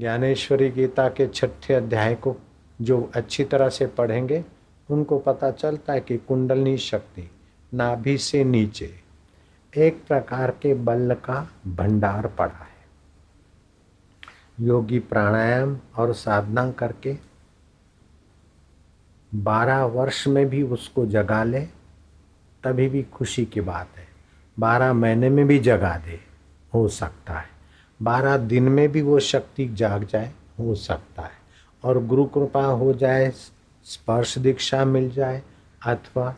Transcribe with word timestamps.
ज्ञानेश्वरी 0.00 0.70
गीता 0.70 1.08
के 1.08 1.26
छठे 1.26 1.74
अध्याय 1.74 2.14
को 2.14 2.36
जो 2.80 3.10
अच्छी 3.14 3.44
तरह 3.44 3.68
से 3.68 3.86
पढ़ेंगे, 3.86 4.44
उनको 4.90 5.18
पता 5.18 5.50
चलता 5.50 5.92
है 5.92 6.00
कि 6.00 6.16
कुंडलनी 6.16 6.78
शक्ति 6.78 7.30
नाभि 7.74 8.18
से 8.18 8.44
नीचे 8.44 9.00
एक 9.76 10.04
प्रकार 10.08 10.50
के 10.50 10.74
बल 10.74 11.16
का 11.24 11.50
भंडार 11.66 12.26
पड़ा 12.26 12.58
है। 12.58 12.76
योगी 14.60 14.98
प्राणायाम 14.98 15.78
और 15.96 16.12
साधना 16.12 16.70
करके 16.70 17.16
बारह 19.34 19.84
वर्ष 19.84 20.26
में 20.26 20.48
भी 20.48 20.62
उसको 20.62 21.06
जगा 21.06 21.44
ले, 21.44 21.60
तभी 22.64 22.88
भी 22.88 23.02
खुशी 23.02 23.44
की 23.44 23.60
बात 23.60 23.88
है। 23.96 24.08
बारह 24.58 24.92
महीने 24.92 25.28
में 25.28 25.46
भी 25.46 25.58
जगा 25.58 25.96
दे, 25.96 26.20
हो 26.74 26.88
सकता 26.88 27.34
है। 27.34 27.55
बारह 28.00 28.36
दिन 28.36 28.62
में 28.62 28.88
भी 28.92 29.02
वो 29.02 29.18
शक्ति 29.20 29.68
जाग 29.68 30.04
जाए, 30.04 30.32
हो 30.58 30.74
सकता 30.74 31.22
है। 31.22 31.44
और 31.84 32.04
गुरु 32.06 32.24
कृपा 32.24 32.64
हो 32.64 32.92
जाए, 32.92 33.30
स्पर्श 33.86 34.38
दीक्षा 34.38 34.84
मिल 34.84 35.10
जाए, 35.10 35.42
अथवा 35.86 36.34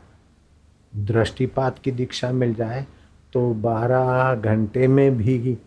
दृष्टिपात 0.92 1.78
की 1.78 1.90
दीक्षा 1.90 2.30
मिल 2.32 2.54
जाए 2.54 2.86
तो 3.32 3.52
बारह 3.54 4.34
घंटे 4.34 4.86
में 4.88 5.16
भी 5.16 5.58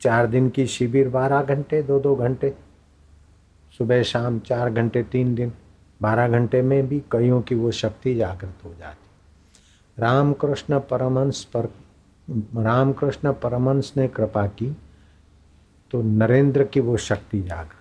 चार 0.00 0.26
दिन 0.26 0.48
की 0.48 0.66
शिविर, 0.66 1.08
बारह 1.08 1.42
घंटे 1.42 1.82
दो 1.82 1.98
दो 2.00 2.14
घंटे, 2.16 2.54
सुबह, 3.78 4.02
शाम, 4.02 4.38
चार 4.38 4.70
घंटे, 4.70 5.02
तीन 5.02 5.34
दिन, 5.34 5.52
बारह 6.02 6.28
घंटे 6.28 6.62
में 6.62 6.88
भी 6.88 7.02
कईयों 7.12 7.40
की 7.42 7.54
वो 7.54 7.70
शक्ति 7.70 8.14
जागृत 8.14 8.64
हो 8.64 8.74
जाती। 8.78 10.02
रामकृष्ण 10.02 10.78
परमहंस 10.80 11.44
पर, 11.44 11.68
रामकृष्ण 12.56 13.32
परमहंस 13.32 13.92
ने 13.96 14.08
कृपा 14.08 14.46
की 14.46 14.76
तो 15.90 16.02
नरेंद्र 16.02 16.64
की 16.64 16.80
वो 16.80 16.96
शक्ति 16.96 17.40
जागृत 17.42 17.72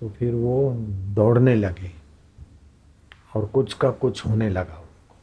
तो 0.00 0.08
फिर 0.08 0.34
वो 0.34 0.74
दौड़ने 1.14 1.54
लगे 1.54 1.90
और 3.36 3.46
कुछ 3.46 3.74
का 3.74 3.90
कुछ 3.90 4.26
होने 4.26 4.48
लगा 4.48 4.74
उनको। 4.74 5.16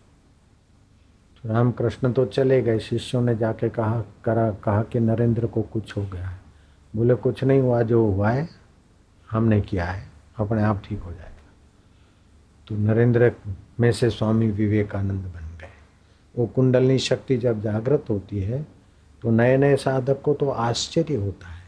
तो 1.44 1.54
रामकृष्ण 1.54 2.14
तो 2.14 2.26
चले 2.26 2.62
गए, 2.62 2.80
शिष्यों 2.80 3.22
ने 3.22 3.36
जाके 3.36 3.70
कहा, 3.70 4.04
करा, 4.26 4.52
कहा 4.52 4.84
कि 4.84 5.00
नरेंद्र 5.00 5.48
को 5.48 5.62
कुछ 5.62 5.98
हो 5.98 6.02
गया 6.02 6.28
है। 6.28 6.42
बोले, 6.96 7.16
कुछ 7.16 7.44
नहीं 7.44 7.60
हुआ, 7.60 7.82
जो 7.82 8.06
हुआ 8.06 8.30
है, 8.30 8.50
हमने 9.32 9.62
किया 9.62 9.86
है, 9.86 10.08
अपने 10.38 10.64
आप 10.64 10.82
ठीक 10.86 11.00
हो 11.00 11.12
जाएगा। 11.12 11.54
तो 12.68 12.76
नरेंद्र 12.76 13.32
में 13.80 13.92
से 13.92 14.10
स्वामी 14.10 14.52
विवेकानंद 14.52 15.26
बन 15.26 15.58
गए। 15.58 15.74
वो 16.38 16.46
कुंडलनी 16.46 17.00
शक्ति 17.00 17.38
जब 17.38 17.62
जागृत 17.62 18.06
होती 18.10 18.40
है 18.40 18.81
तो 19.22 19.32
नए 19.32 19.58
नए 19.58 19.76
साधक 19.76 20.22
को 20.22 20.34
तो 20.34 20.50
आश्चर्य 20.50 21.16
होता 21.16 21.48
है, 21.48 21.64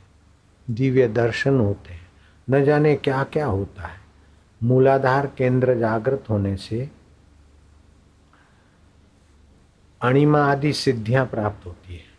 दिव्य 0.69 1.07
दर्शन 1.07 1.59
होते 1.59 1.93
हैं, 1.93 2.07
न 2.49 2.63
जाने 2.65 2.95
क्या 2.95 3.23
क्या 3.23 3.45
होता 3.45 3.87
है। 3.87 3.99
मूलाधार 4.63 5.27
केंद्र 5.27 5.79
जागृत 5.79 6.23
होने 6.29 6.55
से 6.57 6.89
अणिमा 10.01 10.45
आदि 10.45 10.73
सिद्धियाँ 10.73 11.25
प्राप्त 11.25 11.65
होती 11.65 11.95
है। 11.95 12.13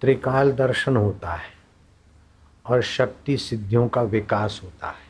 त्रिकाल 0.00 0.52
दर्शन 0.52 0.96
होता 0.96 1.34
है 1.34 1.52
और 2.66 2.82
शक्ति 2.82 3.36
सिद्धियों 3.36 3.88
का 3.88 4.02
विकास 4.02 4.60
होता 4.64 4.88
है। 4.88 5.08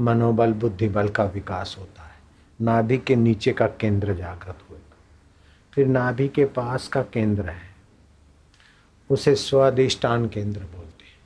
मनोबल 0.00 0.52
बुद्धि 0.52 0.88
बल 0.88 1.08
का 1.08 1.24
विकास 1.24 1.76
होता 1.78 2.02
है। 2.02 2.16
नाभि 2.60 2.98
के 2.98 3.16
नीचे 3.16 3.52
का 3.52 3.66
केंद्र 3.66 4.14
जागृत 4.14 4.58
होगा। 4.70 4.96
फिर 5.72 5.86
नाभि 5.86 6.28
के 6.28 6.44
पास 6.44 6.88
का 6.88 7.02
केंद्र 7.02 7.48
है। 7.48 7.67
उसे 9.10 9.34
स्वादिष्टान 9.34 10.28
केंद्र 10.28 10.60
बोलते 10.60 11.04
हैं। 11.04 11.18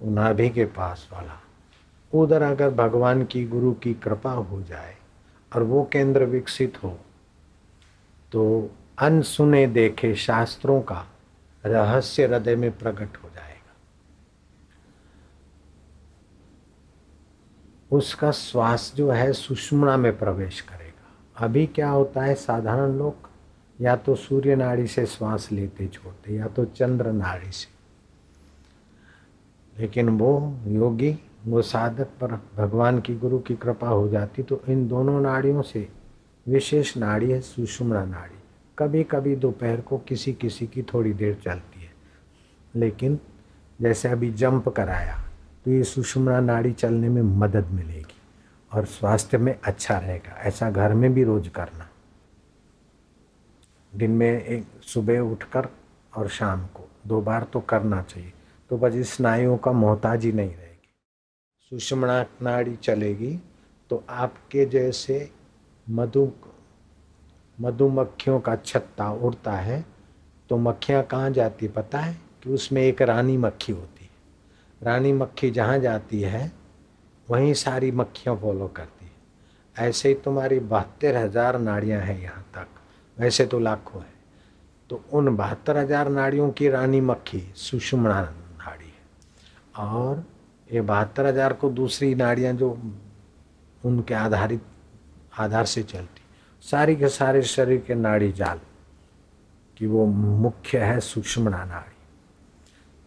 वो 0.00 0.10
नाभि 0.10 0.48
के 0.48 0.64
पास 0.64 1.08
वाला। 1.12 1.40
उधर 2.12 2.42
अगर 2.42 2.70
भगवान 2.70 3.24
की 3.24 3.44
गुरु 3.44 3.72
की 3.74 3.94
कृपा 3.94 4.30
हो 4.30 4.62
जाए 4.62 4.96
और 5.52 5.62
वो 5.62 5.88
केंद्र 5.92 6.24
विकसित 6.24 6.82
हो 6.84 6.98
तो 8.32 8.70
अनसुने 8.98 9.66
देखे 9.66 10.14
शास्त्रों 10.14 10.80
का 10.80 11.04
रहस्य 11.64 12.26
हृदय 12.26 12.56
में 12.56 12.70
प्रकट 12.78 13.16
हो 13.16 13.28
जाएगा। 13.28 13.74
उसका 17.90 18.30
श्वास 18.30 18.92
जो 18.96 19.10
है 19.10 19.32
सुषमणा 19.32 19.96
में 19.96 20.18
प्रवेश 20.18 20.60
करेगा। 20.60 21.44
अभी 21.44 21.66
क्या 21.66 21.88
होता 21.88 22.22
है, 22.22 22.34
साधारण 22.34 22.92
लोग 22.92 23.25
या 23.80 23.96
तो 23.96 24.14
सूर्य 24.14 24.56
नाड़ी 24.56 24.86
से 24.86 25.06
श्वास 25.06 25.48
लेते 25.52 25.86
छोड़ते, 25.86 26.34
या 26.34 26.46
तो 26.46 26.64
चंद्र 26.64 27.12
नाड़ी 27.12 27.50
से। 27.50 27.76
लेकिन 29.80 30.08
वो 30.08 30.58
योगी, 30.66 31.18
वो 31.46 31.62
साधक 31.62 32.08
पर 32.20 32.32
भगवान 32.56 33.00
की 33.00 33.14
गुरु 33.16 33.38
की 33.38 33.54
कृपा 33.54 33.88
हो 33.88 34.08
जाती 34.08 34.42
तो 34.42 34.62
इन 34.68 34.86
दोनों 34.88 35.20
नाड़ियों 35.20 35.62
से 35.62 35.88
विशेष 36.46 36.96
नाड़ी 36.96 37.30
है, 37.30 37.40
सुषुम्ना 37.40 38.04
नाड़ी। 38.04 38.38
कभी 38.78 39.02
कभी 39.04 39.36
दोपहर 39.36 39.80
को 39.80 39.98
किसी 39.98 40.32
किसी 40.32 40.66
की 40.66 40.82
थोड़ी 40.82 41.12
देर 41.12 41.34
चलती 41.34 41.80
है। 41.80 41.92
लेकिन 42.74 43.18
जैसे 43.82 44.08
अभी 44.08 44.30
जंप 44.30 44.68
कराया 44.68 45.16
तो 45.64 45.70
ये 45.70 45.82
सुषुम्ना 45.84 46.40
नाड़ी 46.40 46.72
चलने 46.72 47.08
में 47.08 47.22
मदद 47.22 47.66
मिलेगी 47.66 48.14
और 48.72 48.84
स्वास्थ्य 48.84 49.38
में 49.38 49.58
अच्छा 49.64 49.98
रहेगा। 49.98 50.36
ऐसा 50.38 50.70
घर 50.70 50.94
में 50.94 51.12
भी 51.14 51.24
रोज 51.24 51.48
करना। 51.48 51.85
दिन 53.96 54.10
में 54.10 54.44
एक 54.44 54.64
सुबह 54.82 55.20
उठकर 55.22 55.68
और 56.16 56.28
शाम 56.28 56.66
को। 56.66 56.88
दो 57.06 57.20
बार 57.20 57.44
तो 57.44 57.60
करना 57.60 58.02
चाहिए। 58.02 58.32
तो 58.70 58.78
बस 58.78 58.94
इस 58.94 59.12
स्नायुओं 59.12 59.56
का 59.56 59.72
मोहताज 59.72 60.26
नहीं 60.26 60.50
रहेगी। 60.50 60.88
सुषमणा 61.72 62.24
नाड़ी 62.42 62.76
चलेगी 62.76 63.38
तो 63.90 64.04
आपके 64.10 64.64
जैसे 64.66 65.30
मधु, 65.86 66.30
मधुमक्खियों 67.58 68.40
का 68.40 68.56
छत्ता 68.56 69.10
उड़ता 69.10 69.52
है 69.52 69.84
तो 70.50 70.56
मक्खियाँ 70.58 71.02
कहाँ 71.02 71.30
जाती 71.30 71.68
पता 71.68 71.98
है? 71.98 72.16
कि 72.42 72.50
उसमें 72.50 72.82
एक 72.82 73.02
रानी 73.02 73.36
मक्खी 73.36 73.72
होती 73.72 74.04
है। 74.04 74.10
रानी 74.82 75.12
मक्खी 75.12 75.50
जहाँ 75.50 75.78
जाती 75.78 76.20
है, 76.20 76.52
वहीं 77.28 77.54
सारी 77.54 77.90
मक्खियाँ 77.92 78.36
फॉलो 78.36 78.68
करती 78.68 79.04
है। 79.04 79.88
ऐसे 79.88 80.08
ही 80.08 80.14
तुम्हारी 80.14 80.58
बहत्तर 80.60 81.16
हज़ार 81.16 81.58
नाड़ियाँ 81.58 82.00
हैं 82.00 82.20
यहाँ 82.22 82.44
तक। 82.54 82.75
वैसे 83.16 83.46
तो 83.46 83.58
लाखों 83.58 84.00
है। 84.02 84.14
तो 84.90 85.02
उन 85.12 85.36
बहत्तर 85.36 85.76
हज़ार 85.76 86.08
नाड़ियों 86.08 86.50
की 86.50 86.68
रानी 86.68 87.00
मक्खी, 87.00 87.40
सुषुम्ना 87.56 88.20
नाड़ी 88.20 88.86
है। 88.86 89.86
और 89.86 90.24
ये 90.70 90.80
बहत्तर 90.82 91.26
हज़ार 91.26 91.52
को 91.52 91.70
दूसरी 91.70 92.14
नाड़ियाँ 92.14 92.52
जो 92.54 92.70
उनके 93.82 94.14
आधारित, 94.14 94.62
आधार 95.38 95.64
से 95.66 95.82
चलती, 95.82 96.22
सारी 96.62 96.96
के 96.96 97.08
सारे 97.08 97.42
शरीर 97.44 97.82
के 97.86 97.94
नाड़ी 97.94 98.30
जाल 98.32 98.60
कि 99.76 99.86
वो 99.86 100.04
मुख्य 100.06 100.78
है 100.78 101.00
सुषुम्ना 101.00 101.64
नाड़ी। 101.64 101.94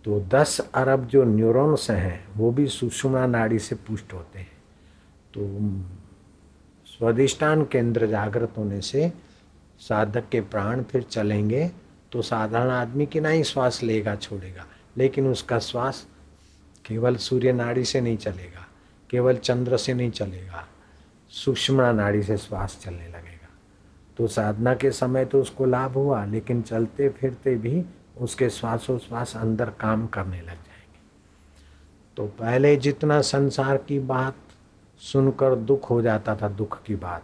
तो 0.06 0.20
दस 0.30 0.60
अरब 0.76 1.06
जो 1.08 1.24
न्यूरॉन्स 1.26 1.90
हैं, 1.92 2.28
वो 2.36 2.52
भी 2.52 2.68
सुषुम्ना 2.68 3.26
नाड़ी 3.28 3.60
से 3.60 3.76
पुष्ट 3.78 4.14
होते 4.14 4.40
हैं। 4.40 4.52
तो 5.34 5.48
स्वादिष्टान 6.88 7.64
केंद्र 7.66 8.08
जागृत 8.08 8.54
होने 8.58 8.80
से 8.82 9.12
साधक 9.80 10.30
के 10.32 10.42
प्राण 10.42 10.84
फिर 10.84 11.02
चलेंगे 11.02 11.72
तो 12.12 12.22
साधारण 12.22 12.70
आदमी 12.70 13.06
की 13.06 13.20
ना 13.20 13.30
ही 13.30 13.44
श्वास 13.44 13.84
लेगा, 13.84 14.16
छोड़ेगा। 14.16 14.66
लेकिन 14.98 15.28
उसका 15.28 15.60
श्वास 15.60 16.06
केवल 16.86 17.16
सूर्य 17.16 17.52
नाड़ी 17.54 17.86
से 17.86 18.02
नहीं 18.02 18.18
चलेगा, 18.18 18.66
केवल 19.10 19.38
चंद्र 19.38 19.78
से 19.78 19.94
नहीं 19.94 20.12
चलेगा, 20.12 20.68
सूक्ष्म 21.30 21.82
नाड़ी 21.82 22.24
से 22.24 22.38
श्वास 22.38 22.80
चलने 22.82 23.08
लगेगा। 23.08 23.48
तो 24.18 24.28
साधना 24.28 24.74
के 24.76 24.92
समय 24.92 25.26
तो 25.26 25.42
उसको 25.42 25.66
लाभ 25.66 25.94
हुआ, 25.94 26.26
लेकिन 26.26 26.62
चलते 26.62 27.10
फिरते 27.10 27.56
भी 27.56 27.84
उसके 28.18 28.50
श्वासोश्वास 28.50 29.36
अंदर 29.38 29.70
काम 29.70 30.08
करने 30.08 30.38
लग 30.38 30.46
जाएँगे। 30.46 31.00
तो 32.18 32.26
पहले 32.26 32.76
जितना 32.76 33.22
संसार 33.22 33.78
की 33.78 34.00
बात 34.00 34.36
सुनकर 35.00 35.56
दुख 35.56 35.90
हो 35.90 36.02
जाता 36.02 36.36
था, 36.36 36.50
दुख 36.50 36.84
की 36.84 36.96
बात। 36.96 37.24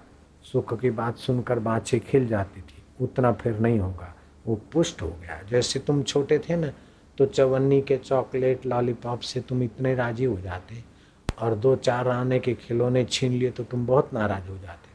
सुख 0.52 0.80
की 0.82 0.90
बात 0.90 1.18
सुनकर 1.18 1.60
बाछे 1.60 2.00
खिल 2.00 2.28
जाती 2.28 2.62
थी। 2.62 2.84
उतना 3.02 3.32
फिर 3.32 3.60
नहीं 3.60 3.80
होगा। 3.80 4.16
वो 4.48 4.56
पुष्ट 4.56 5.02
हो 5.02 5.08
गया। 5.08 5.42
जैसे 5.50 5.80
तुम 5.80 6.04
छोटे 6.04 6.40
थे 6.40 6.56
ना 6.56 6.72
तो 7.18 7.26
चवन्नी 7.26 7.82
के 7.82 7.98
चॉकलेट, 7.98 8.66
लॉलीपॉप 8.66 9.20
से 9.20 9.42
तुम 9.42 9.64
इतने 9.64 9.96
राज़ी 9.96 10.26
हो 10.26 10.40
जाते। 10.42 10.84
और 11.40 11.56
दो 11.56 11.76
चार 11.76 12.08
आने 12.08 12.40
के 12.40 12.54
खिलौने 12.54 13.06
छीन 13.06 13.32
लिए 13.32 13.52
तो 13.52 13.64
तुम 13.64 13.86
बहुत 13.86 14.14
नाराज़ 14.14 14.48
हो 14.48 14.58
जाते। 14.58 14.90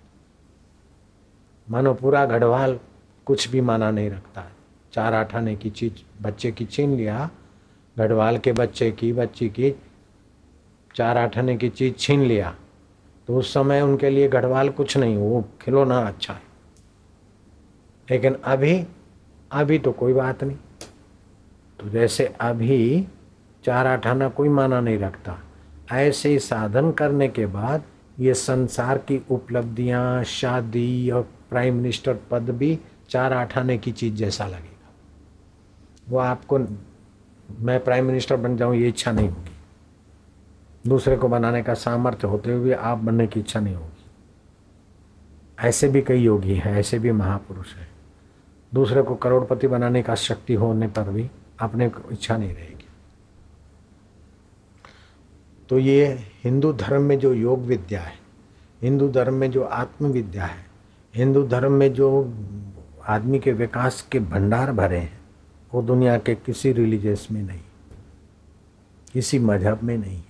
मानो 1.72 1.94
पूरा 1.94 2.24
गढ़वाल 2.26 2.78
कुछ 3.26 3.48
भी 3.48 3.60
माना 3.60 3.90
नहीं 3.90 4.10
रखता। 4.10 4.52
चार 4.92 5.14
आठ 5.14 5.34
आने 5.34 5.56
की 5.56 5.70
चीज़ 5.70 6.22
बच्चे 6.22 6.52
की 6.52 6.64
छीन 6.66 6.96
लिया। 6.96 7.30
गढ़वाल 7.98 8.38
के 8.38 8.52
बच्चे 8.52 8.90
की, 8.90 9.12
बच्ची 9.12 9.48
की 9.48 9.74
चार 10.96 11.18
आठ 11.18 11.38
आने 11.38 11.56
की 11.56 11.68
चीज़ 11.68 11.94
छीन 11.94 12.22
लिया। 12.22 12.54
तो 13.30 13.36
उस 13.36 13.54
समय 13.54 13.80
उनके 13.80 14.10
लिए 14.10 14.28
गढ़वाल 14.28 14.68
कुछ 14.68 14.96
नहीं, 14.96 15.16
वो 15.16 15.44
खिलौना 15.60 15.98
अच्छा 15.98 16.34
है। 16.34 16.42
लेकिन 18.10 18.34
अभी 18.44 18.86
अभी 19.52 19.78
तो 19.78 19.92
कोई 19.92 20.12
बात 20.12 20.44
नहीं। 20.44 20.56
तो 21.80 21.88
जैसे 21.88 22.34
अभी 22.40 23.08
चार 23.64 23.86
आठ 23.86 24.06
आना 24.06 24.28
कोई 24.28 24.48
माना 24.48 24.80
नहीं 24.80 24.98
रखता। 24.98 25.38
ऐसे 25.92 26.28
ही 26.28 26.38
साधन 26.38 26.90
करने 26.92 27.28
के 27.28 27.46
बाद 27.46 27.82
ये 28.20 28.34
संसार 28.34 28.98
की 28.98 29.22
उपलब्धियाँ, 29.30 30.24
शादी 30.24 31.10
और 31.10 31.22
प्राइम 31.22 31.74
मिनिस्टर 31.74 32.18
पद 32.30 32.50
भी 32.50 32.78
चार 33.08 33.32
आठ 33.32 33.58
आने 33.58 33.78
की 33.78 33.92
चीज़ 33.92 34.14
जैसा 34.14 34.46
लगेगा। 34.46 34.90
वो 36.08 36.18
आपको, 36.18 36.58
मैं 37.60 37.84
प्राइम 37.84 38.04
मिनिस्टर 38.04 38.36
बन 38.36 38.56
जाऊँ, 38.56 38.76
ये 38.76 38.88
इच्छा 38.88 39.12
नहीं 39.12 39.28
होगी। 39.28 39.49
दूसरे 40.86 41.16
को 41.16 41.28
बनाने 41.28 41.62
का 41.62 41.74
सामर्थ्य 41.74 42.26
होते 42.28 42.52
हुए 42.52 42.72
आप 42.72 42.98
बनने 42.98 43.26
की 43.26 43.40
इच्छा 43.40 43.60
नहीं 43.60 43.74
होगी। 43.74 44.04
ऐसे 45.58 45.88
भी 45.88 46.02
कई 46.02 46.20
योगी 46.20 46.54
हैं, 46.54 46.74
ऐसे 46.74 46.98
भी 46.98 47.12
महापुरुष 47.12 47.74
हैं। 47.74 47.88
दूसरे 48.74 49.02
को 49.02 49.14
करोड़पति 49.14 49.68
बनाने 49.68 50.02
का 50.02 50.14
शक्ति 50.14 50.54
होने 50.54 50.86
पर 50.86 51.10
भी 51.10 51.28
अपने 51.60 51.90
इच्छा 52.12 52.36
नहीं 52.36 52.54
रहेगी। 52.54 52.86
तो 55.68 55.78
ये 55.78 56.06
हिंदू 56.44 56.72
धर्म 56.72 57.02
में 57.02 57.18
जो 57.18 57.32
योग 57.34 57.60
विद्या 57.60 58.00
है, 58.00 58.18
हिंदू 58.82 59.08
धर्म 59.08 59.34
में 59.34 59.50
जो 59.50 59.62
आत्मविद्या 59.62 60.44
है, 60.44 60.64
हिंदू 61.14 61.46
धर्म 61.46 61.72
में 61.72 61.92
जो 61.92 62.08
आदमी 63.08 63.38
के 63.38 63.52
विकास 63.52 64.00
के 64.02 64.20
भंडार 64.20 64.72
भरे 64.72 64.98
हैं, 64.98 65.20
वो 65.74 65.82
दुनिया 65.82 66.18
के 66.18 66.34
किसी 66.36 66.72
रिलीजियस 66.72 67.28
में 67.30 67.42
नहीं, 67.42 67.60
किसी 69.12 69.38
मज़हब 69.38 69.82
में 69.82 69.96
नहीं 69.98 70.22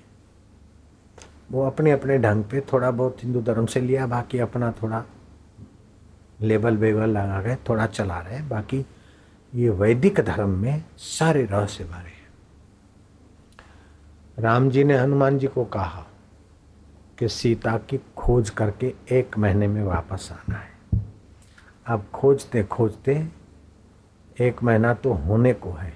वो 1.51 1.65
अपने 1.67 1.91
अपने 1.91 2.19
ढंग 2.19 2.45
पे 2.45 2.61
थोड़ा 2.73 2.91
बहुत 2.91 3.23
हिंदू 3.23 3.41
धर्म 3.43 3.67
से 3.67 3.81
लिया, 3.81 4.07
बाकी 4.07 4.39
अपना 4.39 4.73
थोड़ा 4.83 5.03
लेबल 6.41 6.77
वेबल 6.77 7.09
लगा 7.09 7.41
गए 7.43 7.57
थोड़ा 7.69 7.87
चला 7.87 8.19
रहे, 8.21 8.41
बाकी 8.43 8.85
ये 9.53 9.71
वैदिक 9.71 10.21
धर्म 10.21 10.51
में 10.51 10.85
सारे 10.99 11.45
रहस्य 11.45 11.85
भरे 11.85 12.09
हैं। 12.09 12.29
राम 14.39 14.71
जी 14.71 14.85
ने 14.85 14.97
हनुमान 14.99 15.39
जी 15.39 15.47
को 15.47 15.65
कहा 15.65 16.07
कि 17.19 17.29
सीता 17.29 17.77
की 17.79 18.01
खोज 18.17 18.51
करके 18.51 18.95
एक 19.11 19.39
महीने 19.39 19.67
में 19.69 19.83
वापस 19.83 20.29
आना 20.33 20.59
है। 20.59 21.03
अब 21.87 22.05
खोजते 22.15 22.63
खोजते 22.65 23.27
एक 24.41 24.63
महीना 24.63 24.95
तो 24.95 25.13
होने 25.13 25.53
को 25.55 25.71
है, 25.73 25.93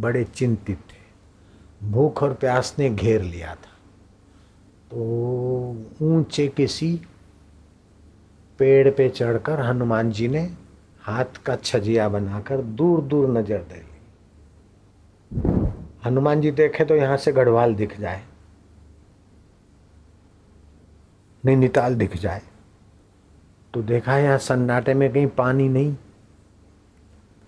बड़े 0.00 0.24
चिंतित 0.24 0.78
थे। 0.78 1.88
भूख 1.88 2.22
और 2.22 2.34
प्यास 2.34 2.74
ने 2.78 2.90
घेर 2.90 3.22
लिया 3.22 3.54
था। 3.54 3.67
तो 4.90 5.04
ऊँचे 6.02 6.46
किसी 6.48 6.90
पेड़ 8.60 8.90
पे 8.90 9.08
चढ़कर 9.08 9.60
हनुमान 9.60 10.10
जी 10.10 10.28
ने 10.28 10.40
हाथ 11.02 11.42
का 11.46 11.56
छजिया 11.56 12.08
बनाकर 12.08 12.62
दूर 12.62 13.00
दूर 13.02 13.28
नज़र 13.30 13.58
दे 13.62 13.76
ली। 13.76 13.82
हनुमान 16.04 16.40
जी 16.40 16.50
देखे 16.52 16.84
तो 16.84 16.96
यहाँ 16.96 17.16
से 17.16 17.32
गढ़वाल 17.32 17.74
दिख 17.74 17.98
जाए, 18.00 18.22
नैनीताल 21.44 21.94
दिख 21.96 22.16
जाए 22.16 22.42
तो 23.74 23.82
देखा 23.84 24.16
यहाँ 24.18 24.38
सन्नाटे 24.40 24.94
में 24.94 25.12
कहीं 25.12 25.26
पानी 25.28 25.68
नहीं। 25.68 25.94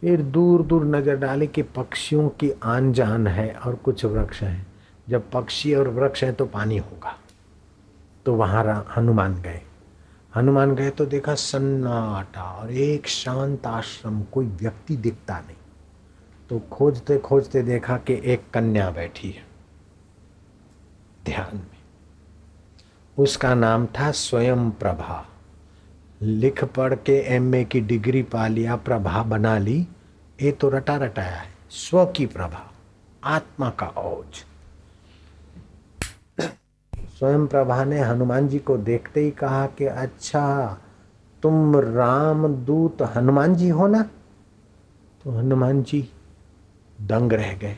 फिर 0.02 0.22
दूर 0.24 0.62
दूर 0.62 0.84
नज़र 0.86 1.16
डाली 1.18 1.46
कि 1.46 1.62
पक्षियों 1.72 2.28
की 2.30 2.50
आन 2.64 2.92
जान 2.92 3.26
है 3.26 3.52
और 3.56 3.74
कुछ 3.76 4.04
वृक्ष 4.04 4.42
हैं। 4.42 4.66
जब 5.08 5.30
पक्षी 5.30 5.74
और 5.74 5.88
वृक्ष 5.90 6.24
हैं 6.24 6.34
तो 6.34 6.46
पानी 6.46 6.76
होगा। 6.78 7.16
तो 8.30 8.34
वहाँ 8.34 8.86
हनुमान 8.96 9.34
गए। 9.42 9.60
हनुमान 10.34 10.74
गए 10.74 10.90
तो 10.90 11.06
देखा 11.06 11.34
सन्नाटा 11.34 12.42
और 12.42 12.70
एक 12.72 13.06
शांत 13.06 13.66
आश्रम, 13.66 14.22
कोई 14.22 14.46
व्यक्ति 14.46 14.96
दिखता 14.96 15.38
नहीं। 15.38 15.56
तो 16.50 16.58
खोजते 16.58 17.18
खोजते 17.18 17.62
देखा 17.62 17.96
कि 17.96 18.20
एक 18.24 18.42
कन्या 18.54 18.90
बैठी 18.90 19.30
है 19.30 19.42
ध्यान 21.24 21.56
में। 21.56 21.80
उसका 23.18 23.54
नाम 23.54 23.86
था 23.86 24.10
स्वयं 24.10 24.70
प्रभा। 24.70 25.26
लिख 26.22 26.64
पढ़ 26.64 26.94
के 26.94 27.18
एमए 27.34 27.64
की 27.64 27.80
डिग्री 27.80 28.22
पा 28.22 28.46
लिया, 28.46 28.76
प्रभा 28.76 29.22
बना 29.22 29.58
ली। 29.58 29.88
ये 30.42 30.52
तो 30.52 30.68
रटा 30.68 30.96
रटाया 30.96 31.36
है। 31.36 31.50
स्व 31.70 32.06
की 32.06 32.26
प्रभा, 32.26 32.70
आत्मा 33.24 33.70
का 33.70 33.86
औज 33.86 34.44
स्वयं 37.20 37.46
प्रभा 37.46 37.84
ने 37.84 38.00
हनुमान 38.00 38.48
जी 38.48 38.58
को 38.58 38.78
देखते 38.78 39.20
ही 39.20 39.30
कहा 39.30 39.66
कि 39.66 39.86
अच्छा 39.86 40.78
तुम 41.42 41.76
राम 41.76 42.48
दूत 42.48 43.02
हनुमान 43.02 43.54
जी 43.54 43.68
हो 43.68 43.86
ना? 43.86 44.02
तो 45.24 45.30
हनुमान 45.30 45.82
जी 45.82 46.12
दंग 47.00 47.32
रह 47.32 47.54
गए। 47.54 47.76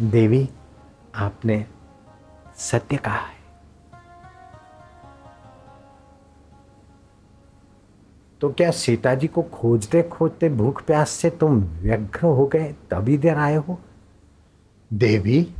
देवी, 0.00 0.48
आपने 1.14 1.66
सत्य 2.56 2.96
कहा 2.96 3.16
है। 3.16 3.39
तो 8.40 8.48
क्या 8.52 8.70
सीता 8.70 9.14
जी 9.14 9.26
को 9.26 9.42
खोजते 9.42 10.02
खोजते 10.02 10.48
भूख 10.48 10.82
प्यास 10.82 11.10
से 11.10 11.30
तुम 11.30 11.60
व्यग्र 11.60 12.26
हो 12.26 12.46
गए 12.46 12.72
तभी 12.90 13.18
देर 13.18 13.36
आए 13.36 13.56
हो? 13.56 13.78
देवी 14.92 15.54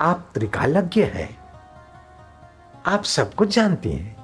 आप 0.00 0.30
त्रिकालज्ञ 0.34 1.02
हैं। 1.02 1.38
आप 2.86 3.02
सब 3.02 3.34
कुछ 3.34 3.54
जानती 3.54 3.92
हैं। 3.92 4.16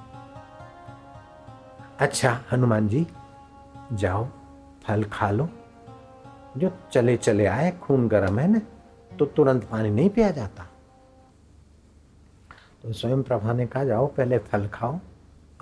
अच्छा 1.99 2.41
हनुमान 2.53 2.89
जी 2.89 3.06
जाओ 3.93 4.27
फल 4.85 5.05
खा 5.05 5.31
लो। 5.31 5.49
जो 6.57 6.71
चले 6.93 7.17
चले 7.17 7.47
आए 7.47 7.71
खून 7.83 8.09
गर्म 8.09 8.39
है 8.39 8.49
ना 8.49 8.61
तो 9.19 9.27
तुरंत 9.27 9.65
पानी 9.65 9.91
नहीं 9.91 10.11
पिया 10.11 10.31
जाता। 10.31 10.67
तो 12.83 12.93
स्वयं 12.93 13.23
प्रभा 13.23 13.53
ने 13.53 13.67
कहा 13.67 13.85
जाओ 13.85 14.07
पहले 14.07 14.39
फल 14.39 14.69
खाओ। 14.69 14.99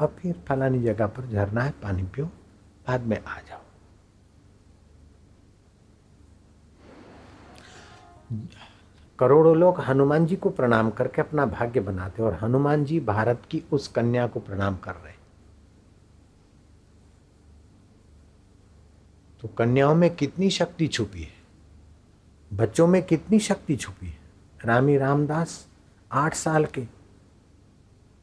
और 0.02 0.14
फिर 0.19 0.34
फलानी 0.49 0.82
जगह 0.82 1.06
पर 1.06 1.26
झरना 1.26 1.62
है, 1.62 1.70
पानी 1.82 2.02
पियो, 2.04 2.26
बाद 2.88 3.06
में 3.06 3.19
आ 3.19 3.40
जाओ। 3.40 3.60
करोड़ों 9.19 9.56
लोग 9.56 9.81
हनुमान 9.81 10.26
जी 10.26 10.37
को 10.37 10.50
प्रणाम 10.50 10.90
करके 10.90 11.22
अपना 11.22 11.46
भाग्य 11.46 11.81
बनाते 11.81 12.22
और 12.22 12.34
हनुमान 12.34 12.84
जी 12.84 13.00
भारत 13.00 13.43
की 13.50 13.62
उस 13.72 13.88
कन्या 13.88 14.26
को 14.26 14.40
प्रणाम 14.40 14.76
कर 14.76 14.94
रहे 14.94 15.12
तो 19.42 19.49
कन्याओं 19.49 19.94
में 19.94 20.14
कितनी 20.16 20.49
शक्ति 20.50 20.87
छुपी 20.87 21.23
है? 21.23 21.35
बच्चों 22.52 22.87
में 22.87 23.02
कितनी 23.02 23.38
शक्ति 23.38 23.76
छुपी 23.76 24.06
है? 24.06 24.18
रामी 24.64 24.97
रामदास 24.97 25.66
आठ 26.12 26.35
साल 26.35 26.64
के 26.64 26.87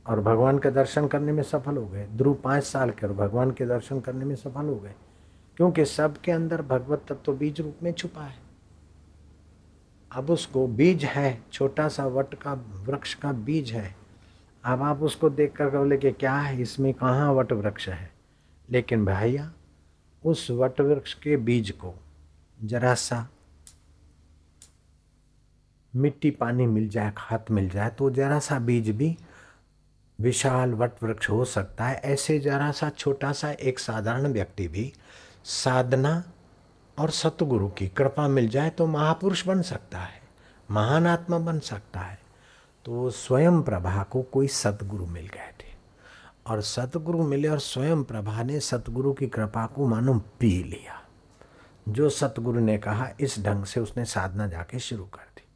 और 0.09 0.19
भगवान 0.19 0.59
के 0.59 0.71
दर्शन 0.71 1.07
करने 1.07 1.31
में 1.31 1.43
सफल 1.43 1.77
हो 1.77 1.87
गए। 1.87 2.07
ध्रुव 2.07 2.33
पाँच 2.33 2.63
साल 2.63 2.89
के 2.89 3.07
और 3.07 3.13
भगवान 3.13 3.51
के 3.51 3.65
दर्शन 3.65 3.99
करने 3.99 4.25
में 4.25 4.35
सफल 4.35 4.65
हो 4.65 4.75
गए। 4.75 4.93
क्योंकि 5.57 5.85
सबके 5.85 6.31
अंदर 6.31 6.61
भगवत 6.61 6.99
तत्व 6.99 7.15
तो 7.15 7.33
बीज 7.33 7.61
रूप 7.61 7.75
में 7.83 7.91
छुपा 7.91 8.21
है। 8.21 8.35
अब 10.11 10.29
उसको 10.29 10.67
बीज 10.67 11.05
है, 11.05 11.41
छोटा 11.51 11.87
सा 11.87 12.05
वट 12.05 12.35
का, 12.35 12.53
वृक्ष 12.53 13.13
का 13.13 13.31
बीज 13.31 13.71
है। 13.71 13.95
अब 14.65 14.81
आप 14.81 15.01
उसको 15.01 15.29
देख 15.29 15.55
कर 15.55 15.69
बोले 15.69 15.97
कि 15.97 16.11
क्या 16.11 16.35
है, 16.35 16.61
इसमें 16.61 16.93
कहाँ 16.93 17.33
वट 17.33 17.51
वृक्ष 17.51 17.89
है? 17.89 18.11
लेकिन 18.69 19.05
भैया, 19.05 19.51
उस 20.25 20.51
वट 20.51 20.81
वृक्ष 20.81 21.13
के 21.13 21.37
बीज 21.37 21.71
को 21.71 21.93
जरा 22.63 22.93
सा 22.93 23.29
मिट्टी 25.95 26.31
पानी 26.31 26.65
मिल 26.65 26.89
जाए, 26.89 27.13
खाद 27.17 27.45
मिल 27.51 27.69
जाए 27.69 27.89
तो 27.89 28.09
जरा 28.09 28.39
सा 28.39 28.59
बीज 28.59 28.89
भी 28.89 29.17
विशाल 30.19 30.73
वट 30.73 31.03
वृक्ष 31.03 31.29
हो 31.29 31.45
सकता 31.45 31.85
है। 31.85 31.95
ऐसे 31.95 32.39
जरा 32.39 32.71
सा 32.71 32.89
छोटा 32.89 33.31
सा 33.31 33.51
एक 33.51 33.79
साधारण 33.79 34.27
व्यक्ति 34.27 34.67
भी 34.67 34.93
साधना 35.43 36.23
और 36.97 37.09
सतगुरु 37.09 37.69
की 37.69 37.87
कृपा 37.87 38.27
मिल 38.27 38.49
जाए 38.49 38.69
तो 38.69 38.85
महापुरुष 38.85 39.45
बन 39.47 39.61
सकता 39.61 39.99
है, 39.99 40.21
महान 40.71 41.07
आत्मा 41.07 41.37
बन 41.37 41.59
सकता 41.59 41.99
है। 41.99 42.19
तो 42.85 43.09
स्वयं 43.09 43.61
प्रभा 43.61 44.03
को 44.03 44.21
कोई 44.21 44.47
सतगुरु 44.47 45.05
मिल 45.05 45.27
गए 45.27 45.53
थे। 45.59 45.67
और 46.47 46.61
सतगुरु 46.61 47.23
मिले 47.23 47.47
और 47.47 47.59
स्वयं 47.59 48.03
प्रभा 48.03 48.43
ने 48.43 48.59
सतगुरु 48.59 49.13
की 49.13 49.27
कृपा 49.27 49.65
को 49.65 49.87
मानो 49.87 50.13
पी 50.39 50.63
लिया। 50.63 51.01
जो 51.89 52.09
सतगुरु 52.09 52.59
ने 52.59 52.77
कहा, 52.77 53.09
इस 53.19 53.39
ढंग 53.39 53.65
से 53.65 53.79
उसने 53.79 54.05
साधना 54.05 54.47
जाके 54.47 54.79
शुरू 54.79 55.03
कर 55.03 55.27
दी। 55.35 55.47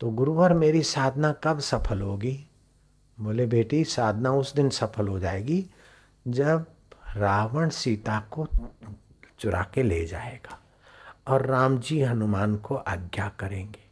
तो 0.00 0.10
गुरुवर, 0.10 0.52
मेरी 0.52 0.82
साधना 0.82 1.32
कब 1.32 1.58
सफल 1.58 2.00
होगी? 2.00 2.46
बोले, 3.20 3.46
बेटी, 3.46 3.84
साधना 3.84 4.32
उस 4.32 4.54
दिन 4.54 4.68
सफल 4.70 5.08
हो 5.08 5.18
जाएगी 5.18 5.64
जब 6.28 6.66
रावण 7.16 7.68
सीता 7.68 8.18
को 8.30 8.46
चुरा 9.38 9.62
के 9.74 9.82
ले 9.82 10.04
जाएगा 10.04 10.58
और 11.28 11.46
राम 11.46 11.78
जी 11.78 12.02
हनुमान 12.02 12.56
को 12.56 12.74
आज्ञा 12.74 13.28
करेंगे 13.28 13.82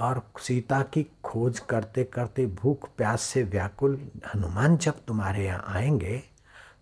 और 0.00 0.22
सीता 0.38 0.82
की 0.82 1.06
खोज 1.24 1.58
करते 1.58 2.04
करते 2.04 2.46
भूख, 2.46 2.88
प्यास 2.96 3.22
से 3.22 3.42
व्याकुल 3.42 4.00
हनुमान 4.34 4.76
जब 4.76 5.04
तुम्हारे 5.04 5.44
यहाँ 5.44 5.64
आएँगे 5.66 6.22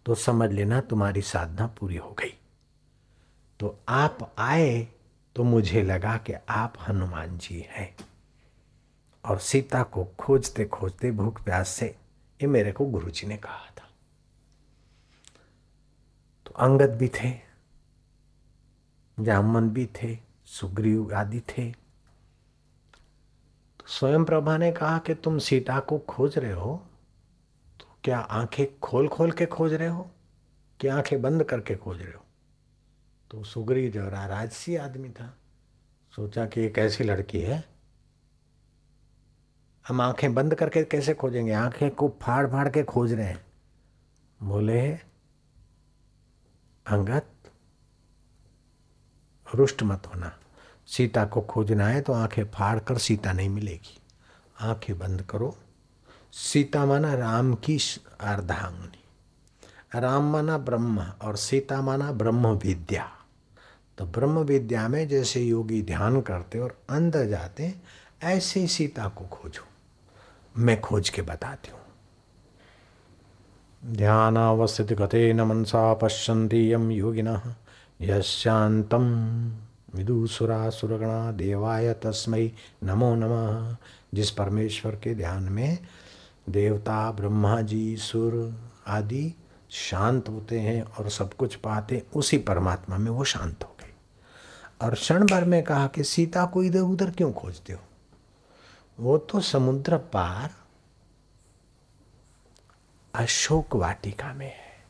तो 0.06 0.14
समझ 0.14 0.50
लेना 0.52 0.80
तुम्हारी 0.80 1.22
साधना 1.22 1.66
पूरी 1.66 1.96
हो 1.96 2.10
गई। 2.10 2.34
तो 3.60 3.78
आप 3.88 4.34
आए 4.38 4.86
तो 5.36 5.44
मुझे 5.44 5.82
लगा 5.82 6.16
कि 6.16 6.32
आप 6.48 6.74
हनुमान 6.88 7.38
जी 7.38 7.66
हैं। 7.68 7.94
और 9.24 9.38
सीता 9.38 9.82
को 9.82 10.04
खोजते 10.18 10.64
खोजते 10.64 11.10
भूख 11.10 11.44
प्यास 11.44 11.68
से 11.68 11.86
ये 12.40 12.46
मेरे 12.46 12.72
को 12.72 12.86
गुरुजी 12.86 13.26
ने 13.26 13.36
कहा 13.36 13.66
था। 13.78 13.88
तो 16.46 16.52
अंगद 16.52 16.90
भी 16.90 17.08
थे, 17.08 17.32
जामन 19.20 19.68
भी 19.70 19.86
थे, 19.86 20.18
सुग्रीव 20.44 21.14
आदि 21.14 21.40
थे। 21.40 21.70
तो 23.80 23.86
स्वयं 23.86 24.24
प्रभा 24.24 24.56
ने 24.56 24.72
कहा 24.72 24.98
कि 24.98 25.14
तुम 25.14 25.38
सीता 25.38 25.78
को 25.80 25.98
खोज 25.98 26.38
रहे 26.38 26.52
हो 26.52 26.86
तो 27.80 27.86
क्या 28.04 28.18
आँखें 28.18 28.78
खोल 28.80 29.08
खोल 29.08 29.32
के 29.32 29.46
खोज 29.46 29.74
रहे 29.74 29.88
हो? 29.88 30.10
कि 30.80 30.88
आँखें 30.88 31.20
बंद 31.22 31.44
करके 31.44 31.74
खोज 31.74 32.02
रहे 32.02 32.12
हो? 32.12 32.24
तो 33.30 33.42
सुग्रीव 33.44 33.90
जो 33.90 34.08
राजसी 34.08 34.76
आदमी 34.76 35.08
था, 35.08 35.36
सोचा 36.16 36.46
कि 36.46 36.60
एक 36.60 36.78
ऐसी 36.78 37.04
लड़की 37.04 37.40
है 37.40 37.69
हम 39.90 40.00
आँखें 40.00 40.34
बंद 40.34 40.54
करके 40.54 40.82
कैसे 40.84 41.14
खोजेंगे? 41.14 41.52
आँखें 41.52 41.90
को 41.90 42.08
फाड़ 42.22 42.46
फाड़ 42.46 42.68
के 42.68 42.82
खोज 42.82 43.12
रहे 43.12 43.26
हैं। 43.26 43.46
बोले 44.42 44.80
अंगत 46.86 47.26
रुष्ट 49.54 49.82
मत 49.82 50.06
होना। 50.06 50.32
सीता 50.86 51.24
को 51.24 51.40
खोजना 51.40 51.86
है 51.86 52.00
तो 52.00 52.12
आँखें 52.12 52.44
फाड़ 52.44 52.78
कर 52.78 52.98
सीता 52.98 53.32
नहीं 53.32 53.48
मिलेगी। 53.48 53.98
आँखें 54.60 54.98
बंद 54.98 55.22
करो। 55.22 55.56
सीता 56.32 56.84
माना 56.86 57.14
राम 57.14 57.54
की 57.54 57.78
अर्धांगनी। 58.20 59.04
राम 60.00 60.30
माना 60.32 60.58
ब्रह्म 60.58 61.00
और 61.22 61.36
सीता 61.36 61.80
माना 61.82 62.12
ब्रह्म 62.12 62.46
विद्या 62.46 63.10
तो 63.98 64.06
ब्रह्म 64.06 64.38
विद्या 64.38 64.88
में 64.88 65.08
जैसे 65.08 65.42
योगी 65.42 65.82
ध्यान 65.82 66.20
करते 66.20 66.58
और 66.58 66.78
अंदर 66.90 67.26
जाते, 67.26 67.74
ऐसे 68.22 68.66
सीता 68.66 69.08
को 69.08 69.26
खोजो। 69.26 69.69
मैं 70.58 70.80
खोज 70.80 71.08
के 71.08 71.22
बताती 71.22 71.70
हूँ। 71.70 71.80
ध्यानावस्थित 73.96 74.92
गते 74.92 75.32
न 75.32 75.40
मनसा 75.40 75.94
पश्यन्ति 75.94 76.74
यम 76.74 76.90
योगिनः 76.90 77.42
यशान्तम 78.00 79.04
विदुसुरासुरगणा 79.94 81.32
देवाय 81.32 81.92
तस्मय 81.92 82.52
नमो 82.84 83.14
नमः। 83.14 83.76
जिस 84.14 84.30
परमेश्वर 84.30 84.92
के 84.92 85.14
ध्यान 85.14 85.42
में 85.42 85.78
देवता 86.48 87.12
ब्रह्मा 87.12 87.60
जी 87.60 87.96
सुर 87.96 88.60
आदि 88.86 89.34
शांत 89.70 90.28
होते 90.28 90.60
हैं 90.60 90.82
और 90.82 91.08
सब 91.08 91.34
कुछ 91.34 91.54
पाते, 91.54 92.02
उसी 92.16 92.38
परमात्मा 92.38 92.96
में 92.96 93.10
वो 93.10 93.24
शांत 93.24 93.64
हो 93.64 93.76
गए। 93.80 93.94
और 94.86 94.94
क्षण 94.94 95.26
भर 95.26 95.44
में 95.44 95.62
कहा 95.62 95.86
कि, 95.86 96.04
सीता 96.04 96.44
को 96.46 96.62
इधर 96.62 96.80
उधर 96.80 97.10
क्यों 97.10 97.32
खोजते 97.32 97.72
हो? 97.72 97.80
वो 99.00 99.18
तो 99.18 99.40
समुद्र 99.40 99.96
पार 99.96 100.50
अशोक 103.14 103.76
वाटिका 103.76 104.34
में 104.34 104.46
है। 104.46 104.84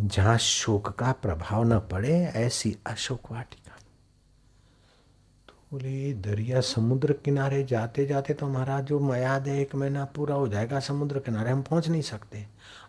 जहाँ 0.00 0.38
शोक 0.38 0.88
का 0.88 1.12
प्रभाव 1.12 1.64
न 1.64 1.78
पड़े, 1.78 2.12
ऐसी 2.20 2.78
अशोक 2.86 3.32
वाटिका। 3.32 3.76
तो 5.48 5.54
बोले 5.72 6.12
दरिया 6.14 6.60
समुद्र 6.60 7.12
किनारे 7.12 7.64
जाते 7.64 8.06
जाते 8.06 8.34
तो 8.34 8.46
हमारा 8.46 8.80
जो 8.80 9.00
मयाद 9.00 9.48
है, 9.48 9.60
एक 9.60 9.74
महीना 9.74 10.04
पूरा 10.04 10.34
हो 10.34 10.48
जाएगा 10.48 10.80
समुद्र 10.80 11.18
किनारे, 11.18 11.50
हम 11.50 11.62
पहुँच 11.62 11.88
नहीं 11.88 12.02
सकते। 12.02 12.46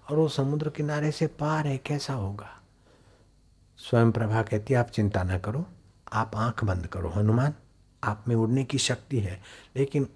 और 0.10 0.18
वो 0.18 0.28
समुद्र 0.28 0.70
किनारे 0.70 1.12
से 1.12 1.28
पार 1.28 1.68
है, 1.68 1.78
कैसा 1.78 2.14
होगा? 2.14 2.62
स्वयं 3.78 4.12
प्रभा 4.12 4.42
कहती 4.42 4.74
आप 4.74 4.90
चिंता 4.90 5.24
ना 5.24 5.38
करो, 5.38 5.66
आप 6.14 6.32
आँख 6.36 6.64
बंद 6.64 6.88
करो, 6.88 7.10
हनुमान। 7.10 7.54
आप 8.04 8.26
में 8.28 8.36
उड़ने 8.36 8.64
की 8.64 8.78
शक्ति 8.78 9.20
है, 9.20 9.42
लेकिन 9.76 10.08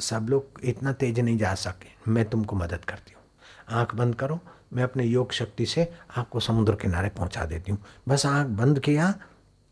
सब 0.00 0.26
लोग 0.30 0.60
इतना 0.64 0.92
तेज 0.92 1.20
नहीं 1.20 1.38
जा 1.38 1.54
सके। 1.54 2.10
मैं 2.10 2.28
तुमको 2.30 2.56
मदद 2.56 2.84
करती 2.84 3.12
हूँ। 3.12 3.22
आँख 3.70 3.94
बंद 3.94 4.14
करो, 4.14 4.38
मैं 4.72 4.82
अपने 4.82 5.04
योग 5.04 5.32
शक्ति 5.32 5.66
से 5.66 5.92
आपको 6.16 6.40
समुद्र 6.40 6.74
किनारे 6.74 7.08
पहुँचा 7.08 7.44
देती 7.44 7.72
हूँ। 7.72 7.78
बस 8.08 8.26
आँख 8.26 8.46
बंद 8.46 8.80
किया, 8.80 9.10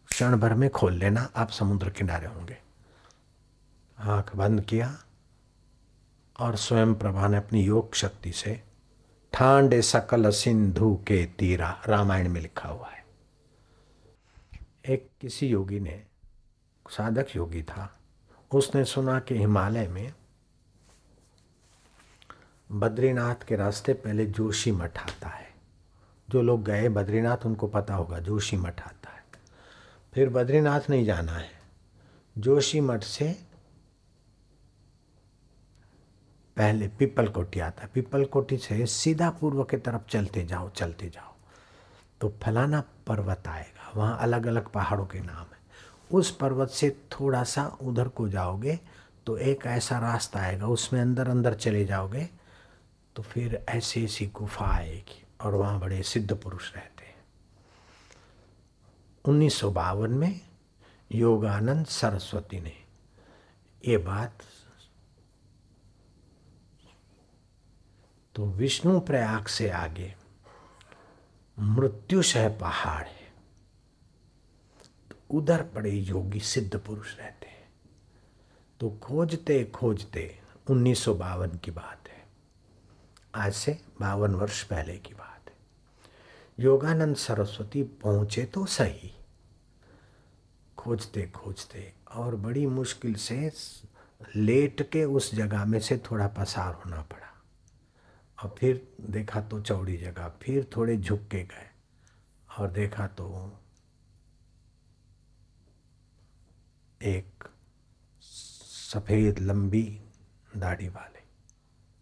क्षण 0.08 0.37
भर 0.37 0.54
में 0.54 0.70
खोल 0.70 0.92
लेना, 0.92 1.28
आप 1.37 1.50
समुद्र 1.50 1.90
किनारे 1.90 2.26
होंगे। 2.26 2.56
आँख 3.99 4.37
बंद 4.37 4.61
किया 4.61 4.96
और 6.40 6.56
स्वयं 6.56 6.94
प्रभा 6.94 7.28
ने 7.28 7.37
अपनी 7.37 7.62
योग 7.62 7.94
शक्ति 7.94 8.32
से 8.32 8.62
ठांडे 9.32 9.82
सकल 9.82 10.30
सिंधु 10.30 10.94
के 11.06 11.25
तीरा, 11.26 11.82
रामायण 11.88 12.28
में 12.28 12.40
लिखा 12.40 12.68
हुआ 12.68 12.88
है। 12.88 13.04
एक 14.88 15.08
किसी 15.20 15.46
योगी 15.46 15.80
ने 15.80 16.02
साधक 16.96 17.26
योगी 17.36 17.62
था। 17.62 17.98
उसने 18.52 18.84
सुना 18.84 19.20
कि 19.20 19.38
हिमालय 19.38 19.88
में 19.88 20.12
बद्रीनाथ 22.72 23.34
के 23.48 23.56
रास्ते 23.56 23.92
पहले 23.92 24.26
जोशी 24.26 24.72
मठ 24.72 24.98
आता 24.98 25.28
है। 25.28 25.54
जो 26.30 26.42
लोग 26.42 26.64
गए, 26.64 26.88
बद्रीनाथ, 26.88 27.38
उनको 27.46 27.66
पता 27.66 27.94
होगा, 27.94 28.18
जोशी 28.18 28.56
मठ 28.56 28.82
आता 28.82 29.10
है। 29.10 29.24
फिर 30.14 30.28
बद्रीनाथ 30.28 30.80
नहीं 30.90 31.04
जाना 31.04 31.32
है। 31.32 31.50
जोशी 32.38 32.80
मठ 32.80 33.02
से 33.02 33.46
पहले 36.56 36.88
पिपल 36.88 37.28
कोटी 37.28 37.60
आता 37.60 37.82
है। 37.82 37.88
पिपल 37.94 38.24
कोटी 38.24 38.58
से 38.58 38.86
सीधा 38.86 39.30
पूर्व 39.30 39.64
के 39.64 39.76
तरफ़ 39.76 40.02
चलते 40.08 40.44
जाओ 40.44 40.70
चलते 40.70 41.10
जाओ। 41.10 41.34
तो 42.20 42.34
फलाना 42.42 42.80
पर्वत 42.80 43.48
आएगा। 43.48 43.92
वहाँ 43.96 44.18
अलग 44.18 44.46
अलग 44.46 44.68
पहाड़ों 44.68 45.06
के 45.06 45.20
नाम 45.20 45.53
उस 46.11 46.30
पर्वत 46.37 46.70
से 46.70 46.90
थोड़ा 47.12 47.42
सा 47.44 47.66
उधर 47.82 48.08
को 48.08 48.28
जाओगे 48.28 48.78
तो 49.26 49.37
एक 49.38 49.66
ऐसा 49.66 49.99
रास्ता 49.99 50.40
आएगा, 50.40 50.66
उसमें 50.66 51.00
अंदर 51.00 51.28
अंदर 51.28 51.54
चले 51.54 51.84
जाओगे 51.84 52.28
तो 53.16 53.23
फिर 53.23 53.64
ऐसी 53.68 54.04
ऐसी 54.04 54.26
गुफा 54.26 54.66
आएगी 54.66 55.23
और 55.40 55.54
वहाँ 55.54 55.78
बड़े 55.80 56.02
सिद्ध 56.02 56.34
पुरुष 56.34 56.75
रहते 56.75 57.04
हैं। 57.04 57.14
उन्नीस 59.25 59.54
सौ 59.54 59.70
बावन 59.70 60.11
में 60.11 60.40
योगानंद 61.11 61.87
सरस्वती 61.87 62.61
ने 62.61 62.76
ये 63.84 63.96
बात 63.99 64.42
तो 68.34 68.46
विष्णु 68.46 68.99
प्रयाग 69.00 69.46
से 69.46 69.68
आगे, 69.70 70.14
मृत्युशय 71.58 72.49
पहाड़ 72.61 73.04
है। 73.04 73.24
उधर 75.34 75.62
पड़े 75.62 75.90
योगी 75.90 76.40
सिद्ध 76.40 76.76
पुरुष 76.78 77.18
रहते 77.18 77.46
हैं। 77.46 77.68
तो 78.80 78.90
खोजते 79.02 79.64
खोजते 79.64 80.38
उन्नीस 80.70 81.04
सौ 81.04 81.14
बावन 81.14 81.58
की 81.64 81.70
बात 81.70 82.08
है। 82.08 82.22
आज 83.34 83.52
से 83.52 83.78
बावन 84.00 84.34
वर्ष 84.34 84.62
पहले 84.62 84.96
की 84.98 85.14
बात 85.14 85.48
है। 85.48 85.54
योगानंद 86.58 87.16
सरस्वती 87.16 87.82
पहुँचे 87.82 88.44
तो 88.44 88.66
सही। 88.66 89.10
खोजते 90.78 91.26
खोजते 91.30 91.92
और 92.12 92.36
बड़ी 92.36 92.66
मुश्किल 92.66 93.14
से 93.14 93.52
लेट 94.36 94.90
के 94.90 95.04
उस 95.04 95.34
जगह 95.34 95.64
में 95.64 95.78
से 95.80 95.98
थोड़ा 96.10 96.26
पसार 96.28 96.74
होना 96.74 97.02
पड़ा। 97.02 97.42
और 98.42 98.54
फिर 98.58 98.88
देखा 99.00 99.40
तो 99.40 99.60
चौड़ी 99.60 99.96
जगह, 99.96 100.28
फिर 100.42 100.70
थोड़े 100.76 100.96
झुक 100.96 101.20
के 101.20 101.42
गए 101.42 101.70
और 102.58 102.70
देखा 102.70 103.06
तो 103.06 103.58
एक 107.04 107.44
सफ़ेद 108.20 109.38
लंबी 109.38 110.00
दाढ़ी 110.56 110.88
वाले 110.88 111.23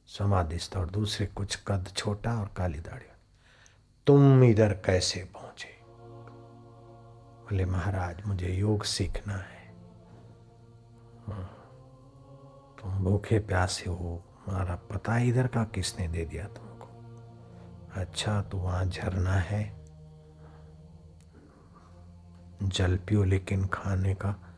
समाधिस्थ 0.06 0.76
और 0.76 0.90
दूसरे 0.90 1.26
कुछ 1.26 1.56
कद 1.66 1.88
छोटा 1.96 2.40
और 2.40 2.50
काली 2.56 2.78
दाढ़ी 2.78 3.06
तुम 4.06 4.44
इधर 4.44 4.72
कैसे 4.72 5.24
पहुँचे? 5.24 5.68
बोले 7.42 7.64
महाराज 7.64 8.22
मुझे 8.26 8.48
योग 8.48 8.84
सीखना 8.84 9.36
है। 9.36 9.74
हाँ, 11.26 11.50
तुम 12.82 13.04
भूखे 13.04 13.38
प्यासे 13.38 13.90
हो। 13.90 14.24
हमारा 14.46 14.74
पता 14.74 15.18
इधर 15.18 15.46
का 15.46 15.64
किसने 15.64 16.08
दे 16.08 16.24
दिया 16.24 16.46
तुमको? 16.46 16.88
अच्छा 18.00 18.42
तो 18.42 18.58
वहाँ 18.58 18.84
झरना 18.84 19.34
है। 19.34 19.82
जल 22.62 22.96
पियो 22.96 23.24
लेकिन 23.24 23.66
खाने 23.66 24.14
का 24.14 24.51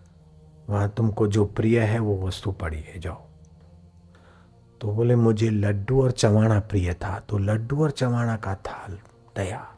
वहाँ 0.69 0.89
तुमको 0.89 1.27
जो 1.27 1.45
प्रिय 1.47 1.81
है 1.81 1.99
वो 1.99 2.17
वस्तु 2.19 2.53
पड़ी 2.53 2.81
है, 2.81 2.99
जाओ। 3.01 3.23
तो 4.81 4.93
बोले, 4.93 5.17
मुझे 5.17 5.51
लड्डू 5.51 6.03
और 6.03 6.11
चवाणा 6.13 6.59
प्रिय 6.61 6.93
था 6.95 7.19
तो 7.21 7.39
लड्डू 7.39 7.83
और 7.83 7.91
चवाणा 7.91 8.37
का 8.37 8.55
थाल 8.63 8.99
तैयार। 9.37 9.73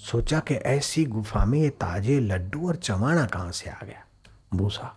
सोचा 0.00 0.40
कि 0.40 0.54
ऐसी 0.54 1.04
गुफा 1.06 1.44
में 1.44 1.58
ये 1.60 1.68
ताजे 1.70 2.18
लड्डू 2.20 2.66
और 2.68 2.76
चवाणा 2.76 3.24
कहाँ 3.26 3.52
से 3.52 3.70
आ 3.70 3.78
गया? 3.82 4.04
भूसा। 4.54 4.94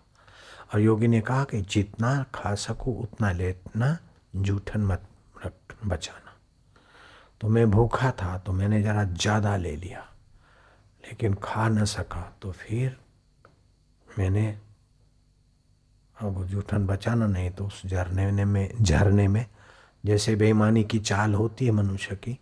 और 0.73 0.79
योगी 0.79 1.07
ने 1.07 1.21
कहा 1.21 1.43
कि, 1.43 1.61
जितना 1.61 2.23
खा 2.35 2.53
सको, 2.55 2.91
उतना 2.93 3.31
लेना 3.31 3.97
जूठन 4.35 4.81
मत 4.81 5.03
रख, 5.45 5.53
बचाना। 5.85 6.33
तो 7.41 7.47
मैं 7.47 7.69
भूखा 7.71 8.11
था 8.13 8.37
तो 8.37 8.53
मैंने 8.53 8.81
ज़रा 8.81 9.03
ज़्यादा 9.05 9.55
ले 9.57 9.75
लिया, 9.75 10.05
लेकिन 11.03 11.33
खा 11.43 11.67
न 11.69 11.85
सका 11.85 12.21
तो 12.41 12.51
फिर 12.51 12.97
मैंने 14.07 14.57
अब 16.21 16.45
जूठन 16.45 16.87
बचाना 16.87 17.27
नहीं 17.27 17.51
तो 17.51 17.67
उस 17.67 17.85
झरने 17.85 18.45
में 18.45 18.83
झरने 18.83 19.27
में 19.27 19.45
जैसे 20.05 20.35
बेईमानी 20.35 20.83
की 20.83 20.99
चाल 20.99 21.33
होती 21.33 21.65
है 21.65 21.71
मनुष्य 21.71 22.15
की, 22.15 22.39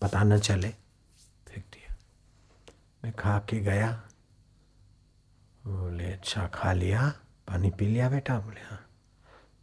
पता 0.00 0.22
न 0.22 0.38
चले, 0.38 0.68
फेंक 1.48 1.64
दिया। 1.72 1.96
मैं 3.04 3.12
खा 3.12 3.38
के 3.38 3.60
गया, 3.60 4.02
बोले 5.66 6.12
अच्छा 6.12 6.46
खा 6.46 6.72
लिया, 6.72 7.08
पानी 7.48 7.70
पी 7.70 7.86
लिया 7.86 8.08
बेटा। 8.10 8.38
बोले 8.40 8.60
हाँ। 8.60 8.86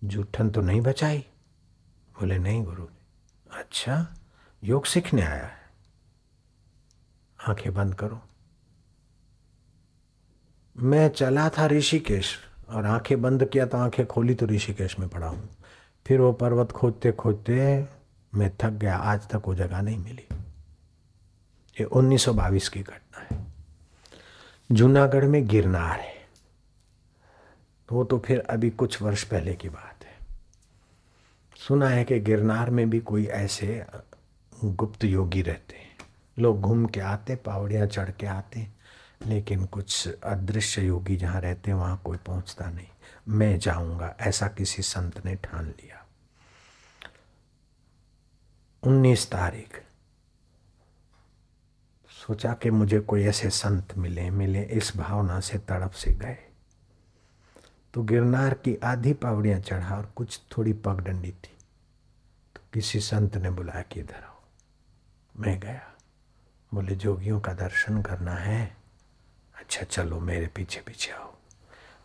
जूठन 0.03 0.49
तो 0.49 0.61
नहीं 0.61 0.81
बचाई। 0.81 1.19
बोले, 2.19 2.37
नहीं 2.37 2.63
गुरु 2.63 2.87
अच्छा 3.51 4.15
योग 4.63 4.85
सीखने 4.85 5.21
आया 5.21 5.45
है। 5.45 5.63
आँखें 7.49 7.73
बंद 7.73 7.95
करो। 7.95 8.21
मैं 10.77 11.09
चला 11.09 11.49
था 11.49 11.67
ऋषिकेश। 11.67 12.52
और 12.73 12.85
आँखें 12.85 13.21
बंद 13.21 13.45
किया 13.45 13.65
तो 13.65 13.77
आँखें 13.77 14.05
खोली 14.05 14.35
तो 14.35 14.45
ऋषिकेश 14.45 14.99
में 14.99 15.09
पड़ा 15.09 15.27
हूँ। 15.27 15.49
फिर 16.07 16.21
वो 16.21 16.31
पर्वत 16.33 16.71
खोदते 16.71 17.11
खोदते 17.11 17.85
मैं 18.35 18.51
थक 18.61 18.69
गया, 18.69 18.97
आज 18.97 19.27
तक 19.27 19.41
वो 19.47 19.55
जगह 19.55 19.81
नहीं 19.81 19.97
मिली। 19.97 20.27
ये 21.79 21.83
1922 21.83 22.69
की 22.69 22.81
घटना 22.81 23.27
है। 23.31 23.45
जूनागढ़ 24.71 25.25
में 25.25 25.47
गिरनार 25.47 25.99
है। 25.99 26.13
वो 27.91 28.03
तो 28.03 28.19
फिर 28.19 28.39
अभी 28.39 28.69
कुछ 28.69 29.01
वर्ष 29.01 29.23
पहले 29.23 29.53
की 29.53 29.69
बात 29.69 30.05
है। 30.05 30.27
सुना 31.67 31.89
है 31.89 32.03
कि 32.03 32.19
गिरनार 32.19 32.69
में 32.69 32.89
भी 32.89 32.99
कोई 32.99 33.25
ऐसे 33.25 33.85
गुप्त 34.65 35.03
योगी 35.03 35.41
रहते 35.41 35.75
हैं। 35.75 35.97
लोग 36.39 36.61
घूम 36.61 36.85
के 36.85 36.99
आते 36.99 37.35
पावड़ियाँ 37.35 37.87
चढ़ 37.87 38.11
के 38.11 38.27
आते 38.27 38.67
लेकिन 39.25 39.65
कुछ 39.65 40.09
अदृश्य 40.23 40.81
योगी 40.81 41.15
जहाँ 41.15 41.41
रहते 41.41 41.71
हैं, 41.71 41.77
वहाँ 41.77 42.01
कोई 42.05 42.17
पहुँचता 42.17 42.69
नहीं। 42.69 42.87
मैं 43.27 43.59
जाऊँगा, 43.59 44.15
ऐसा 44.19 44.47
किसी 44.47 44.81
संत 44.81 45.25
ने 45.25 45.35
ठान 45.35 45.65
लिया। 45.65 46.05
उन्नीस 48.83 49.31
तारीख। 49.31 49.83
सोचा 52.27 52.53
कि 52.53 52.69
मुझे 52.69 52.99
कोई 52.99 53.23
ऐसे 53.23 53.49
संत 53.49 53.97
मिले 53.97 54.29
मिले 54.29 54.63
इस 54.63 54.97
भावना 54.97 55.39
से 55.39 55.57
तड़प 55.57 55.91
से 55.91 56.11
गए। 56.11 56.37
तो 57.93 58.03
गिरनार 58.03 58.53
की 58.53 58.75
आधी 58.75 59.13
पावड़ियाँ 59.13 59.59
चढ़ा 59.59 59.97
और 59.97 60.13
कुछ 60.15 60.41
थोड़ी 60.57 60.73
पगडंडी 60.73 61.31
थी। 61.31 61.57
तो 62.55 62.61
किसी 62.73 62.99
संत 62.99 63.37
ने 63.37 63.49
बुलाया 63.49 63.81
कि 63.81 63.99
इधर 63.99 64.23
आओ। 64.23 64.41
मैं 65.39 65.59
गया। 65.59 65.93
बोले, 66.73 66.95
जोगियों 66.95 67.39
का 67.39 67.53
दर्शन 67.53 68.01
करना 68.01 68.33
है। 68.33 68.82
अच्छा 69.73 70.03
चलो 70.03 70.19
मेरे 70.19 70.47
पीछे 70.47 70.79
पीछे 70.79 71.11
आओ। 71.11 71.33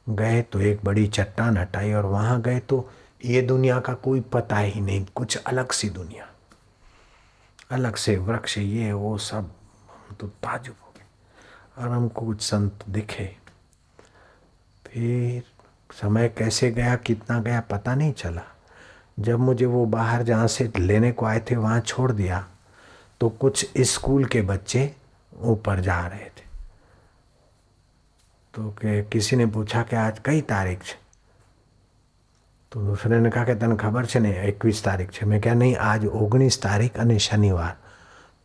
गए 0.09 0.43
तो 0.43 0.61
एक 0.61 0.85
बड़ी 0.85 1.07
चट्टान 1.07 1.57
हटाई 1.57 1.93
और 1.93 2.07
वहाँ 2.07 2.41
गए 2.43 2.59
तो 2.59 2.91
ये 3.25 3.43
दुनिया 3.43 3.81
का 3.81 3.95
कोई 3.95 4.21
पता 4.21 4.59
ही 4.59 4.81
नहीं, 4.81 5.07
कुछ 5.15 5.37
अलग 5.37 5.73
सी 5.73 5.91
दुनिया। 5.91 6.29
अलग 7.71 7.97
से 7.97 8.17
वृक्ष 8.17 8.59
ये, 8.59 8.93
वो 8.93 9.19
सब, 9.19 9.53
हम 9.91 10.17
तो 10.21 10.27
ताजुब 10.27 10.77
हो 10.83 10.95
गए। 10.97 11.05
और 11.83 11.91
हमको 11.91 12.27
कुछ 12.27 12.43
संत 12.43 12.85
दिखे। 12.89 13.37
फिर 14.87 15.43
समय 15.93 16.29
कैसे 16.29 16.71
गया, 16.71 16.97
कितना 16.97 17.41
गया, 17.41 17.61
पता 17.61 17.95
नहीं 17.95 18.13
चला। 18.13 18.43
जब 19.21 19.39
मुझे 19.39 19.67
वो 19.67 19.87
बाहर 19.87 20.23
जहाँ 20.23 20.49
से 20.49 20.73
लेने 20.79 21.13
को 21.13 21.27
आए 21.27 21.41
थे, 21.41 21.57
वहाँ 21.57 21.81
छोड़ 21.81 22.13
दिया 22.13 22.49
तो 23.21 23.29
कुछ 23.29 23.71
स्कूल 23.81 24.25
के 24.25 24.43
बच्चे 24.43 24.95
ऊपर 25.37 25.81
जा 25.81 26.07
रहे 26.07 26.29
थे। 26.29 26.48
तो 28.58 28.70
के 28.82 29.02
किसी 29.04 29.36
ने 29.36 29.46
पूछा 29.56 29.84
कि 29.84 29.96
आज 29.98 30.20
कई 30.26 30.42
तारीख 30.50 30.84
છે 30.84 30.98
તો 32.72 32.82
દૂસરે 32.82 33.18
ને 33.22 33.30
કહા 33.30 33.46
કે 33.46 33.56
તને 33.56 33.76
ખબર 33.76 34.06
છે 34.06 34.20
ને 34.20 34.32
એકવીસ 34.44 34.80
તારીખ 34.82 35.12
છે 35.12 35.26
મેં 35.26 35.40
કહ્યા 35.40 35.56
नहीं 35.56 35.74
आज 35.84 36.06
ઓગણીસ 36.22 36.56
તારીખ 36.60 37.00
અને 37.00 37.18
शनिवार 37.20 37.74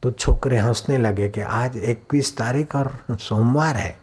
तो 0.03 0.11
छोकरे 0.13 0.59
हंसने 0.59 0.99
लगे 0.99 1.29
कि 1.29 1.41
आज 1.41 1.77
इक्कीस 1.85 2.37
तारीख 2.37 2.75
और 2.77 2.91
सोमवार 3.21 3.77
है 3.77 3.95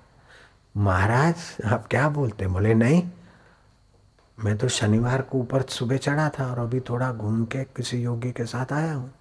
महाराज 0.75 1.35
आप 1.65 1.85
क्या 1.87 2.07
बोलते 2.09 2.47
बोले 2.47 2.73
नहीं 2.75 3.01
मैं 4.37 4.57
तो 4.57 4.67
शनिवार 4.69 5.21
को 5.21 5.39
ऊपर 5.39 5.61
सुबह 5.69 5.97
चढ़ा 5.97 6.27
था 6.29 6.49
और 6.51 6.59
अभी 6.59 6.79
थोड़ा 6.89 7.11
घूम 7.13 7.43
के 7.45 7.63
किसी 7.75 8.01
योगी 8.03 8.31
के 8.31 8.45
साथ 8.45 8.73
आया 8.73 8.93
हूँ 8.93 9.11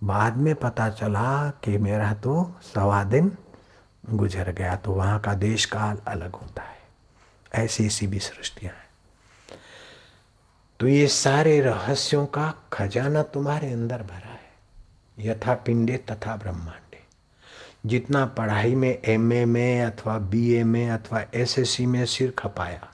बाद 0.00 0.36
में 0.36 0.54
पता 0.54 0.88
चला 0.90 1.28
कि 1.64 1.78
मेरा 1.78 2.12
तो 2.24 2.34
सवा 2.64 3.02
दिन 3.04 3.30
गुजर 4.03 4.51
गया 4.51 4.75
तो 4.75 4.91
वहाँ 4.91 5.19
का 5.19 5.33
देश 5.33 5.65
काल 5.65 5.97
अलग 6.07 6.35
होता 6.35 6.61
है। 6.61 6.77
ऐसी 7.55 7.85
ऐसी 7.85 8.07
भी 8.07 8.19
सृष्टियाँ 8.19 8.73
हैं। 8.73 9.57
तो 10.79 10.87
ये 10.87 11.07
सारे 11.07 11.59
रहस्यों 11.61 12.25
का 12.25 12.53
खजाना 12.73 13.21
तुम्हारे 13.23 13.71
अंदर 13.73 14.01
भरा 14.01 14.29
है। 14.29 14.51
यथा 15.19 15.53
पिंडे 15.55 15.97
तथा 16.11 16.35
ब्रह्मांडे। 16.35 17.01
जितना 17.85 18.25
पढ़ाई 18.25 18.75
में 18.75 19.01
एमए 19.05 19.43
में 19.45 19.81
अथवा 19.81 20.17
बीए 20.17 20.63
में 20.63 20.89
अथवा 20.89 21.23
एसएससी 21.33 21.85
में 21.85 22.05
सिर 22.05 22.31
खपाया 22.31 22.87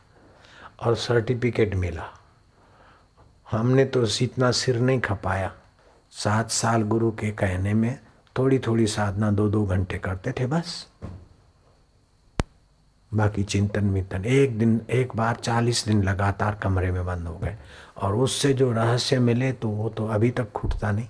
और 0.79 0.95
सर्टिफिकेट 0.95 1.75
मिला, 1.75 2.07
हमने 3.51 3.85
तो 3.85 4.05
इतना 4.21 4.51
सिर 4.51 4.79
नहीं 4.79 4.99
खपाया। 4.99 5.51
सात 6.11 6.51
साल 6.51 6.83
गुरु 6.83 7.11
के 7.11 7.31
कहने 7.31 7.73
में 7.73 7.99
थोड़ी 8.39 8.59
थोड़ी 8.59 8.87
साधना 8.87 9.31
दो 9.31 9.49
दो 9.49 9.65
घंटे 9.65 9.97
करते 9.97 10.31
थे 10.31 10.45
बस। 10.45 10.87
बाकी 13.13 13.43
चिंतन 13.43 13.89
विंतन 13.89 14.25
एक 14.25 14.59
दिन, 14.59 14.81
एक 14.89 15.15
बार 15.15 15.35
चालीस 15.35 15.85
दिन 15.85 16.03
लगातार 16.03 16.55
कमरे 16.55 16.91
में 16.91 17.05
बंद 17.05 17.27
हो 17.27 17.37
गए। 17.37 17.57
और 17.97 18.15
उससे 18.15 18.53
जो 18.53 18.71
रहस्य 18.71 19.19
मिले 19.19 19.51
तो 19.51 19.69
वो 19.69 19.89
तो 19.89 20.07
अभी 20.07 20.29
तक 20.29 20.51
खुटता 20.51 20.91
नहीं। 20.91 21.07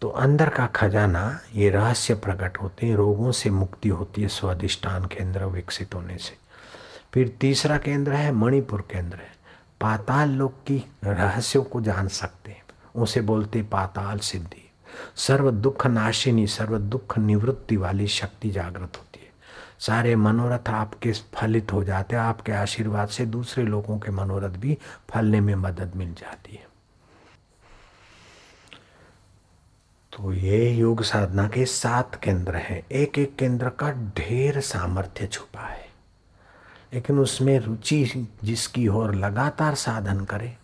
तो 0.00 0.08
अंदर 0.08 0.48
का 0.48 0.66
खजाना, 0.66 1.40
ये 1.54 1.70
रहस्य 1.70 2.14
प्रकट 2.14 2.58
होते 2.58 2.86
हैं, 2.86 2.96
रोगों 2.96 3.32
से 3.32 3.50
मुक्ति 3.50 3.88
होती 3.88 4.22
है 4.22 4.28
स्वादिष्टान 4.28 5.04
केंद्र 5.04 5.44
विकसित 5.44 5.94
होने 5.94 6.18
से। 6.18 6.36
फिर 7.14 7.28
तीसरा 7.28 7.78
केंद्र 7.78 8.12
है, 8.12 8.32
मणिपुर 8.32 8.80
केंद्र 8.80 9.16
है। 9.16 9.32
पाताल 9.80 10.30
लोक 10.30 10.52
की 10.52 10.84
रहस्यों 11.04 11.62
को 11.62 11.80
जान 11.80 12.08
सकते 12.08 12.50
हैं। 12.50 12.59
उसे 12.96 13.20
बोलते 13.20 13.62
पाताल 13.62 14.18
सिद्धि। 14.18 14.70
सर्व 15.16 15.50
दुख 15.50 15.86
नाशिनी, 15.86 16.46
सर्व 16.46 16.78
दुख 16.78 17.18
निवृत्ति 17.18 17.76
वाली 17.76 18.06
शक्ति 18.06 18.50
जागृत 18.50 18.96
होती 18.96 19.20
है। 19.20 19.30
सारे 19.78 20.16
मनोरथ 20.16 20.68
आपके 20.68 21.12
फलित 21.12 21.72
हो 21.72 21.84
जाते 21.84 22.16
हैं, 22.16 22.22
आपके 22.22 22.52
आशीर्वाद 22.52 23.08
से 23.08 23.26
दूसरे 23.26 23.64
लोगों 23.64 23.98
के 23.98 24.10
मनोरथ 24.10 24.48
भी 24.48 24.78
फलने 25.10 25.40
में 25.40 25.54
मदद 25.54 25.92
मिल 25.96 26.14
जाती 26.14 26.56
है। 26.56 26.70
तो 30.12 30.32
ये 30.32 30.70
योग 30.70 31.02
साधना 31.02 31.48
के 31.48 31.66
सात 31.66 32.14
केंद्र 32.14 32.56
हैं। 32.56 32.86
एक 32.92 33.18
एक 33.18 33.36
केंद्र 33.36 33.68
का 33.68 33.90
ढेर 33.92 34.60
सामर्थ्य 34.60 35.26
छुपा 35.26 35.66
है। 35.66 35.88
लेकिन 36.94 37.18
उसमें 37.18 37.58
रुचि 37.60 38.28
जिसकी 38.44 38.88
और 38.88 39.14
लगातार 39.14 39.74
साधन 39.74 40.24
करे, 40.24 40.56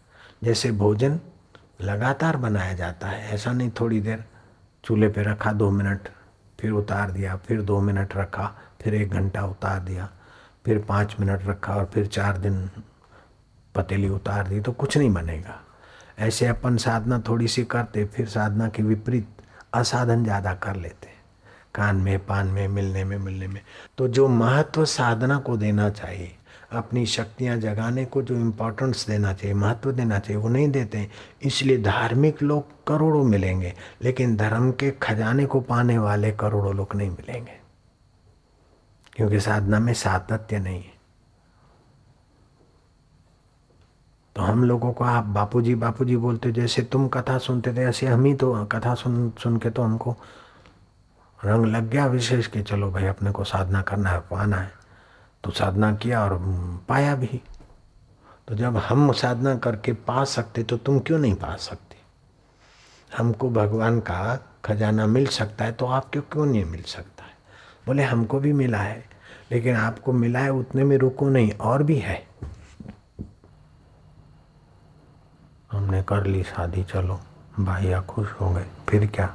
जैसे 0.44 0.72
भोजन 0.72 1.20
लगातार 1.80 2.36
बनाया 2.36 2.72
जाता 2.74 3.08
है। 3.08 3.34
ऐसा 3.34 3.52
नहीं 3.52 3.70
थोड़ी 3.80 4.00
देर 4.00 4.24
चूल्हे 4.84 5.08
पे 5.08 5.22
रखा, 5.22 5.52
दो 5.52 5.70
मिनट, 5.70 6.08
फिर 6.58 6.70
उतार 6.72 7.10
दिया, 7.10 7.36
फिर 7.36 7.62
दो 7.62 7.80
मिनट 7.80 8.16
रखा, 8.16 8.54
फिर 8.82 8.94
एक 8.94 9.10
घंटा 9.10 9.44
उतार 9.46 9.80
दिया, 9.80 10.08
फिर 10.66 10.78
पाँच 10.78 11.16
मिनट 11.20 11.46
रखा 11.46 11.74
और 11.74 11.90
फिर 11.94 12.06
चार 12.06 12.38
दिन 12.38 12.68
पतीली 13.74 14.08
उतार 14.08 14.48
दी 14.48 14.60
तो 14.60 14.72
कुछ 14.72 14.96
नहीं 14.98 15.12
बनेगा। 15.14 15.60
ऐसे 16.18 16.46
अपन 16.46 16.76
साधना 16.76 17.18
थोड़ी 17.28 17.48
सी 17.48 17.64
करते, 17.64 18.04
फिर 18.04 18.28
साधना 18.28 18.68
के 18.68 18.82
विपरीत 18.82 19.28
असाधन 19.74 20.24
ज़्यादा 20.24 20.54
कर 20.54 20.76
लेते। 20.76 21.14
कान 21.74 21.96
में, 21.96 22.18
पान 22.26 22.46
में, 22.46 22.66
मिलने 22.68 23.04
में 23.04 23.16
मिलने 23.18 23.46
में। 23.46 23.60
तो 23.98 24.08
जो 24.08 24.28
महत्व 24.28 24.84
साधना 24.84 25.38
को 25.38 25.56
देना 25.56 25.88
चाहिए 25.90 26.36
अपनी 26.72 27.07
शक्तियाँ 27.07 27.57
जगाने 27.57 28.05
को 28.05 28.22
जो 28.22 28.35
इम्पोर्टेंस 28.35 29.07
देना 29.07 29.33
चाहिए, 29.33 29.55
महत्व 29.55 29.92
देना 29.92 30.18
चाहिए, 30.18 30.42
वो 30.42 30.48
नहीं 30.48 30.68
देते 30.68 31.11
इसलिए 31.42 31.83
धार्मिक 31.83 32.42
लोग 32.42 32.85
करोड़ों 32.87 33.24
मिलेंगे, 33.24 33.74
लेकिन 34.02 34.37
धर्म 34.37 34.72
के 34.72 34.90
खजाने 34.90 35.46
को 35.46 35.61
पाने 35.61 35.98
वाले 35.98 36.33
करोड़ों 36.33 36.74
लोग 36.74 36.94
नहीं 36.94 37.11
मिलेंगे। 37.11 37.61
क्योंकि 39.16 39.40
साधना 39.40 39.79
में 39.79 39.94
सातत्य 39.94 40.59
नहीं 40.59 40.83
है। 40.83 40.96
तो 44.37 44.42
हम 44.42 44.64
लोगों 44.64 44.92
को, 44.92 45.05
आप 45.05 45.24
बापूजी 45.24 45.74
बापूजी 45.74 46.16
बोलते, 46.16 46.52
जैसे 46.52 46.83
तुम 46.83 47.09
कथा 47.09 47.38
सुनते 47.38 47.72
थे, 47.72 47.81
ऐसे 47.81 48.07
हम 48.07 48.24
ही 48.24 48.35
तो 48.35 48.64
कथा 48.64 48.94
सुन 48.94 49.33
सुन 49.42 49.57
के 49.57 49.70
तो 49.70 49.83
हमको 49.83 50.16
रंग 51.44 51.66
लग 51.66 51.90
गया 51.90 52.07
विशेष 52.07 52.46
कि 52.46 52.62
चलो 52.62 52.90
भाई, 52.90 53.05
अपने 53.05 53.31
को 53.31 53.44
साधना 53.44 53.83
करना 53.83 54.11
है, 54.11 54.20
पाना 54.20 54.57
है। 54.57 54.86
तो 55.46 55.52
साधना 55.52 55.94
किया 55.94 56.24
और 56.24 56.38
पाया 56.88 57.14
भी। 57.16 57.40
तो 58.48 58.54
जब 58.54 58.76
हम 58.76 59.12
साधना 59.12 59.54
करके 59.54 59.92
पा 59.92 60.24
सकते 60.24 60.62
तो 60.62 60.76
तुम 60.76 60.98
क्यों 60.98 61.18
नहीं 61.18 61.35
पा 61.35 61.56
सकते? 61.56 61.96
हमको 63.16 63.50
भगवान 63.50 64.00
का 64.00 64.38
खजाना 64.64 65.06
मिल 65.06 65.26
सकता 65.26 65.64
है 65.64 65.72
तो 65.72 65.87
आपको 65.87 66.20
क्यों 66.20 66.46
नहीं 66.46 66.64
मिल 66.64 66.82
सकता 66.82 67.24
है? 67.24 67.35
बोले, 67.87 68.02
हमको 68.02 68.40
भी 68.40 68.52
मिला 68.52 68.78
है, 68.78 69.04
लेकिन 69.52 69.76
आपको 69.76 70.12
मिला 70.12 70.38
है, 70.38 70.50
उतने 70.50 70.85
में 70.85 70.96
रुको 70.98 71.28
नहीं, 71.28 71.52
और 71.52 71.82
भी 71.82 71.98
है। 71.98 72.26
हमने 75.72 76.02
कर 76.02 76.26
ली 76.26 76.42
शादी, 76.42 76.85
चलो, 76.85 77.20
भाइया 77.61 78.00
खुश 78.00 78.32
हो 78.32 78.50
गए, 78.50 78.66
फिर 78.88 79.06
क्या? 79.06 79.35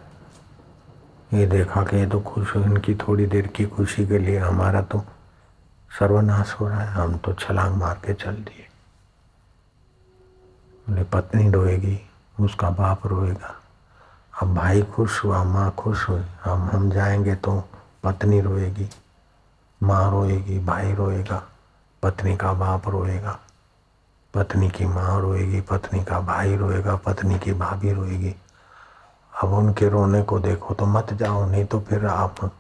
ये 1.34 1.48
देखा 1.48 1.84
कि 1.84 1.98
ये 1.98 2.06
तो 2.06 2.20
खुश 2.22 2.56
हो 2.56 2.62
इनकी 2.62 2.96
थोड़ी 2.96 3.26
देर 3.26 3.48
की 3.48 3.66
खुशी 3.66 4.08
के 4.08 4.18
लिए 4.18 4.38
हमारा 4.38 4.82
तो 4.82 5.04
सर्वनाश 6.00 6.54
हो 6.54 6.68
रहा 6.68 6.82
है। 6.82 6.88
हम 6.88 7.18
तो 7.18 7.34
छलांग 7.34 7.76
मार 7.76 7.96
के 8.06 8.14
चल 8.14 8.36
दिए। 8.36 8.68
बोले, 10.90 11.04
पत्नी 11.04 11.50
रोएगी, 11.50 12.00
उसका 12.40 12.70
बाप 12.70 13.08
रोएगा। 13.08 13.56
अब 14.42 14.54
भाई 14.56 14.82
खुश 14.82 15.24
हुआ, 15.24 15.44
माँ 15.44 15.72
खुश 15.72 16.10
हुई। 16.10 16.24
हम 16.44 16.70
हम 16.74 16.90
जाएँगे 16.92 17.36
तो 17.36 17.64
पत्नी 18.04 18.42
रोएगी, 18.42 18.90
माँ 19.84 20.12
रोएगी, 20.12 20.60
भाई 20.60 20.94
रोएगा, 20.94 21.44
पत्नी 22.04 22.38
का 22.38 22.54
बाप 22.54 22.88
रोएगा, 22.90 23.40
पत्नी 24.34 24.70
की 24.70 24.86
माँ 24.86 25.20
रोएगी, 25.22 25.62
पत्नी 25.62 26.04
का 26.04 26.20
भाई 26.20 26.56
रोएगा, 26.56 26.96
पत्नी 26.96 27.40
की 27.40 27.54
भाभी 27.54 27.94
रोएगी। 27.94 28.36
अब 29.44 29.54
उनके 29.54 29.90
रोने 29.90 30.22
को 30.22 30.40
देखो 30.40 30.74
तो 30.74 30.86
मत 30.86 31.14
जाओ, 31.14 31.46
नहीं 31.46 31.66
तो 31.66 31.80
फिर 31.80 32.06
आप 32.06 32.52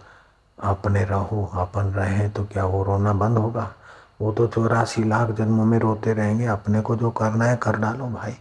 अपने 0.64 1.06
रहो, 1.06 1.52
अपन 1.54 1.82
रहे 1.82 2.30
तो 2.30 2.44
क्या 2.44 2.66
वो 2.66 2.84
रोना 2.84 3.14
बंद 3.14 3.38
होगा? 3.38 3.74
वो 4.22 4.32
तो 4.32 4.48
चौरासी 4.48 5.04
लाख 5.04 5.30
जन्मों 5.30 5.66
में 5.66 5.80
रोते 5.80 6.14
रहेंगे, 6.14 6.46
अपने 6.46 6.82
को 6.82 6.96
जो 6.96 7.12
करना 7.12 7.46
है 7.46 7.58
कर 7.58 7.76
डालो 7.76 8.06
भाई। 8.06 8.32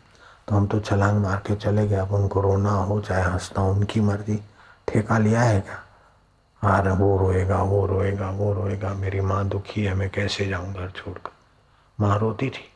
तो 0.48 0.56
हम 0.56 0.66
तो 0.66 0.80
छलांग 0.80 1.22
मार 1.22 1.36
के 1.46 1.56
चले 1.56 1.88
गए, 1.88 1.96
अब 1.96 2.12
उनको 2.12 2.40
रोना 2.40 2.70
हो, 2.70 3.00
चाहे 3.00 3.22
हंसना 3.22 3.64
उनकी 3.64 4.00
मर्ज़ी। 4.00 4.40
ठेका 4.88 5.18
लिया 5.18 5.40
है 5.40 5.60
क्या? 5.60 5.82
अरे 6.76 6.90
वो 6.90 7.18
रोएगा 7.18 7.62
वो 7.62 7.86
रोएगा 7.86 8.30
वो 8.30 8.52
रोएगा, 8.52 8.94
मेरी 8.94 9.20
माँ 9.20 9.48
दुखी 9.48 9.84
है, 9.84 9.94
मैं 9.94 10.10
कैसे 10.10 10.46
जाऊँ 10.46 10.72
घर 10.72 10.90
छोड़कर? 10.90 11.30
माँ 12.00 12.18
रोती 12.18 12.50
थी? 12.50 12.72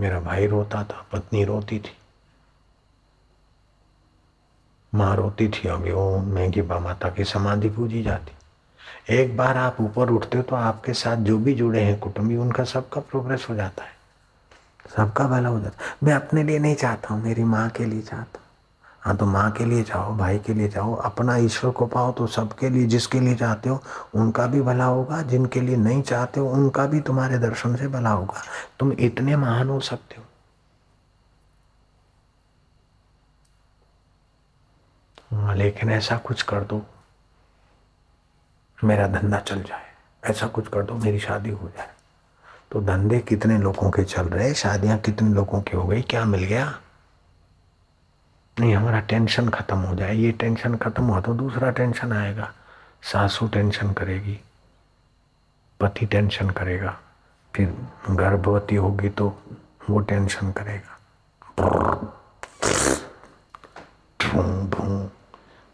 मेरा 0.00 0.20
भाई 0.20 0.46
रोता 0.46 0.84
था, 0.84 1.06
पत्नी 1.12 1.44
रोती 1.44 1.78
थी। 1.78 1.96
माँ 4.96 5.16
रोती 5.16 5.48
थी 5.48 5.68
अभी 5.68 5.92
वो 5.92 6.18
महँगी 6.18 6.62
बा 6.62 6.78
माता 6.78 7.08
की 7.08 7.24
समाधि 7.24 7.68
पूजी 7.68 8.02
जाती। 8.02 8.32
एक 9.14 9.36
बार 9.36 9.56
आप 9.56 9.76
ऊपर 9.80 10.10
उठते 10.10 10.38
हो 10.38 10.42
तो 10.42 10.56
आपके 10.56 10.92
साथ 10.92 11.16
जो 11.16 11.38
भी 11.38 11.54
जुड़े 11.54 11.80
हैं 11.80 11.98
कुटुंबी, 11.98 12.36
उनका 12.36 12.64
सबका 12.64 13.00
प्रोग्रेस 13.00 13.46
हो 13.50 13.54
जाता 13.54 13.84
है। 13.84 13.94
सबका 14.96 15.24
भला 15.24 15.48
हो 15.48 15.60
जाता 15.60 15.84
है। 15.84 15.96
मैं 16.04 16.14
अपने 16.14 16.42
लिए 16.42 16.58
नहीं 16.58 16.74
चाहता 16.74 17.14
हूँ, 17.14 17.22
मेरी 17.22 17.44
माँ 17.44 17.68
के 17.70 17.84
लिए 17.84 18.00
चाहता 18.00 18.38
हूँ। 18.38 18.44
हाँ 19.00 19.16
तो 19.16 19.26
माँ 19.26 19.50
के 19.50 19.64
लिए 19.64 19.82
चाहो, 19.82 20.14
भाई 20.14 20.38
के 20.38 20.54
लिए 20.54 20.68
चाहो, 20.68 20.94
अपना 20.94 21.36
ईश्वर 21.36 21.70
को 21.70 21.86
पाओ 21.86 22.12
तो 22.12 22.26
सबके 22.26 22.70
लिए, 22.70 22.86
जिसके 22.86 23.20
लिए 23.20 23.34
चाहते 23.34 23.68
हो, 23.68 23.82
उनका 24.14 24.46
भी 24.46 24.60
भला 24.60 24.84
होगा। 24.84 25.22
जिनके 25.22 25.60
लिए 25.60 25.76
नहीं 25.76 26.02
चाहते 26.02 26.40
हो, 26.40 26.48
उनका 26.48 26.86
भी 26.86 27.00
तुम्हारे 27.00 27.38
दर्शन 27.38 27.76
से 27.76 27.88
भला 27.88 28.10
होगा। 28.10 28.42
तुम 28.78 28.92
इतने 28.92 29.36
महान 29.36 29.68
हो 29.68 29.80
सकते 29.80 30.16
हो। 30.18 30.24
लेकिन 35.30 35.90
ऐसा 35.90 36.16
कुछ 36.16 36.42
कर 36.42 36.64
दो। 36.64 36.82
मेरा 38.78 39.06
धंधा 39.08 39.38
चल 39.38 39.62
जाए। 39.62 39.84
ऐसा 40.24 40.46
कुछ 40.46 40.68
कर 40.68 40.82
दो, 40.82 40.94
मेरी 40.94 41.18
शादी 41.20 41.50
हो 41.50 41.68
जाए। 41.68 41.90
तो 42.72 42.80
धंधे 42.80 43.18
कितने 43.20 43.58
लोगों 43.58 43.90
के 43.90 44.04
चल 44.04 44.28
रहे 44.28 44.54
शादियाँ 44.54 44.98
कितने 44.98 45.34
लोगों 45.34 45.60
की 45.62 45.76
हो 45.76 45.86
गई? 45.86 46.02
क्या 46.02 46.24
मिल 46.24 46.44
गया? 46.44 46.72
नहीं, 48.56 48.74
हमारा 48.74 49.00
टेंशन 49.00 49.48
खत्म 49.48 49.78
हो 49.78 49.94
जाए। 49.94 50.14
ये 50.14 50.32
टेंशन 50.32 50.76
खत्म 50.76 51.04
हुआ 51.04 51.20
तो 51.20 51.34
दूसरा 51.34 51.70
टेंशन 51.70 52.12
आएगा। 52.12 52.52
सासू 53.02 53.46
टेंशन 53.48 53.92
करेगी, 53.92 54.38
पति 55.80 56.06
टेंशन 56.06 56.50
करेगा, 56.50 56.96
फिर 57.54 57.74
गर्भवती 58.10 58.76
होगी 58.76 59.08
तो 59.08 59.28
वो 59.90 60.00
टेंशन 60.00 60.52
करेगा। 60.52 60.98
भूं 64.20 64.66
भूं 64.66 65.06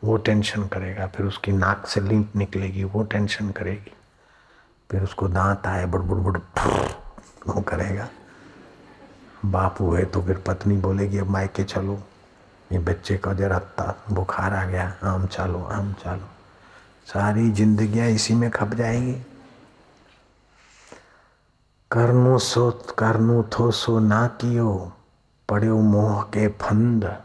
वो 0.05 0.17
टेंशन 0.17 0.65
करेगा, 0.65 1.07
फिर 1.07 1.27
उसकी 1.27 1.53
नाक 1.53 1.87
से 1.87 2.01
लिंक 2.01 2.31
निकलेगी, 2.37 2.85
वो 2.85 3.03
टेंशन 3.03 3.51
करेगी। 3.51 3.93
फिर 4.91 5.03
उसको 5.03 5.29
दांत 5.29 5.67
आए 5.67 5.87
बुड़ 5.87 6.03
बुड़, 6.03 6.39
वो 7.47 7.61
करेगा। 7.61 8.09
बाप 9.45 9.77
हुए 9.81 10.05
तो 10.05 10.23
फिर 10.23 10.39
पत्नी 10.39 10.77
बोलेगी, 10.77 11.19
अब 11.19 11.27
मायके 11.27 11.65
चलो। 11.65 12.03
ये 12.73 12.79
बच्चे 12.79 13.17
का 13.17 13.33
जरा 13.33 13.61
बुखार 14.11 14.55
आ 14.55 14.65
गया, 14.65 14.97
आम 15.03 15.27
चालो 15.27 15.65
आम 15.65 15.93
चालो। 15.93 16.29
सारी 17.07 17.51
जिंदगियाँ 17.51 18.09
इसी 18.09 18.35
में 18.35 18.51
खप 18.51 18.75
जाएगी। 18.75 19.27
करनो 21.91 22.39
सो, 22.39 22.71
करनो 22.99 23.43
थो 23.43 23.71
सो 23.71 23.99
ना 23.99 24.27
कियो 24.27 24.93
पड़ो 25.49 25.79
मोह 25.79 26.23
के 26.23 26.49
फंद। 26.49 27.17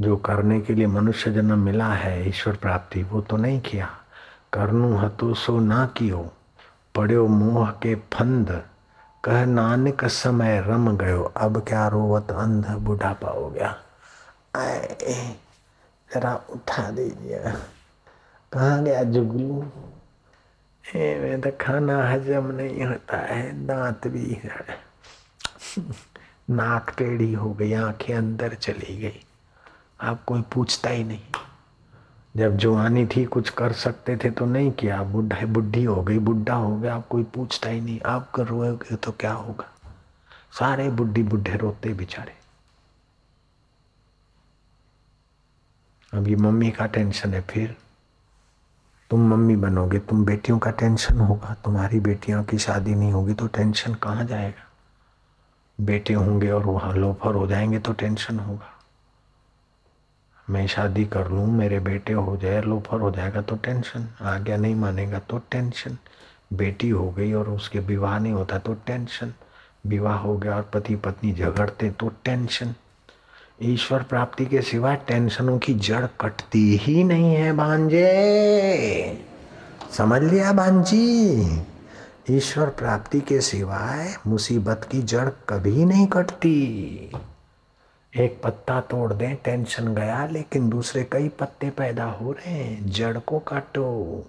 जो 0.00 0.16
करने 0.16 0.60
के 0.60 0.74
लिए 0.74 0.86
मनुष्य 0.86 1.32
जन्म 1.32 1.58
मिला 1.58 1.88
है, 1.88 2.28
ईश्वर 2.28 2.56
प्राप्ति, 2.56 3.02
वो 3.02 3.20
तो 3.20 3.36
नहीं 3.36 3.60
किया। 3.60 3.90
करनू 4.52 4.96
हतो 4.96 5.34
सो 5.34 5.60
ना 5.60 5.86
कियो 5.86 6.32
पड़ो 6.94 7.26
मोह 7.26 7.70
के 7.70 7.94
फंद। 7.94 8.64
कह 9.24 9.46
नानक 9.46 10.04
समय 10.04 10.60
रम 10.60 10.96
गयो, 10.96 11.22
अब 11.22 11.64
क्या 11.68 11.88
रोवत 11.88 12.30
अंध 12.30 12.66
बुढ़ापा 12.66 13.28
हो 13.28 13.50
गया। 13.50 13.76
आए, 14.56 14.96
जरा 16.14 16.34
उठा 16.34 16.90
दीजिए। 16.90 17.38
कहाँ 18.52 18.84
गया 18.84 19.02
जुगलू? 19.02 19.62
में 20.96 21.40
तो 21.40 21.50
खाना 21.60 22.10
हजम 22.10 22.46
नहीं 22.46 22.84
होता 22.84 23.16
है, 23.16 23.66
दांत 23.66 24.06
भी 24.06 24.40
है। 24.44 24.66
नाक 26.50 26.94
टेढ़ी 26.98 27.32
हो 27.32 27.50
गई, 27.50 27.72
आँखें 27.72 28.14
अंदर 28.14 28.54
चली 28.54 28.96
गई। 28.96 29.24
आप 30.02 30.24
कोई 30.24 30.42
पूछता 30.42 30.90
ही 30.90 31.04
नहीं। 31.04 31.22
जब 32.36 32.56
जवानी 32.56 33.06
थी, 33.06 33.24
कुछ 33.24 33.50
कर 33.50 33.72
सकते 33.72 34.16
थे 34.16 34.30
तो 34.30 34.46
नहीं 34.46 34.70
किया। 34.70 35.02
बुढ़ा 35.02 35.46
बुढ़ी 35.46 35.84
हो 35.84 36.02
गई, 36.02 36.18
बुढ़ा 36.18 36.54
हो 36.54 36.76
गया, 36.76 36.96
आप 36.96 37.08
कोई 37.08 37.22
पूछता 37.22 37.68
ही 37.68 37.80
नहीं। 37.80 38.00
आप 38.00 38.30
कर 38.30 38.46
रोगे 38.46 38.96
तो 38.96 39.12
क्या 39.12 39.32
होगा? 39.32 39.64
सारे 40.52 40.90
बुढ़ी 40.90 41.22
बुढ़े 41.22 41.56
रोते 41.56 41.94
बेचारे। 41.94 42.32
अभी 46.14 46.36
मम्मी 46.36 46.70
का 46.70 46.86
टेंशन 46.86 47.34
है, 47.34 47.40
फिर 47.40 47.76
तुम 49.10 49.28
मम्मी 49.28 49.56
बनोगे, 49.56 49.98
तुम 49.98 50.24
बेटियों 50.24 50.58
का 50.58 50.70
टेंशन 50.70 51.20
होगा, 51.20 51.56
तुम्हारी 51.64 52.00
बेटियों 52.00 52.44
की 52.44 52.58
शादी 52.58 52.94
नहीं 52.94 53.12
होगी 53.12 53.34
तो 53.34 53.46
टेंशन 53.46 53.94
कहाँ 53.94 54.24
जाएगा? 54.24 54.66
बेटे 55.80 56.14
होंगे 56.14 56.50
और 56.50 56.66
वहाँ 56.66 56.92
लोफर 56.92 57.34
हो 57.34 57.46
जाएँगे 57.46 57.78
तो 57.78 57.92
टेंशन 57.92 58.38
होगा। 58.38 58.79
मैं 60.50 60.66
शादी 60.66 61.04
कर 61.04 61.28
लूँ, 61.28 61.46
मेरे 61.46 61.80
बेटे 61.80 62.12
हो 62.12 62.36
जाए, 62.36 62.60
लोफर 62.62 63.00
हो 63.00 63.10
जाएगा 63.10 63.40
तो 63.40 63.56
टेंशन 63.56 64.08
आज्ञा 64.20 64.56
नहीं 64.56 64.74
मानेगा 64.74 65.18
तो 65.18 65.38
टेंशन 65.50 65.96
बेटी 66.52 66.88
हो 66.88 67.10
गई 67.10 67.32
और 67.32 67.48
उसके 67.48 67.78
विवाह 67.78 68.18
नहीं 68.18 68.32
होता 68.32 68.58
तो 68.58 68.74
टेंशन 68.86 69.32
विवाह 69.86 70.16
हो 70.16 70.36
गया 70.38 70.56
और 70.56 70.70
पति 70.74 70.96
पत्नी 70.96 71.32
झगड़ते 71.32 71.90
तो 71.90 72.08
टेंशन 72.24 72.74
ईश्वर 73.62 74.02
प्राप्ति 74.02 74.46
के 74.46 74.62
सिवा 74.62 74.94
टेंशनों 74.94 75.58
की 75.58 75.74
जड़ 75.74 76.06
कटती 76.20 76.76
ही 76.76 77.04
नहीं 77.04 77.34
है 77.34 77.52
भांजे। 77.56 79.18
समझ 79.96 80.22
लिया 80.22 80.52
भांजी? 80.52 81.64
ईश्वर 82.30 82.66
प्राप्ति 82.68 83.20
के 83.20 83.40
सिवाय 83.40 84.14
मुसीबत 84.26 84.88
की 84.90 85.02
जड़ 85.02 85.28
कभी 85.48 85.84
नहीं 85.84 86.06
कटती। 86.06 87.12
एक 88.16 88.40
पत्ता 88.44 88.80
तोड़ 88.80 89.12
दें 89.12 89.36
टेंशन 89.36 89.94
गया, 89.94 90.26
लेकिन 90.26 90.68
दूसरे 90.68 91.08
कई 91.12 91.28
पत्ते 91.28 91.70
पैदा 91.70 92.04
हो 92.04 92.32
रहे 92.32 92.54
हैं, 92.54 92.90
जड़ 92.90 93.18
को 93.18 93.38
काटो। 93.38 94.26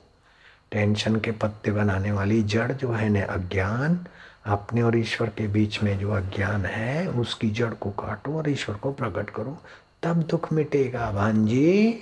टेंशन 0.71 1.15
के 1.15 1.31
पत्ते 1.31 1.71
बनाने 1.71 2.11
वाली 2.11 2.43
जड़ 2.43 2.71
जो 2.71 2.91
है 2.91 3.09
न 3.09 3.21
अज्ञान, 3.21 4.05
अपने 4.45 4.81
और 4.81 4.97
ईश्वर 4.97 5.29
के 5.29 5.47
बीच 5.47 5.83
में 5.83 5.99
जो 5.99 6.11
अज्ञान 6.11 6.65
है, 6.65 7.07
उसकी 7.07 7.49
जड़ 7.49 7.73
को 7.73 7.89
काटो 7.89 8.37
और 8.37 8.49
ईश्वर 8.49 8.75
को 8.75 8.91
प्रकट 8.91 9.29
करो। 9.29 9.57
तब 10.03 10.17
दुख 10.17 10.53
मिटेगा, 10.53 11.11
भांजी। 11.11 11.99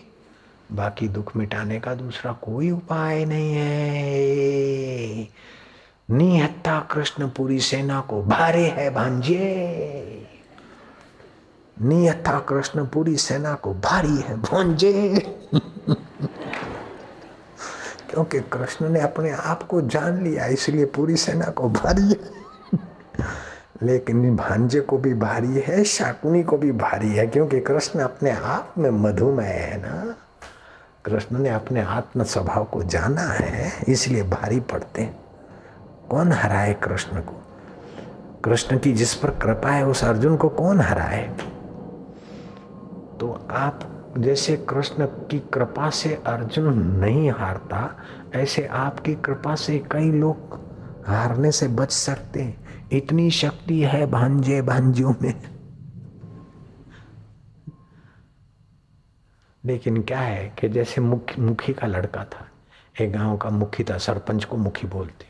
बाकी 0.72 1.08
दुख 1.08 1.36
मिटाने 1.36 1.80
का 1.80 1.96
दूसरा 1.96 2.32
कोई 2.32 2.72
उपाय 2.72 3.26
नहीं 3.26 3.54
है। 3.54 5.30
निहत्ता 6.12 6.80
कृष्ण 6.80 7.30
पूरी 7.30 7.60
सेना 7.60 8.02
को, 8.02 8.24
भारे 8.24 8.68
है 8.68 8.90
भांजे। 8.90 10.39
नियथा 11.82 12.40
कृष्ण 12.40 12.86
पूरी 12.86 13.18
सेना 13.18 13.54
को 13.54 13.74
भारी 13.74 14.16
है, 14.16 14.38
भोंजे। 14.38 15.20
क्योंकि 18.10 18.40
कृष्ण 18.40 18.90
ने 18.90 19.00
अपने 19.00 19.32
आप 19.32 19.64
को 19.64 19.82
जान 19.82 20.24
लिया, 20.24 20.46
इसलिए 20.46 20.86
पूरी 20.86 21.16
सेना 21.16 21.46
को 21.46 21.70
भारी 21.70 22.02
है। 22.02 22.40
लेकिन 23.84 24.36
भांजे 24.36 24.82
को 24.82 24.98
भी 24.98 25.14
भारी 25.14 25.64
है, 25.68 25.84
शाकुनी 25.84 26.44
को 26.44 26.58
भी 26.58 26.72
भारी 26.72 27.10
है, 27.10 27.28
क्योंकि 27.28 27.60
कृष्ण 27.60 28.00
अपने 28.00 28.32
आप 28.32 28.74
में 28.78 28.90
मधुमय 28.90 29.46
है 29.46 29.82
ना। 29.82 30.16
कृष्ण 31.06 31.40
ने 31.40 31.50
अपने 31.50 31.82
आत्म 31.82 32.24
स्वभाव 32.24 32.64
को 32.64 32.84
जाना 32.84 33.22
है, 33.22 33.74
इसलिए 33.88 34.24
भारी 34.24 34.60
पड़ते 34.60 35.02
हैं। 35.02 35.20
कौन 36.10 36.32
हराए 36.32 36.74
कृष्ण 36.74 37.20
को? 37.20 37.44
कृष्ण 38.46 38.80
की 38.80 38.94
जिस 38.94 39.14
पर 39.14 39.30
कृपा 39.30 39.70
है, 39.70 39.86
उस 39.86 40.04
अर्जुन 40.04 40.38
को 40.38 40.50
कौन 40.50 40.82
हराए? 40.82 41.38
तो 43.20 43.48
आप 43.52 43.80
जैसे 44.18 44.58
कृष्ण 44.58 45.06
की 45.06 45.40
कृपा 45.40 45.90
से 45.90 46.16
अर्जुन 46.16 46.80
नहीं 46.84 47.32
हारता, 47.32 48.04
ऐसे 48.36 48.66
आपकी 48.68 49.16
कृपा 49.16 49.56
से 49.56 49.78
कई 49.92 50.12
लोग 50.12 50.60
हारने 51.08 51.52
से 51.52 51.68
बच 51.68 51.92
सकते 51.92 52.42
हैं। 52.42 52.90
इतनी 52.90 53.32
शक्ति 53.32 53.82
है 53.82 54.06
भांजे 54.06 54.62
भांजियों 54.62 55.14
में। 55.22 55.42
लेकिन 59.66 60.02
क्या 60.04 60.20
है 60.20 60.56
कि 60.60 60.70
जैसे 60.70 61.02
मुखी 61.02 61.42
मुखी 61.42 61.74
का 61.74 61.88
लड़का 61.88 62.24
था, 62.24 62.48
एक 63.02 63.12
गाँव 63.14 63.38
का 63.38 63.50
मुखी 63.50 63.84
था, 63.84 63.98
सरपंच 63.98 64.46
को 64.46 64.58
मुखी 64.58 64.88
बोलते। 64.88 65.26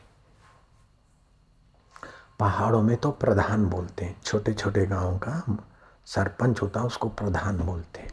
पहाड़ों 2.40 2.82
में 2.82 2.98
तो 2.98 3.12
प्रधान 3.12 3.66
बोलते 3.66 4.06
हैं 4.06 4.16
छोटे 4.24 4.54
छोटे 4.54 4.86
गाँव 4.86 5.18
का 5.18 5.58
सरपंच 6.16 6.62
होता, 6.62 6.82
उसको 6.82 7.10
प्रधान 7.10 7.58
बोलते। 7.58 8.00
हैं 8.00 8.12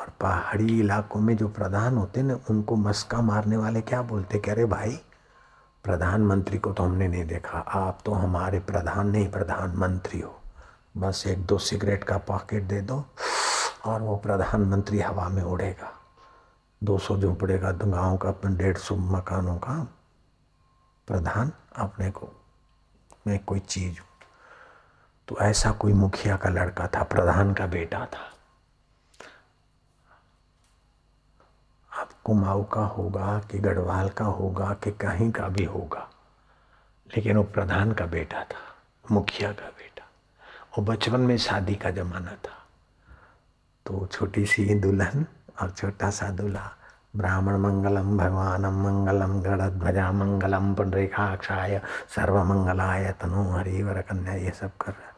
और 0.00 0.08
पहाड़ी 0.20 0.80
इलाकों 0.80 1.20
में 1.20 1.36
जो 1.36 1.48
प्रधान 1.48 1.96
होते 1.96 2.22
ना, 2.22 2.38
उनको 2.50 2.76
मस्का 2.76 3.20
मारने 3.20 3.56
वाले 3.56 3.80
क्या 3.80 4.02
बोलते? 4.02 4.38
कह 4.38 4.52
रहे, 4.52 4.64
भाई, 4.64 5.00
प्रधानमंत्री 5.84 6.58
को 6.58 6.72
तो 6.72 6.82
हमने 6.82 7.08
नहीं 7.08 7.24
देखा। 7.24 7.58
आप 7.58 7.98
तो 8.04 8.12
हमारे 8.12 8.60
प्रधान 8.60 9.10
नहीं, 9.10 9.30
प्रधानमंत्री 9.30 10.20
हो। 10.20 10.40
बस 10.96 11.24
एक 11.26 11.46
दो 11.46 11.58
सिगरेट 11.58 12.04
का 12.04 12.18
पॉकेट 12.18 12.62
दे 12.62 12.80
दो 12.80 13.04
और 13.84 14.02
वो 14.02 14.16
प्रधानमंत्री 14.16 15.00
हवा 15.00 15.28
में 15.28 15.42
उड़ेगा। 15.42 15.92
दो 16.84 16.98
सौ 16.98 17.16
झोंपड़े 17.16 17.58
का 17.58 17.72
गाँव 17.72 18.16
का 18.16 18.30
डेढ़ 18.48 18.76
सौ 18.76 18.96
मकानों 18.96 19.56
का। 19.56 19.88
प्रधान 21.06 21.52
अपने 21.76 22.10
को, 22.10 22.28
मैं 23.26 23.44
कोई 23.44 23.58
चीज़ 23.58 23.98
तो 25.30 25.36
ऐसा 25.38 25.70
कोई 25.70 25.92
मुखिया 25.92 26.36
का 26.36 26.48
लड़का 26.50 26.86
था, 26.86 27.02
प्रधान 27.02 27.52
का 27.54 27.66
बेटा 27.66 27.98
था। 28.06 28.22
अब 31.92 32.08
कुमाऊ 32.24 32.64
का 32.64 32.80
होगा 32.86 33.38
कि 33.50 33.58
गढ़वाल 33.58 34.08
का 34.08 34.24
होगा 34.24 34.72
कि 34.74 34.90
कहीं 34.90 35.30
का 35.30 35.48
भी 35.48 35.64
होगा, 35.64 36.08
लेकिन 37.06 37.36
वो 37.36 37.42
प्रधान 37.44 37.92
का 37.92 38.06
बेटा 38.06 38.42
था, 38.44 38.64
मुखिया 39.04 39.52
का 39.52 39.68
बेटा। 39.68 40.06
वो 40.78 40.84
बचपन 40.84 41.20
में 41.20 41.36
शादी 41.38 41.74
का 41.74 41.90
जमाना 41.90 42.34
था। 42.42 42.56
तो 43.86 44.06
छोटी 44.12 44.44
सी 44.46 44.74
दुल्हन 44.74 45.26
और 45.62 45.70
छोटा 45.70 46.10
सा 46.10 46.30
दूल्हा, 46.30 46.70
ब्राह्मण 47.16 47.56
मंगलम, 47.58 48.16
भगवानम 48.18 48.82
मंगलम 48.82 49.40
गणध्वजा 49.42 50.10
मंगलम 50.12 50.74
पुंडरीकाक्षाय 50.74 51.80
सर्व 52.16 52.42
मंगलाय 52.44 53.12
तनु 53.20 53.50
हरिवर 53.50 54.00
कन्या 54.00 54.34
ये 54.34 54.50
सब 54.50 54.76
कर 54.80 54.92
रहे 54.92 55.09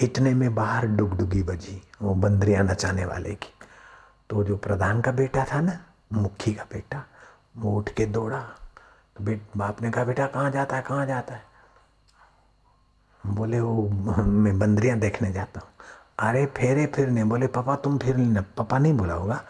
इतने 0.00 0.34
में 0.34 0.54
बाहर 0.54 0.86
डुगडुगी 0.86 1.42
बजी, 1.42 1.82
वो 2.02 2.14
बंदरियाँ 2.14 2.64
नचाने 2.64 3.04
वाले 3.04 3.34
की। 3.34 3.52
तो 4.30 4.44
जो 4.44 4.56
प्रधान 4.56 5.00
का 5.00 5.12
बेटा 5.12 5.44
था 5.44 5.60
ना, 5.60 5.84
मुखी 6.12 6.54
का 6.54 6.62
बेटा, 6.62 7.04
वो 7.56 7.78
उठ 7.78 7.88
के 7.88 8.06
दौड़ा। 8.06 8.40
तो 9.16 9.24
बेट 9.24 9.42
बाप 9.56 9.82
ने 9.82 9.90
कहा, 9.90 10.04
बेटा, 10.04 10.26
कहाँ 10.26 10.50
जाता 10.50 10.76
है, 10.76 10.82
कहाँ 10.82 11.06
जाता 11.06 11.34
है? 11.34 11.42
बोले, 13.26 13.60
वो, 13.60 13.88
मैं 14.22 14.58
बंदरियाँ 14.58 14.98
देखने 14.98 15.32
जाता 15.32 15.60
हूँ। 15.60 15.68
अरे, 16.18 16.46
फेरे, 16.46 16.86
फिरने। 16.86 17.24
बोले, 17.24 17.46
पापा, 17.46 17.76
तुम 17.76 17.98
फिर 17.98 18.16
लेना। 18.16 18.40
पापा 18.40 18.78
नहीं 18.78 18.96
बोला 18.96 19.14
होगा। 19.14 19.44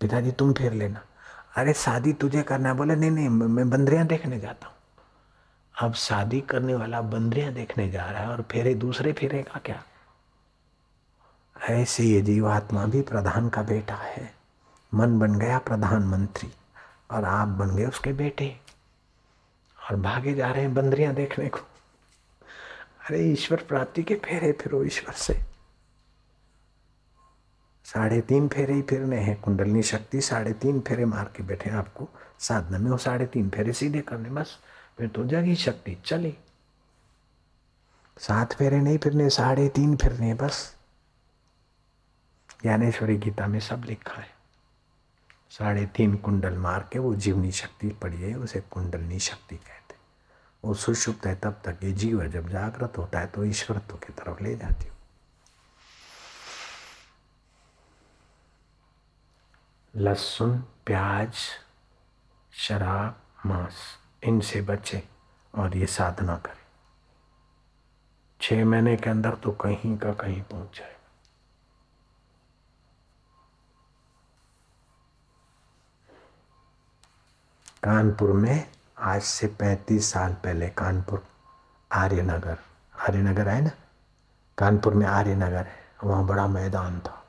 पिताजी, 0.00 0.32
तुम 0.32 0.52
फिर 0.52 0.72
लेना। 0.72 1.00
अरे, 1.56 1.72
शादी 1.72 2.12
तुझे 2.12 2.42
करना 2.42 2.68
है। 2.68 2.74
बोले, 2.74 2.96
नहीं 2.96 3.10
नहीं, 3.10 3.28
मैं 3.28 3.70
बंदरियाँ 3.70 4.06
देखने 4.06 4.40
जाता 4.40 4.66
हूँ। 4.66 4.73
अब 5.78 5.94
शादी 5.94 6.40
करने 6.40 6.74
वाला 6.74 7.00
बंदरियाँ 7.00 7.52
देखने 7.52 7.90
जा 7.90 8.10
रहा 8.10 8.22
है 8.22 8.28
और 8.28 8.42
फेरे 8.42 8.74
दूसरे 8.74 9.12
फेरे 9.12 9.42
का 9.42 9.60
क्या? 9.64 9.84
ऐसे 11.68 12.04
ये 12.04 12.20
जीवात्मा 12.20 12.84
भी 12.84 13.02
प्रधान 13.02 13.48
का 13.48 13.62
बेटा 13.62 13.94
है। 13.94 14.34
मन 14.94 15.18
बन 15.18 15.38
गया 15.38 15.58
प्रधानमंत्री 15.58 16.52
और 17.10 17.24
आप 17.24 17.48
बन 17.48 17.76
गए 17.76 17.84
उसके 17.84 18.12
बेटे। 18.12 18.60
और 19.90 19.96
भागे 19.96 20.34
जा 20.34 20.50
रहे 20.50 20.62
हैं 20.62 20.74
बंदरियाँ 20.74 21.14
देखने 21.14 21.48
को। 21.48 21.58
अरे 23.08 23.20
ईश्वर 23.20 23.64
प्राप्ति 23.68 24.02
के 24.02 24.14
फेरे 24.14 24.52
फिरो 24.52 24.84
ईश्वर 24.84 25.14
से। 25.14 25.40
साढ़े 27.84 28.20
तीन 28.20 28.48
फेरे 28.48 28.74
ही 28.74 28.82
फिरने 28.82 29.16
हैं। 29.16 29.40
कुंडलनी 29.40 29.82
शक्ति 29.82 30.20
साढ़े 30.20 30.52
तीन 30.52 30.80
फेरे 30.80 31.04
मार 31.04 31.24
के 31.36 31.42
बैठे 31.42 31.70
आपको। 31.70 32.08
साधना 32.38 32.78
में 32.78 32.90
वो 32.90 32.96
साढ़े 32.96 33.26
तीन 33.26 33.50
फेरे 33.50 33.72
सीधे 33.72 34.00
करने। 34.00 34.30
बस 34.30 34.58
फिर 34.98 35.08
तो 35.08 35.24
जगी 35.24 35.54
शक्ति 35.54 35.94
चली। 36.06 36.38
सात 38.18 38.52
फेरे 38.52 38.80
नहीं 38.80 38.98
फिरने, 38.98 39.30
साढ़े 39.30 39.68
तीन 39.68 39.96
फिरने, 39.96 40.34
बस। 40.34 40.76
ज्ञानेश्वरी 42.62 43.16
गीता 43.16 43.46
में 43.46 43.60
सब 43.60 43.82
लिखा 43.84 44.20
है। 44.20 44.34
साढ़े 45.50 45.86
तीन 45.86 46.16
कुंडल 46.16 46.58
मार 46.58 46.88
के 46.92 46.98
वो 46.98 47.14
जीवनी 47.14 47.52
शक्ति 47.52 47.88
पड़ी 47.88 48.22
है, 48.22 48.34
उसे 48.34 48.60
कुंडलनी 48.60 49.18
शक्ति 49.18 49.56
कहते 49.56 49.94
वो 50.64 50.74
सुषुप्त 50.74 51.26
है, 51.26 51.36
तब 51.36 51.62
तक 51.64 51.78
ये 51.82 51.92
जीव 51.92 52.26
जब 52.26 52.48
जागृत 52.48 52.98
होता 52.98 53.20
है 53.20 53.26
तो 53.26 53.44
ईश्वरत्व 53.44 53.96
की 53.96 54.12
तरफ़ 54.12 54.42
ले 54.42 54.56
जाती 54.56 54.88
हो। 54.88 54.94
लहसुन, 59.96 60.58
प्याज, 60.58 61.34
शराब, 62.52 63.22
मांस। 63.46 64.03
इनसे 64.24 64.62
बचे 64.62 65.08
और 65.54 65.76
ये 65.76 65.86
साधना 65.86 66.36
करें। 66.36 66.64
छह 68.40 68.64
महीने 68.64 68.96
के 68.96 69.10
अंदर 69.10 69.34
तो 69.34 69.52
कहीं 69.52 69.98
का 69.98 70.12
कहीं 70.12 70.42
पहुँच 70.42 70.78
जाए 70.78 70.96
कानपुर 77.82 78.32
में 78.32 78.72
आज 78.98 79.22
से 79.22 79.46
पैंतीस 79.46 80.12
साल 80.12 80.34
पहले 80.34 80.68
कानपुर 80.68 81.26
आर्यनगर 81.92 82.58
आर्यनगर 83.00 83.48
है 83.48 83.60
ना? 83.60 83.70
कानपुर 84.58 84.94
में 84.94 85.06
आर्यनगर 85.06 85.66
है। 85.66 85.84
वहाँ 86.04 86.26
बड़ा 86.26 86.46
मैदान 86.46 87.00
था। 87.00 87.26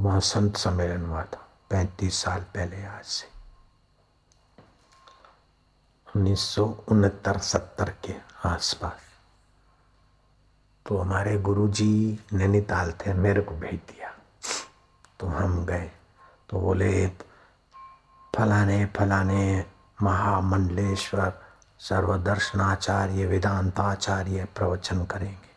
वहाँ 0.00 0.20
संत 0.20 0.56
सम्मेलन 0.56 1.06
हुआ 1.06 1.22
था। 1.22 1.48
पैंतीस 1.70 2.14
साल 2.14 2.40
पहले 2.40 2.84
आज 2.84 3.04
से। 3.04 3.31
उन्नीस 6.16 6.40
सौ 6.40 6.64
उनहत्तर 6.88 7.38
सत्तर 7.38 7.92
के 8.04 8.14
आसपास। 8.44 9.00
तो 10.86 10.96
हमारे 10.98 11.38
गुरुजी 11.38 12.18
नैनीताल 12.32 12.92
थे, 12.92 13.14
मेरे 13.14 13.40
को 13.40 13.54
भेज 13.54 13.74
दिया। 13.74 14.10
तो 15.20 15.26
हम 15.26 15.64
गए 15.66 15.90
तो 16.50 16.60
बोले, 16.60 17.06
फलाने 18.36 18.84
फलाने 18.86 19.64
महामंडलेश्वर 20.02 21.32
सर्वदर्शनाचार्य, 21.78 23.26
वेदांताचार्य 23.26 24.44
प्रवचन 24.56 25.04
करेंगे। 25.04 25.50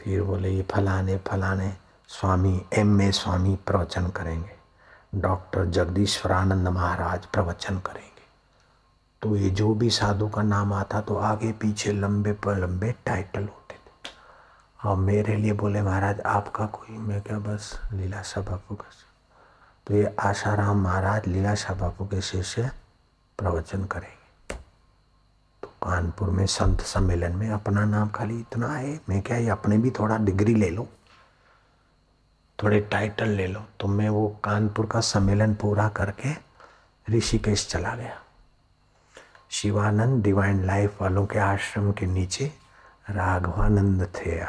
फिर 0.00 0.22
बोले, 0.22 0.50
ये 0.50 0.62
फलाने 0.70 1.16
फलाने 1.26 1.72
स्वामी, 2.08 2.66
एम 2.72 3.00
ए 3.02 3.10
स्वामी 3.12 3.56
प्रवचन 3.66 4.08
करेंगे। 4.08 4.56
डॉक्टर 5.14 5.64
जगदीश्वरानंद 5.64 6.68
महाराज 6.68 7.26
प्रवचन 7.26 7.78
करेंगे। 7.78 8.11
तो 9.22 9.36
ये 9.36 9.50
जो 9.50 9.74
भी 9.74 9.88
साधु 9.90 10.28
का 10.28 10.42
नाम 10.42 10.72
आता 10.72 11.00
तो 11.00 11.16
आगे 11.16 11.52
पीछे 11.52 11.92
लंबे 11.92 12.32
पर 12.32 12.56
लंबे 12.58 12.94
टाइटल 13.06 13.42
होते 13.42 13.74
थे। 13.74 14.10
और 14.88 14.96
मेरे 14.96 15.36
लिए 15.36 15.52
बोले, 15.52 15.82
महाराज, 15.82 16.20
आपका 16.20 16.66
कोई, 16.66 16.96
मैं 16.98 17.20
क्या 17.22 17.38
बस 17.38 17.80
लीला 17.92 18.22
शाह 18.22 18.44
बापू 18.44 18.74
का 18.74 18.86
तो 19.86 19.94
ये 19.94 20.14
आशाराम 20.20 20.82
महाराज 20.82 21.26
लीला 21.26 21.54
शाह 21.54 21.76
बापू 21.76 22.06
के 22.06 22.20
शिष्य 22.20 22.70
प्रवचन 23.38 23.84
करेंगे? 23.84 24.56
तो 25.62 25.68
कानपुर 25.82 26.30
में 26.30 26.46
संत 26.46 26.80
सम्मेलन 26.80 27.36
में 27.36 27.48
अपना 27.50 27.84
नाम 27.84 28.08
खाली 28.08 28.38
इतना 28.40 28.68
है, 28.68 29.00
मैं 29.08 29.22
क्या 29.22 29.36
ये 29.36 29.48
अपने 29.48 29.78
भी 29.78 29.90
थोड़ा 29.90 30.18
डिग्री 30.18 30.54
ले 30.54 30.70
लो? 30.70 30.88
थोड़े 32.62 32.80
टाइटल 32.80 33.28
ले 33.28 33.46
लो? 33.46 33.64
तो 33.80 33.88
मैं 33.88 34.08
वो 34.08 34.28
कानपुर 34.44 34.86
का 34.86 35.00
सम्मेलन 35.00 35.54
पूरा 35.54 35.88
करके 35.88 36.34
ऋषिकेश 37.08 37.68
चला 37.68 37.94
गया। 37.94 38.18
शिवानंद 39.52 40.22
डिवाइन 40.22 40.64
लाइफ 40.64 41.02
वालों 41.02 41.26
के 41.26 41.38
आश्रम 41.38 41.92
के 41.92 42.06
नीचे 42.06 42.52
राघवानंद 43.10 44.12
थे 44.14 44.40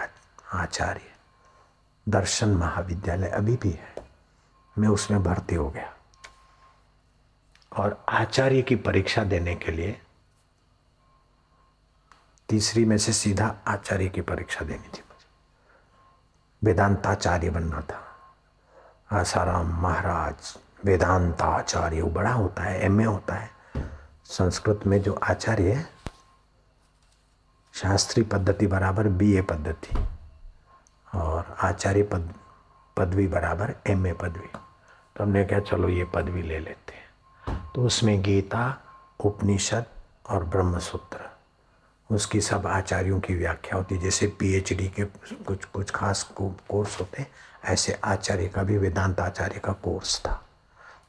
आचार्य। 0.53 1.01
दर्शन 2.09 2.49
महाविद्यालय 2.49 3.27
अभी 3.27 3.55
भी 3.55 3.71
है। 3.71 3.95
मैं 4.77 4.87
उसमें 4.87 5.23
भर्ती 5.23 5.55
हो 5.55 5.69
गया। 5.69 5.93
और 7.77 8.05
आचार्य 8.09 8.61
की 8.61 8.75
परीक्षा 8.75 9.23
देने 9.23 9.55
के 9.55 9.71
लिए 9.71 10.01
तीसरी 12.49 12.85
में 12.85 12.97
से 12.97 13.13
सीधा 13.13 13.55
आचार्य 13.67 14.09
की 14.09 14.21
परीक्षा 14.21 14.65
देनी 14.65 14.83
थी 14.83 15.01
मुझे। 15.01 15.27
वेदांताचार्य 16.63 17.49
बनना 17.49 17.81
था। 17.81 18.15
आसाराम 19.19 19.81
महाराज, 19.81 20.57
वेदांताचार्य 20.85 22.03
बड़ा 22.03 22.33
होता 22.33 22.63
है 22.63 22.81
एमए 22.81 23.03
होता 23.03 23.35
है। 23.35 23.62
संस्कृत 24.25 24.79
में 24.88 25.01
जो 25.01 25.13
आचार्य 25.23 25.71
है 25.71 25.89
शास्त्रीय 27.73 28.25
पद्धति 28.25 28.67
बराबर 28.67 29.07
बीए 29.07 29.41
पद्धति 29.41 29.97
और 31.15 31.55
आचार्य 31.59 32.03
पद, 32.03 32.33
पदवी 32.97 33.27
बराबर 33.27 33.73
एमए 33.88 34.13
पदवी। 34.13 34.47
तो 35.15 35.23
हमने 35.23 35.45
कहा, 35.45 35.59
चलो 35.59 35.89
ये 35.89 36.03
पदवी 36.03 36.41
ले 36.41 36.59
लेते 36.59 36.93
हैं। 36.93 37.71
तो 37.75 37.83
उसमें 37.83 38.21
गीता, 38.21 38.81
उपनिषद 39.19 39.86
और 40.29 40.43
ब्रह्मसूत्र, 40.43 41.19
उसकी 42.12 42.41
सब 42.41 42.67
आचार्यों 42.67 43.19
की 43.19 43.36
व्याख्या 43.36 43.77
होती 43.77 43.95
है। 43.95 44.01
जैसे 44.01 44.27
पीएचडी 44.27 44.89
के 44.89 45.05
कुछ 45.43 45.65
कुछ 45.65 45.91
खास 45.91 46.23
कोर्स 46.41 46.99
होते 46.99 47.21
हैं, 47.21 47.31
ऐसे 47.63 47.99
आचार्य 48.03 48.47
का 48.47 48.63
भी, 48.63 48.77
वेदांत 48.77 49.19
आचार्य 49.19 49.59
का 49.59 49.73
कोर्स 49.73 50.19
था। 50.19 50.43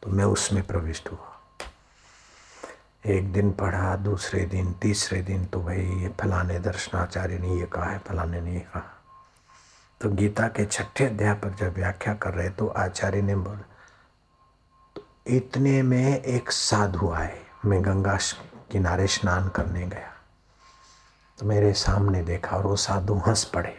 तो 0.03 0.11
मैं 0.11 0.25
उसमें 0.25 0.67
प्रविष्ट 0.67 1.09
हुआ। 1.13 1.34
एक 3.05 3.33
दिन 3.33 3.51
पढ़ा, 3.53 3.95
दूसरे 3.97 4.45
दिन, 4.47 4.73
तीसरे 4.73 5.21
दिन 5.23 5.45
तो 5.47 5.61
भाई 5.63 5.83
ये 6.03 6.09
फलाने 6.21 6.59
दर्शनाचार्य 6.59 7.39
ने 7.39 7.59
ये 7.59 7.67
कहा 7.67 7.85
है, 7.85 7.99
फलाने 7.99 8.41
ने 8.41 8.53
ये 8.55 8.61
कहा। 8.61 8.91
तो 10.01 10.11
गीता 10.11 10.47
के 10.49 10.65
छठे 10.65 11.05
अध्याय 11.07 11.35
पर 11.35 11.55
जब 11.55 11.75
व्याख्या 11.75 12.15
कर 12.15 12.35
रहे 12.35 12.49
तो 12.51 12.67
आचार्य 12.69 13.23
ने 13.23 13.37
बोला 13.37 13.65
तो 14.97 15.07
इतने 15.27 15.83
में 15.83 16.23
एक 16.23 16.51
साधु 16.53 17.11
आए, 17.13 17.39
मैं 17.65 17.85
गंगा 17.85 18.19
किनारे 18.73 19.07
स्नान 19.07 19.49
करने 19.49 19.87
गया। 19.87 20.11
तो 21.39 21.47
मेरे 21.47 21.73
सामने 21.75 22.23
देखा 22.25 22.57
और 22.57 22.67
वो 22.67 22.77
साधु 22.79 23.15
हंस 23.27 23.45
पड़े। 23.45 23.77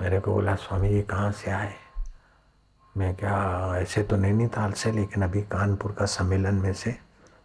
मेरे 0.00 0.20
को 0.20 0.32
बोला, 0.32 0.54
स्वामी 0.56 0.88
जी 0.88 1.02
कहाँ 1.02 1.32
से 1.32 1.50
आए? 1.50 1.74
मैं 2.96 3.16
क्या, 3.16 3.76
ऐसे 3.76 4.02
तो 4.02 4.16
नैनीताल 4.16 4.72
से, 4.72 4.92
लेकिन 4.92 5.22
अभी 5.22 5.42
कानपुर 5.42 5.92
का 5.92 6.06
सम्मेलन 6.06 6.54
में 6.54 6.72
से 6.72 6.98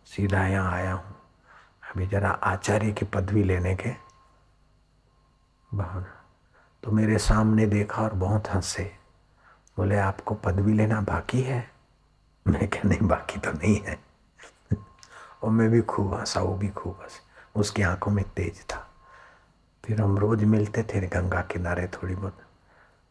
सीधा 0.05 0.47
यहाँ 0.47 0.73
आया 0.73 0.93
हूँ। 0.93 1.15
अभी 1.91 2.07
जरा 2.07 2.29
आचार्य 2.29 2.91
की 2.91 3.05
पदवी 3.05 3.43
लेने 3.43 3.75
के 3.75 3.89
भावना 5.75 6.17
तो 6.83 6.91
मेरे 6.91 7.17
सामने 7.17 7.65
देखा 7.65 8.01
और 8.01 8.13
बहुत 8.13 8.47
हंसे। 8.47 8.95
बोले, 9.77 9.97
आपको 9.97 10.35
पदवी 10.35 10.73
लेना 10.73 11.01
बाकी 11.01 11.41
है? 11.41 11.71
मैं 12.47 12.67
क्या, 12.67 12.81
नहीं, 12.85 13.07
बाकी 13.07 13.39
तो 13.39 13.51
नहीं 13.51 13.81
है। 13.81 13.99
और 15.43 15.49
मैं 15.49 15.69
भी 15.69 15.81
खूब 15.81 16.13
हंसा, 16.13 16.41
वो 16.41 16.55
भी 16.55 16.69
खूब 16.69 16.99
हंसे। 17.01 17.19
उसकी 17.59 17.81
आँखों 17.81 18.11
में 18.11 18.25
तेज 18.29 18.61
था। 18.61 18.91
फिर 19.85 20.01
हम 20.01 20.17
रोज 20.17 20.43
मिलते 20.43 20.83
थे 20.83 21.01
गंगा 21.01 21.41
किनारे 21.41 21.87
थोड़ी 21.87 22.15
बहुत। 22.15 22.37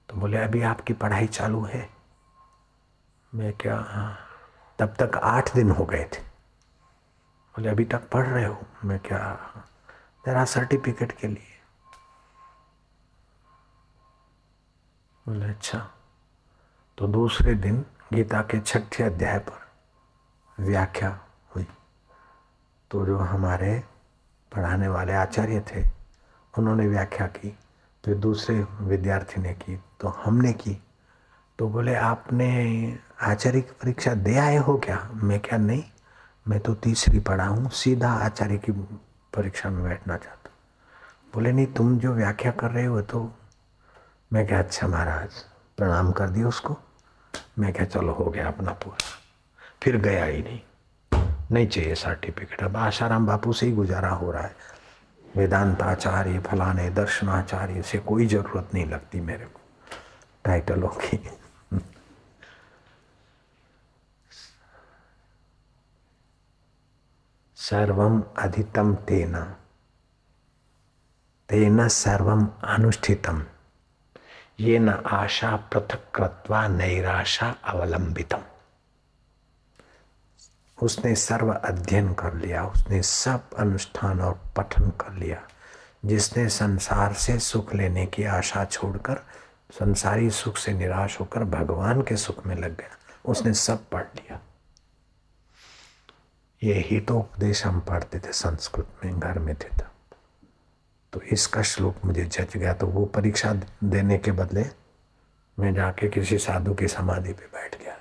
तो 0.09 0.17
बोले, 0.17 0.39
अभी 0.39 0.63
आपकी 0.63 0.93
पढ़ाई 0.93 1.27
चालू 1.27 1.65
है? 1.65 2.00
मैं 3.35 3.53
क्या 3.53 3.77
हाँ। 3.77 4.19
तब 4.79 4.95
तक 5.01 5.17
आठ 5.17 5.55
दिन 5.55 5.71
हो 5.71 5.85
गए 5.85 6.05
थे। 6.05 6.23
बोले, 7.57 7.69
अभी 7.69 7.85
तक 7.85 8.11
पढ़ 8.11 8.27
रहे 8.27 8.45
हो? 8.45 8.63
मैं 8.85 8.99
क्या 8.99 9.53
जरा 10.27 10.45
सर्टिफिकेट 10.45 11.13
के 11.13 11.29
लिए। 11.29 11.61
बोले 15.29 15.47
अच्छा। 15.47 15.91
तो 16.99 17.07
दूसरे 17.07 17.55
दिन 17.55 17.87
गीता 18.13 18.43
के 18.43 18.61
छठे 18.61 19.03
अध्याय 19.03 19.39
पर 19.39 19.69
व्याख्या 20.61 21.21
हुई। 21.57 21.67
तो 22.91 23.07
जो 23.07 23.19
हमारे 23.19 23.85
पढ़ाने 24.53 24.89
वाले 24.89 25.13
आचार्य 25.13 25.61
थे, 25.61 25.89
उन्होंने 26.59 26.89
व्याख्या 26.89 27.27
की। 27.27 27.59
फिर 28.05 28.15
दूसरे 28.15 28.67
विद्यार्थी 28.81 29.41
ने 29.41 29.55
की 29.55 29.77
तो 30.01 30.09
हमने 30.09 30.53
की। 30.53 30.83
तो 31.61 31.69
बोले, 31.69 31.95
आपने 31.95 32.99
आचार्य 33.23 33.61
की 33.61 33.73
परीक्षा 33.73 34.15
दे 34.15 34.37
आए 34.37 34.57
हो 34.57 34.77
क्या? 34.79 35.11
मैं 35.15 35.41
क्या, 35.41 35.59
नहीं, 35.59 35.83
मैं 36.49 36.61
तो 36.61 36.75
तीसरी 36.75 37.19
पढ़ा 37.21 37.47
हूँ, 37.47 37.71
सीधा 37.71 38.11
आचार्य 38.11 38.57
की 38.59 38.73
परीक्षा 39.33 39.71
में 39.71 39.83
बैठना 39.85 40.17
चाहता 40.17 40.51
बोले, 41.35 41.53
नहीं, 41.53 41.67
तुम 41.67 41.99
जो 41.99 42.13
व्याख्या 42.13 42.53
कर 42.53 42.71
रहे 42.71 42.85
हो 42.85 43.01
तो 43.03 43.33
मैं 44.33 44.47
क्या 44.47 44.59
अच्छा 44.59 44.89
महाराज, 44.89 45.29
प्रणाम 45.77 46.13
कर 46.13 46.29
दिया 46.29 46.49
उसको? 46.49 46.77
मैं 47.59 47.73
क्या, 47.73 47.85
चलो, 47.85 48.13
हो 48.13 48.25
गया 48.25 48.47
अपना 48.49 48.73
पूरा। 48.73 48.97
फिर 49.83 49.97
गया 49.97 50.25
ही 50.25 50.43
नहीं। 50.43 50.61
नहीं 51.53 51.67
चाहिए 51.67 51.95
सर्टिफिकेट 51.95 52.63
अब 52.63 52.77
आशाराम 52.77 53.27
बापू 53.27 53.53
से 53.53 53.67
ही 53.67 53.73
गुजारा 53.73 54.09
हो 54.09 54.31
रहा 54.31 54.43
है। 54.43 54.57
वेदांताचार्य 55.37 56.39
फलाने 56.39 56.91
दर्शनाचार्य 56.91 57.83
से 57.83 57.99
कोई 57.99 58.27
ज़रूरत 58.27 58.75
नहीं 58.75 58.87
लगती 58.87 59.21
मेरे 59.21 59.45
को। 59.45 59.61
टाइटलों 60.45 60.89
की 60.89 61.17
सर्वम 67.61 68.23
अधितम 68.39 68.95
तेना। 68.95 69.57
तेना 71.49 71.89
सर्वम 71.89 72.49
अनुष्ठितम 72.65 73.45
ये 74.61 74.79
न 74.79 74.89
आशा 74.89 75.57
पृथक 75.57 76.01
कृत्वा 76.15 76.69
नैराशा 76.69 77.55
अवलंबितम 77.65 78.43
उसने 80.83 81.15
सर्व 81.15 81.53
अध्ययन 81.53 82.15
कर 82.15 82.35
लिया, 82.35 82.67
उसने 82.67 83.03
सब 83.03 83.55
अनुष्ठान 83.59 84.21
और 84.21 84.41
पठन 84.57 84.91
कर 84.91 85.13
लिया, 85.13 85.43
जिसने 86.05 86.49
संसार 86.49 87.13
से 87.13 87.39
सुख 87.39 87.75
लेने 87.75 88.07
की 88.07 88.25
आशा 88.25 88.65
छोड़कर, 88.65 89.15
संसारी 89.71 90.31
सुख 90.31 90.57
से 90.57 90.73
निराश 90.73 91.21
होकर 91.21 91.45
भगवान 91.45 92.03
के 92.03 92.17
सुख 92.17 92.47
में 92.47 92.57
लग 92.57 92.77
गया, 92.77 92.97
उसने 93.25 93.55
सब 93.55 93.89
पढ़ 93.89 94.07
लिया। 94.17 94.41
ये 96.63 96.75
ही 96.87 97.01
तो 97.01 97.19
उपदेश 97.19 97.65
हम 97.67 97.81
पढ़ते 97.81 98.19
थे 98.19 98.33
संस्कृत 98.33 98.89
में, 99.05 99.21
घर 99.21 99.39
में 99.39 99.55
थे 99.55 99.69
तब। 99.69 99.91
तो 101.13 101.21
इसका 101.33 101.63
श्लोक 101.63 102.05
मुझे 102.05 102.25
जच 102.25 102.57
गया 102.57 102.75
तो 102.75 102.87
वो 102.87 103.05
परीक्षा 103.07 103.53
देने 103.85 104.19
के 104.19 104.33
बदले 104.33 104.65
मैं 105.59 105.73
जाके 105.75 106.09
किसी 106.09 106.39
साधु 106.39 106.75
की 106.75 106.89
समाधि 106.89 107.33
पे 107.33 107.47
बैठ 107.55 107.79
गया। 107.81 107.97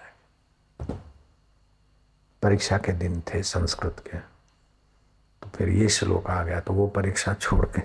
परीक्षा 2.41 2.78
के 2.78 2.91
दिन 2.93 3.22
थे 3.28 3.41
संस्कृत 3.43 4.04
के 4.08 4.17
तो 4.17 5.50
फिर 5.56 5.69
ये 5.69 5.89
श्लोक 5.89 6.30
आ 6.30 6.43
गया 6.43 6.60
तो 6.60 6.74
वो 6.74 6.88
परीक्षा 6.88 7.34
छोड़ 7.34 7.65
के। 7.65 7.82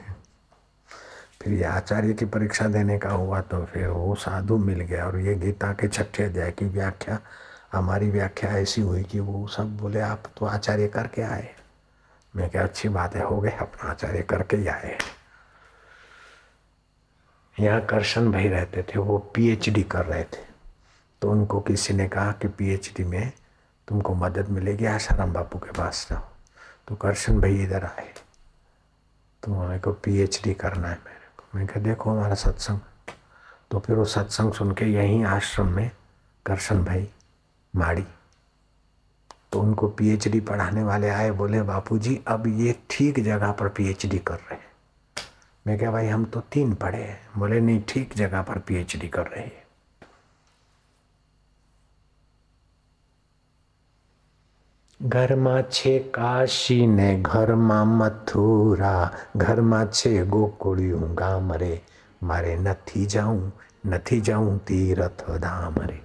फिर 1.41 1.53
ये 1.53 1.65
आचार्य 1.65 2.13
की 2.15 2.25
परीक्षा 2.27 2.67
देने 2.69 2.99
का 2.99 3.11
हुआ 3.11 3.41
तो 3.41 3.65
फिर 3.65 3.89
वो 3.89 4.15
साधु 4.15 4.57
मिल 4.59 4.81
गया 4.81 5.07
और 5.07 5.19
ये 5.21 5.35
गीता 5.35 5.73
के 5.73 5.89
छठे 5.89 6.25
अध्याय 6.25 6.51
की 6.51 6.67
व्याख्या 6.67 7.19
हमारी 7.75 8.11
व्याख्या 8.11 8.51
ऐसी 8.51 8.81
हुई 8.81 9.03
कि 9.03 9.21
वो 9.21 9.49
सब 9.49 9.77
बोले, 9.77 10.01
आप 10.01 10.23
तो 10.39 10.47
आचार्य 10.47 10.89
करके 10.89 11.23
आए। 11.23 11.55
मैं 12.37 12.51
क्या 12.51 12.63
अच्छी 12.63 12.89
बात 12.89 13.17
है, 13.17 13.23
हो 13.23 13.41
गए 13.41 13.51
अपना 13.51 13.91
आचार्य 13.91 14.23
करके 14.23 14.57
ही 14.57 14.67
आए 14.67 14.99
यहाँ 17.61 17.81
करशन 17.81 18.33
भाई 18.33 18.49
रहते 18.49 18.83
थे, 18.83 18.99
वो 18.99 19.19
पीएचडी 19.19 19.83
कर 19.83 20.07
रहे 20.07 20.25
थे। 20.25 20.45
तो 21.23 21.31
उनको 21.31 21.61
किसी 21.61 21.95
ने 21.95 22.09
कहा 22.09 22.33
कि 22.33 22.49
पीएचडी 22.49 23.05
में 23.05 23.33
तुमको 23.89 24.15
मदद 24.15 24.49
मिलेगी 24.49 24.87
आशाराम 24.87 25.33
बापू 25.33 25.59
के 25.59 25.71
पास 25.71 26.07
जाओ। 26.11 26.21
तो 26.89 26.95
करशन 26.95 27.41
भाई 27.41 27.63
इधर 27.63 27.85
आए। 27.85 28.15
तो 29.43 29.55
मेरे 29.55 29.81
को 29.81 29.93
पीएचडी 29.93 30.55
करना 30.55 30.89
है 30.89 30.95
मेरे 30.95 31.29
को। 31.37 31.59
मैं 31.59 31.67
कहा, 31.67 31.81
देखो 31.81 32.11
हमारा 32.11 32.35
सत्संग। 32.35 32.81
तो 33.71 33.79
फिर 33.79 33.97
वो 33.97 34.05
सत्संग 34.05 34.53
सुन 34.53 34.73
के 34.73 34.85
यहीं 34.85 35.25
आश्रम 35.25 35.69
में 35.69 35.91
करशन 36.47 36.85
भाई 36.85 37.11
माड़ी 37.77 38.05
तो 39.53 39.61
उनको 39.61 39.89
पीएचडी 39.89 40.41
पढ़ाने 40.41 40.83
वाले 40.83 41.09
आए, 41.09 41.31
बोले, 41.31 41.63
बापूजी, 41.63 42.21
अब 42.29 42.47
ये 42.47 42.77
ठीक 42.91 43.21
जगह 43.21 43.53
पर 43.53 43.69
पीएचडी 43.69 44.19
कर 44.19 44.35
रहे 44.35 44.55
हैं। 44.55 44.73
मैं 45.67 45.79
क्या 45.79 45.91
भाई, 45.91 46.07
हम 46.07 46.25
तो 46.25 46.41
तीन 46.41 46.75
पढ़े 46.75 47.03
हैं। 47.03 47.21
बोले, 47.39 47.61
नहीं, 47.61 47.83
ठीक 47.89 48.15
जगह 48.17 48.43
पर 48.43 48.59
पीएचडी 48.59 49.09
कर 49.09 49.27
रहे 49.27 49.45
हैं। 49.45 49.65
काशी 56.11 56.87
ने, 56.87 57.23
घर 57.23 57.55
ને 57.55 57.65
ઘરમાં 57.65 58.11
घर 59.37 59.47
ઘરમાં 59.47 59.87
छे 59.93 60.25
ગોકુળિયું 60.25 61.15
ગામ 61.15 61.53
રે 61.53 61.81
मारे, 62.23 62.57
नथी 62.57 63.07
जाऊँ 63.07 63.53
नथी 63.87 64.21
जाऊँ 64.21 64.59
तीरथ 64.59 65.39
धाम 65.39 65.75
रे 65.79 66.04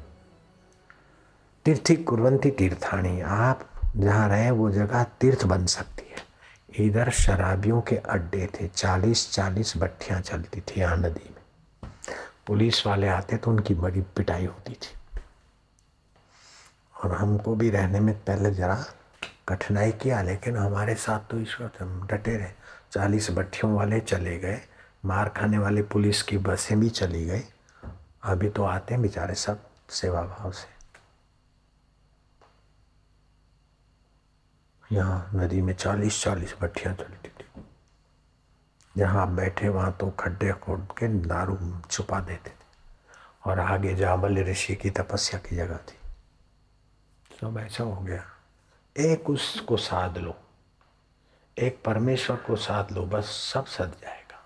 तीर्थी 1.65 1.95
कुरवंती 1.95 2.51
तीर्थाणी 2.51 3.21
आप 3.21 3.69
जहाँ 3.97 4.29
रहे, 4.29 4.51
वो 4.51 4.69
जगह 4.71 5.03
तीर्थ 5.03 5.45
बन 5.45 5.65
सकती 5.65 6.03
है। 6.11 6.85
इधर 6.85 7.09
शराबियों 7.09 7.81
के 7.81 7.95
अड्डे 7.95 8.49
थे 8.55 8.67
चालीस 8.67 9.31
चालीस 9.31 9.77
भट्टियाँ 9.77 10.21
चलती 10.21 10.61
थी 10.61 10.79
यहाँ 10.81 10.97
नदी 10.97 11.29
में। 11.29 11.91
पुलिस 12.47 12.85
वाले 12.87 13.07
आते 13.07 13.37
तो 13.37 13.51
उनकी 13.51 13.73
बड़ी 13.73 14.01
पिटाई 14.01 14.45
होती 14.45 14.73
थी। 14.73 15.21
और 17.03 17.11
हमको 17.11 17.55
भी 17.55 17.69
रहने 17.69 17.99
में 17.99 18.15
पहले 18.15 18.51
जरा 18.51 18.85
कठिनाई 19.47 19.91
किया, 19.91 20.21
लेकिन 20.21 20.57
हमारे 20.57 20.95
साथ 20.95 21.19
तो 21.19 21.39
ईश्वर 21.39 21.71
हम 21.79 22.07
डटे 22.07 22.37
रहे। 22.37 22.51
चालीस 22.91 23.31
भट्टियों 23.31 23.73
वाले 23.75 23.99
चले 23.99 24.37
गए, 24.37 24.59
मार 25.05 25.29
खाने 25.29 25.57
वाले 25.57 25.81
पुलिस 25.83 26.23
की 26.23 26.37
बसें 26.37 26.79
भी 26.79 26.89
चली 26.89 27.25
गई। 27.25 27.43
अभी 28.23 28.49
तो 28.49 28.63
आते 28.63 28.93
हैं 28.93 29.01
बेचारे 29.03 29.35
सब 29.35 29.63
सेवा 29.89 30.21
भाव 30.21 30.51
से। 30.51 30.78
यहाँ 34.91 35.31
नदी 35.35 35.61
में 35.61 35.73
चालीस 35.73 36.23
चालीस 36.23 36.55
भट्टियाँ 36.61 36.95
चलती 36.95 37.29
थी। 37.29 37.65
जहाँ 38.97 39.21
आप 39.21 39.27
बैठे, 39.27 39.69
वहाँ 39.69 39.91
तो 39.91 40.09
खड्डे 40.09 40.51
खोद 40.51 40.87
के 40.97 41.07
दारू 41.07 41.81
छुपा 41.91 42.19
देते 42.19 42.49
थे। 42.49 42.59
और 43.45 43.59
आगे 43.59 43.95
जाबल 43.95 44.37
ऋषि 44.37 44.75
की 44.75 44.89
तपस्या 44.89 45.39
की 45.39 45.55
जगह 45.55 45.77
थी। 45.77 45.97
सब 47.41 47.57
ऐसा 47.57 47.83
हो 47.83 48.01
गया। 48.01 48.25
एक 48.97 49.29
उसको 49.29 49.77
साध 49.77 50.17
लो। 50.17 50.35
एक 51.59 51.83
परमेश्वर 51.85 52.37
को 52.37 52.55
साध 52.55 52.91
लो, 52.91 53.05
बस 53.05 53.25
सब 53.25 53.65
सद 53.65 53.95
जाएगा। 54.01 54.45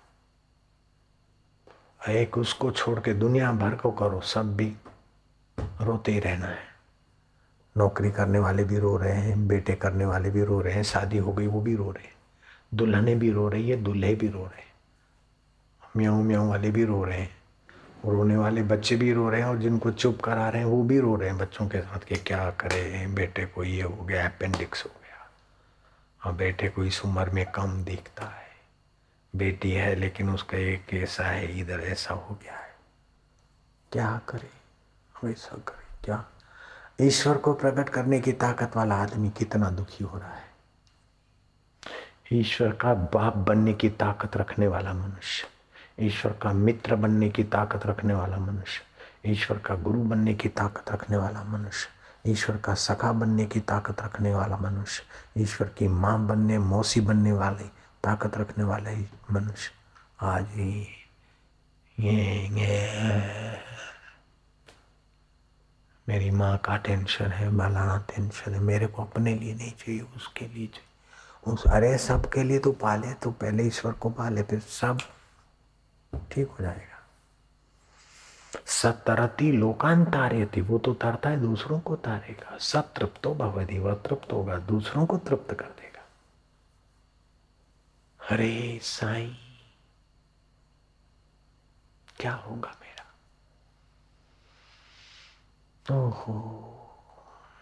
एक 2.12 2.38
उसको 2.38 2.70
छोड़ 2.70 3.00
के 3.00 3.14
दुनिया 3.14 3.52
भर 3.52 3.74
को 3.74 3.90
करो, 3.90 4.20
सब 4.20 4.56
भी 4.56 4.76
रोते 5.60 6.12
ही 6.12 6.20
रहना 6.20 6.46
है। 6.46 6.73
नौकरी 7.76 8.10
करने 8.10 8.38
वाले 8.38 8.64
भी 8.64 8.78
रो 8.78 8.96
रहे 8.96 9.12
हैं, 9.12 9.48
बेटे 9.48 9.74
करने 9.74 10.06
वाले 10.06 10.30
भी 10.30 10.44
रो 10.44 10.60
रहे 10.60 10.74
हैं, 10.74 10.82
शादी 10.82 11.18
हो 11.18 11.32
गई, 11.32 11.46
वो 11.46 11.60
भी 11.60 11.76
रो 11.76 11.90
रहे 11.90 12.04
हैं। 12.04 12.14
दुल्हने 12.74 13.14
भी 13.14 13.30
रो 13.30 13.48
रही 13.48 13.70
है, 13.70 13.76
दूल्हे 13.76 14.14
भी 14.14 14.28
रो 14.28 14.44
रहे 14.44 14.60
हैं। 14.60 14.74
म्याऊ 15.96 16.22
म्याऊ 16.22 16.48
वाले 16.48 16.70
भी 16.70 16.84
रो 16.84 17.04
रहे 17.04 17.20
हैं, 17.20 17.36
रोने 18.04 18.36
वाले 18.36 18.62
बच्चे 18.62 18.96
भी 18.96 19.12
रो 19.12 19.30
रहे 19.30 19.40
हैं 19.40 19.48
और 19.48 19.58
जिनको 19.58 19.90
चुप 19.90 20.20
करा 20.24 20.48
रहे 20.48 20.62
हैं, 20.62 20.68
वो 20.68 20.82
भी 20.82 21.00
रो 21.00 21.16
रहे 21.16 21.28
हैं 21.28 21.38
बच्चों 21.38 21.68
के 21.68 21.80
साथ 21.80 21.98
कि 21.98 22.16
क्या 22.16 22.50
करे, 22.50 23.06
बेटे 23.06 23.46
को 23.46 23.64
ये 23.64 23.82
हो 23.82 24.04
गया 24.04 24.26
अपेंडिक्स 24.26 24.84
हो 24.84 24.90
गया। 25.02 25.30
और 26.26 26.36
बेटे 26.36 26.68
को 26.68 26.84
इस 26.84 27.04
उम्र 27.04 27.30
में 27.30 27.50
कम 27.50 27.84
दिखता 27.84 28.24
है। 28.24 28.44
बेटी 29.36 29.70
है 29.70 29.94
लेकिन 29.94 30.30
उसका 30.30 30.58
एक 30.58 30.94
ऐसा 30.94 31.24
है, 31.24 31.60
इधर 31.60 31.80
ऐसा 31.80 32.14
हो 32.14 32.38
गया 32.42 32.54
है। 32.54 32.74
क्या 33.92 34.20
करे, 34.28 34.50
वैसा 35.24 35.56
करे, 35.68 35.86
क्या 36.04 36.24
ईश्वर 37.00 37.36
को 37.36 37.54
प्रकट 37.54 37.88
करने 37.88 38.20
की 38.20 38.32
ताकत 38.32 38.76
वाला 38.76 38.94
आदमी 38.94 39.30
कितना 39.30 39.70
दुखी 39.70 40.04
हो 40.04 40.18
रहा 40.18 40.34
है। 40.34 40.42
ईश्वर 42.32 42.72
का 42.72 42.94
बाप 42.94 43.36
बनने 43.36 43.72
की 43.72 43.88
ताकत 43.88 44.36
रखने 44.36 44.66
वाला 44.66 44.92
मनुष्य 44.92 45.46
ईश्वर 46.06 46.32
का 46.32 46.52
मित्र 46.52 46.96
बनने 46.96 47.28
की 47.28 47.44
ताकत 47.44 47.86
रखने 47.86 48.14
वाला 48.14 48.36
मनुष्य 48.36 48.82
ईश्वर 49.32 49.58
का 49.58 49.74
गुरु 49.74 50.02
बनने 50.02 50.34
की 50.34 50.48
ताकत 50.48 50.92
रखने 50.92 51.16
वाला 51.16 51.42
मनुष्य 51.44 51.88
ईश्वर 52.30 52.56
का 52.56 52.74
सखा 52.74 53.12
बनने 53.12 53.46
की 53.46 53.60
ताकत 53.60 54.02
रखने 54.02 54.34
वाला 54.34 54.56
मनुष्य 54.56 55.02
ईश्वर 55.42 55.68
की 55.68 55.88
माँ 55.88 56.26
बनने 56.26 56.58
मौसी 56.58 57.00
बनने 57.00 57.32
वाले 57.32 57.68
ताकत 58.04 58.36
रखने 58.36 58.64
वाला 58.64 58.90
मनुष्य। 59.32 59.70
आज 60.20 60.44
ही 60.44 60.86
ये, 62.00 62.48
ये 62.48 62.84
मेरी 66.08 66.30
माँ 66.30 66.56
का 66.58 66.76
टेंशन 66.76 67.32
है 67.32 67.48
मलाना 67.50 67.96
टेंशन 68.08 68.54
है। 68.54 68.60
मेरे 68.60 68.86
को 68.86 69.02
अपने 69.02 69.34
लिए 69.34 69.54
नहीं 69.54 69.72
चाहिए, 69.72 70.00
उसके 70.16 70.46
लिए 70.46 70.66
चाहिए। 70.66 71.52
उस, 71.52 71.64
अरे 71.66 71.96
सबके 71.98 72.42
लिए 72.42 72.58
तो 72.58 72.72
पाले 72.72 73.12
तो 73.14 73.30
पहले 73.30 73.66
ईश्वर 73.66 73.92
को 73.92 74.10
पाले, 74.10 74.42
फिर 74.42 74.60
सब 74.60 74.98
ठीक 76.32 76.48
हो 76.48 76.56
जाएगा। 76.60 76.92
सतरती 78.66 79.50
लोकान 79.52 80.04
तारे 80.04 80.60
वो 80.60 80.78
तो 80.78 80.94
तरता 80.94 81.30
है, 81.30 81.40
दूसरों 81.40 81.80
को 81.80 81.96
तारेगा। 81.96 82.56
सतृप्तो 82.58 83.34
भवधि 83.34 83.78
वह 83.78 83.94
तृप्त 83.94 84.32
होगा, 84.32 84.56
दूसरों 84.58 85.06
को 85.06 85.18
तृप्त 85.18 85.54
कर 85.54 85.64
देगा। 85.64 86.02
हरे 88.20 88.78
साई, 88.82 89.36
क्या 92.18 92.32
होगा 92.34 92.70
मेरा 92.82 93.04
ओहो, 95.92 96.34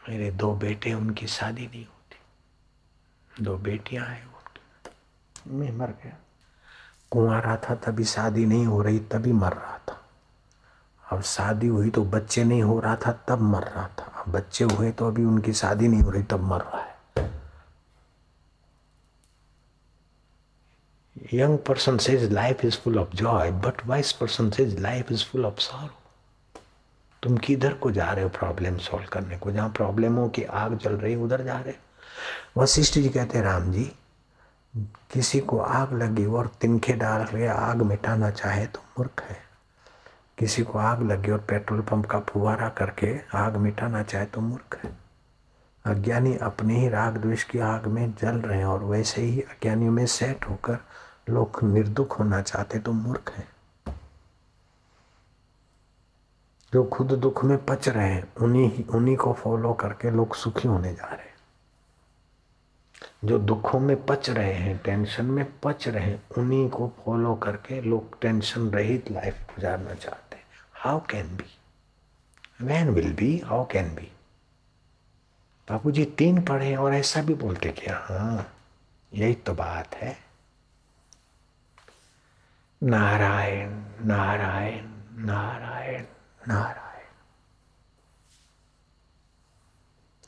मेरे 0.08 0.30
दो 0.30 0.54
बेटे 0.54 0.94
उनकी 0.94 1.26
शादी 1.26 1.66
नहीं 1.66 1.86
होती। 1.86 3.44
दो 3.44 3.56
बेटियाँ 3.56 4.06
हैं 4.06 4.26
उनकी। 4.26 4.90
मैं 5.56 5.72
मर 5.72 5.86
गया। 5.86 6.16
कुंवारा 7.10 7.56
था, 7.56 7.74
तभी 7.74 8.04
शादी 8.04 8.46
नहीं 8.46 8.66
हो 8.66 8.82
रही, 8.82 8.98
तभी 8.98 9.32
मर 9.32 9.52
रहा 9.52 9.78
था। 9.78 10.04
अब 11.12 11.22
शादी 11.22 11.66
हुई 11.66 11.90
तो 11.90 12.04
बच्चे 12.04 12.44
नहीं 12.44 12.62
हो 12.62 12.80
रहा 12.80 12.96
था, 12.96 13.12
तब 13.12 13.40
मर 13.40 13.62
रहा 13.62 13.88
था। 13.88 14.02
अब 14.02 14.32
बच्चे 14.32 14.64
हुए 14.64 14.92
तो 14.92 15.06
अभी 15.06 15.24
उनकी 15.24 15.52
शादी 15.52 15.88
नहीं 15.88 16.02
हो 16.02 16.10
रही, 16.10 16.22
तब 16.22 16.40
मर 16.40 16.60
रहा 16.60 16.82
है। 16.82 16.92
Young 21.34 21.58
person 21.58 21.98
says 21.98 22.32
life 22.32 22.64
is 22.64 22.78
full 22.78 22.98
of 22.98 23.16
joy 23.16 23.50
but 23.50 23.86
wise 23.86 24.12
person 24.12 24.50
says 24.50 24.80
life 24.80 25.12
is 25.12 25.24
full 25.24 25.46
of 25.46 25.58
sorrow 25.58 26.01
तुम 27.22 27.36
किधर 27.36 27.72
को 27.72 27.90
जा 27.90 28.10
रहे 28.10 28.22
हो 28.22 28.28
प्रॉब्लम 28.28 28.76
सॉल्व 28.76 29.06
करने 29.12 29.38
को? 29.38 29.52
जहाँ 29.52 29.68
प्रॉब्लमों 29.68 30.28
की 30.28 30.42
आग 30.42 30.78
जल 30.78 30.92
रही, 30.92 31.16
उधर 31.16 31.42
जा 31.42 31.60
रहे। 31.60 31.74
वशिष्ठ 32.56 32.94
जी 32.94 33.08
कहते 33.08 33.38
हैं, 33.38 33.44
राम 33.44 33.72
जी, 33.72 33.92
किसी 35.12 35.40
को 35.40 35.58
आग 35.58 35.92
लगी 35.92 36.26
और 36.26 36.46
तिनखे 36.46 36.92
डाल 36.92 37.24
के 37.24 37.46
आग 37.46 37.82
मिटाना 37.82 38.30
चाहे 38.30 38.66
तो 38.66 38.80
मूर्ख 38.80 39.22
है। 39.22 39.38
किसी 40.38 40.62
को 40.62 40.78
आग 40.78 41.12
लगी 41.12 41.30
और 41.30 41.38
पेट्रोल 41.38 41.80
पंप 41.80 42.06
का 42.06 42.20
फुवारा 42.20 42.68
करके 42.68 43.20
आग 43.34 43.56
मिटाना 43.56 44.02
चाहे 44.02 44.26
तो 44.26 44.40
मूर्ख 44.40 44.80
है। 44.84 44.96
अज्ञानी 45.84 46.36
अपने 46.36 46.80
ही 46.80 46.88
राग 46.88 47.16
द्वेष 47.16 47.44
की 47.44 47.58
आग 47.58 47.86
में 47.86 48.14
जल 48.14 48.36
रहे 48.36 48.58
हैं 48.58 48.66
और 48.66 48.84
वैसे 48.84 49.22
ही 49.22 49.40
अज्ञानियों 49.40 49.92
में 49.92 50.06
सेट 50.06 50.44
होकर 50.50 50.78
लोग 51.30 51.60
निर्दुख 51.62 52.18
होना 52.18 52.42
चाहते 52.42 52.78
तो 52.78 52.92
मूर्ख 52.92 53.32
है। 53.36 53.51
जो 56.72 56.84
खुद 56.84 57.12
दुख 57.12 57.44
में 57.44 57.64
पच 57.64 57.88
रहे 57.88 58.12
हैं, 58.12 58.34
उन्हीं 58.34 58.84
उन्हीं 58.84 59.16
को 59.16 59.32
फॉलो 59.32 59.72
करके 59.72 60.10
लोग 60.10 60.34
सुखी 60.34 60.68
होने 60.68 60.94
जा 60.94 61.06
रहे 61.06 61.26
हैं। 61.26 61.32
जो 63.24 63.38
दुखों 63.38 63.80
में 63.80 64.06
पच 64.06 64.30
रहे 64.30 64.52
हैं 64.52 64.78
टेंशन 64.78 65.24
में 65.24 65.60
पच 65.60 65.88
रहे 65.88 66.04
हैं, 66.04 66.22
उन्हीं 66.38 66.70
को 66.70 66.92
फॉलो 67.04 67.34
करके 67.34 67.80
लोग 67.80 68.20
टेंशन 68.20 68.70
रहित 68.70 69.10
लाइफ 69.10 69.34
गुजारना 69.34 69.94
चाहते 69.94 70.36
हैं। 70.36 70.44
How 70.72 71.00
can 71.10 71.36
be 71.36 71.58
when 72.64 72.90
will 72.90 73.12
be 73.12 73.38
how 73.38 73.66
can 73.66 73.94
be 73.94 74.12
Bapu 75.70 75.90
ji 75.90 76.04
तीन 76.04 76.42
पढ़े 76.42 76.76
और 76.76 76.94
ऐसा 76.94 77.22
भी 77.22 77.34
बोलते 77.34 77.68
कि 77.68 77.86
हाँ 77.86 78.54
यही 79.14 79.34
तो 79.34 79.54
बात 79.54 79.94
है। 79.94 80.16
नारायण 82.82 83.70
नारायण 84.06 84.88
नारायण। 85.26 86.04
नारायण। 86.48 86.82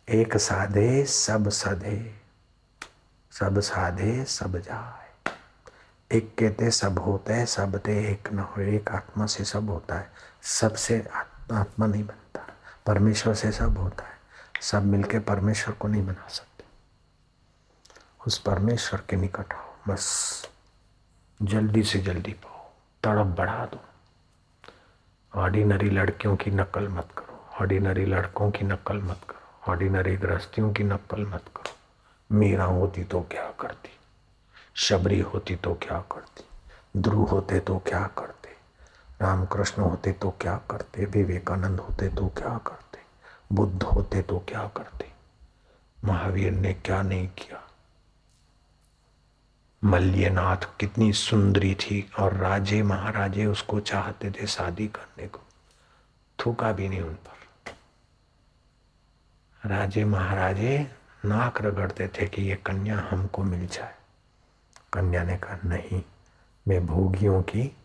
एक 0.08 0.36
साधे, 0.36 1.04
सब 1.04 1.48
सधे, 1.48 2.22
सब 3.30 3.60
साधे, 3.60 4.24
सब 4.24 4.58
जाए। 4.58 5.04
एक 6.12 6.36
कहते, 6.38 6.70
सब 6.70 6.98
होते 6.98 7.32
हैं 7.32 7.46
सब 7.46 7.78
ते 7.78 8.12
एक 8.12 8.32
न 8.32 8.38
हो, 8.38 8.62
एक 8.62 8.90
आत्मा 8.90 9.26
से 9.26 9.44
सब 9.44 9.70
होता 9.70 9.94
है। 9.94 10.12
सबसे 10.42 11.08
आत्मा 11.52 11.86
नहीं 11.86 12.04
बनता। 12.04 12.46
परमेश्वर 12.86 13.34
से 13.34 13.52
सब 13.52 13.78
होता 13.78 14.04
है। 14.04 14.18
सब 14.60 14.84
मिलके 14.84 15.18
परमेश्वर 15.18 15.74
को 15.74 15.88
नहीं 15.88 16.06
बना 16.06 16.28
सकते। 16.28 16.64
उस 18.26 18.38
परमेश्वर 18.38 19.02
के 19.10 19.16
निकट 19.16 19.52
आओ, 19.52 19.76
बस। 19.88 20.48
जल्दी 21.42 21.82
से 21.82 21.98
जल्दी 21.98 22.32
पाओ। 22.32 22.70
तड़प 23.02 23.26
बढ़ा 23.26 23.66
दो। 23.66 23.93
ऑर्डिनरी 25.36 25.90
लड़कियों 25.90 26.36
की 26.36 26.50
नकल 26.50 26.88
मत 26.88 27.08
करो। 27.18 27.56
ऑर्डिनरी 27.60 28.04
लड़कों 28.04 28.50
की 28.50 28.64
नकल 28.64 28.96
मत 28.96 29.20
करो। 29.28 29.70
ऑर्डिनरी 29.72 30.16
गृहस्थियों 30.16 30.72
की 30.72 30.84
नकल 30.84 31.26
मत 31.26 31.42
करो। 31.56 31.74
मीरा 32.36 32.64
होती 32.64 33.04
तो 33.04 33.20
क्या 33.20 33.50
करती? 33.60 33.90
शबरी 34.74 35.20
होती 35.20 35.56
तो 35.56 35.74
क्या 35.74 35.98
करती? 35.98 36.44
ध्रुव 37.00 37.24
होते 37.24 37.60
तो 37.60 37.78
क्या 37.78 38.10
करते? 38.18 38.48
रामकृष्ण 39.20 39.82
होते 39.82 40.12
तो 40.12 40.34
क्या 40.40 40.60
करते? 40.70 41.04
विवेकानंद 41.04 41.80
होते 41.80 42.08
तो 42.08 42.28
क्या 42.28 42.58
करते? 42.58 42.98
बुद्ध 43.52 43.82
होते 43.82 44.22
तो 44.22 44.38
क्या 44.38 44.70
करते? 44.76 45.12
महावीर 46.04 46.52
ने 46.52 46.74
क्या 46.74 47.02
नहीं 47.02 47.28
किया? 47.28 47.63
मल्यनाथ 49.84 50.56
कितनी 50.80 51.12
सुंदरी 51.12 51.74
थी 51.74 52.10
और 52.18 52.34
राजे 52.34 52.82
महाराजे 52.82 53.46
उसको 53.46 53.80
चाहते 53.80 54.30
थे 54.30 54.46
शादी 54.46 54.86
करने 54.86 55.26
को। 55.26 55.40
थूका 56.38 56.72
भी 56.72 56.88
नहीं 56.88 57.00
उन 57.00 57.14
पर। 57.14 57.30
राजे 59.68 60.04
महाराजे 60.04 60.86
नाक 61.24 61.62
रगड़ते 61.62 62.08
थे 62.08 62.26
कि 62.26 62.42
ये 62.42 62.54
कन्या 62.56 62.98
हमको 63.10 63.42
मिल 63.42 63.66
जाए। 63.66 63.94
कन्या 64.92 65.24
ने 65.24 65.36
कहा, 65.36 65.58
नहीं, 65.64 66.02
मैं 66.68 66.86
भोगियों 66.86 67.42
की 67.42 67.76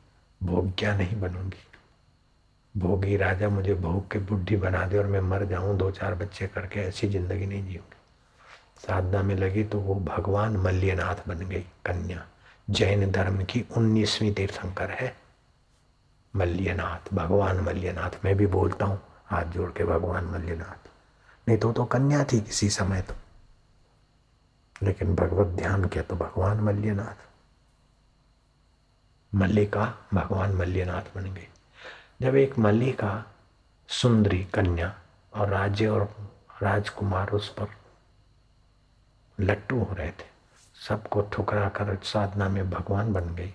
भोग्या 0.44 0.96
नहीं 0.98 1.22
बनूँगी। 1.22 1.68
भोगी 2.78 3.18
राजा 3.18 3.50
मुझे 3.50 3.74
भोग 3.74 4.12
के 4.12 4.20
बुढ़ी 4.20 4.58
बना 4.58 4.86
दे 4.86 4.98
और 4.98 5.08
मैं 5.08 5.22
मर 5.22 5.46
जाऊँ, 5.46 5.78
दो 5.78 5.92
चार 5.92 6.16
बच्चे 6.16 6.48
करके 6.48 6.80
ऐसी 6.80 7.08
ज़िंदगी 7.08 7.46
नहीं 7.46 7.64
जीऊँगी। 7.64 7.99
साधना 8.80 9.24
में 9.24 9.36
लगी 9.36 9.64
तो 9.64 9.80
वो 9.80 9.96
भगवान 9.96 10.58
मल्यनाथ 10.58 11.16
बन 11.28 11.40
गई, 11.40 11.62
कन्या। 11.62 12.26
जैन 12.70 13.12
धर्म 13.12 13.44
की 13.44 13.66
उन्नीसवीं 13.78 14.34
तीर्थंकर 14.34 14.90
है। 14.92 15.18
मल्यनाथ, 16.36 17.14
भगवान 17.14 17.60
मल्यनाथ, 17.60 18.26
मैं 18.26 18.36
भी 18.36 18.48
बोलता 18.48 18.86
हूँ, 18.86 19.02
हाथ 19.26 19.44
जोड़ 19.44 19.72
के 19.72 19.84
भगवान 19.84 20.26
मल्यनाथ। 20.26 20.90
नहीं 21.48 21.58
तो 21.58 21.74
तो 21.74 21.86
कन्या 21.86 22.24
थी 22.24 22.42
किसी 22.42 22.70
समय 22.70 23.02
तो। 23.02 23.14
लेकिन 24.84 25.16
भगवत 25.16 25.48
ध्यान 25.48 25.86
किया 25.86 26.04
तो 26.04 26.16
भगवान 26.16 26.58
मल्यनाथ। 26.60 27.30
मल्लिका 29.36 29.98
भगवान 30.14 30.54
मल्यनाथ 30.54 31.02
बन 31.16 31.34
गई। 31.34 31.48
जब 32.22 32.36
एक 32.36 32.60
मल्लिका, 32.60 33.26
सुंदरी 33.88 34.46
कन्या 34.46 34.96
और 35.34 35.48
राज्य 35.50 35.88
और 35.88 36.32
राजकुमार 36.62 37.30
उस 37.30 37.50
पर 37.50 37.79
लट्टू 39.40 39.84
हो 39.84 39.94
रहे 39.94 40.12
थे। 40.12 40.28
सबको 40.88 41.22
ठुकरा 41.22 41.70
कर 41.70 41.98
साधना 42.04 42.50
में 42.50 42.70
भगवान 42.70 43.14
बन 43.14 43.36
गई। 43.36 43.54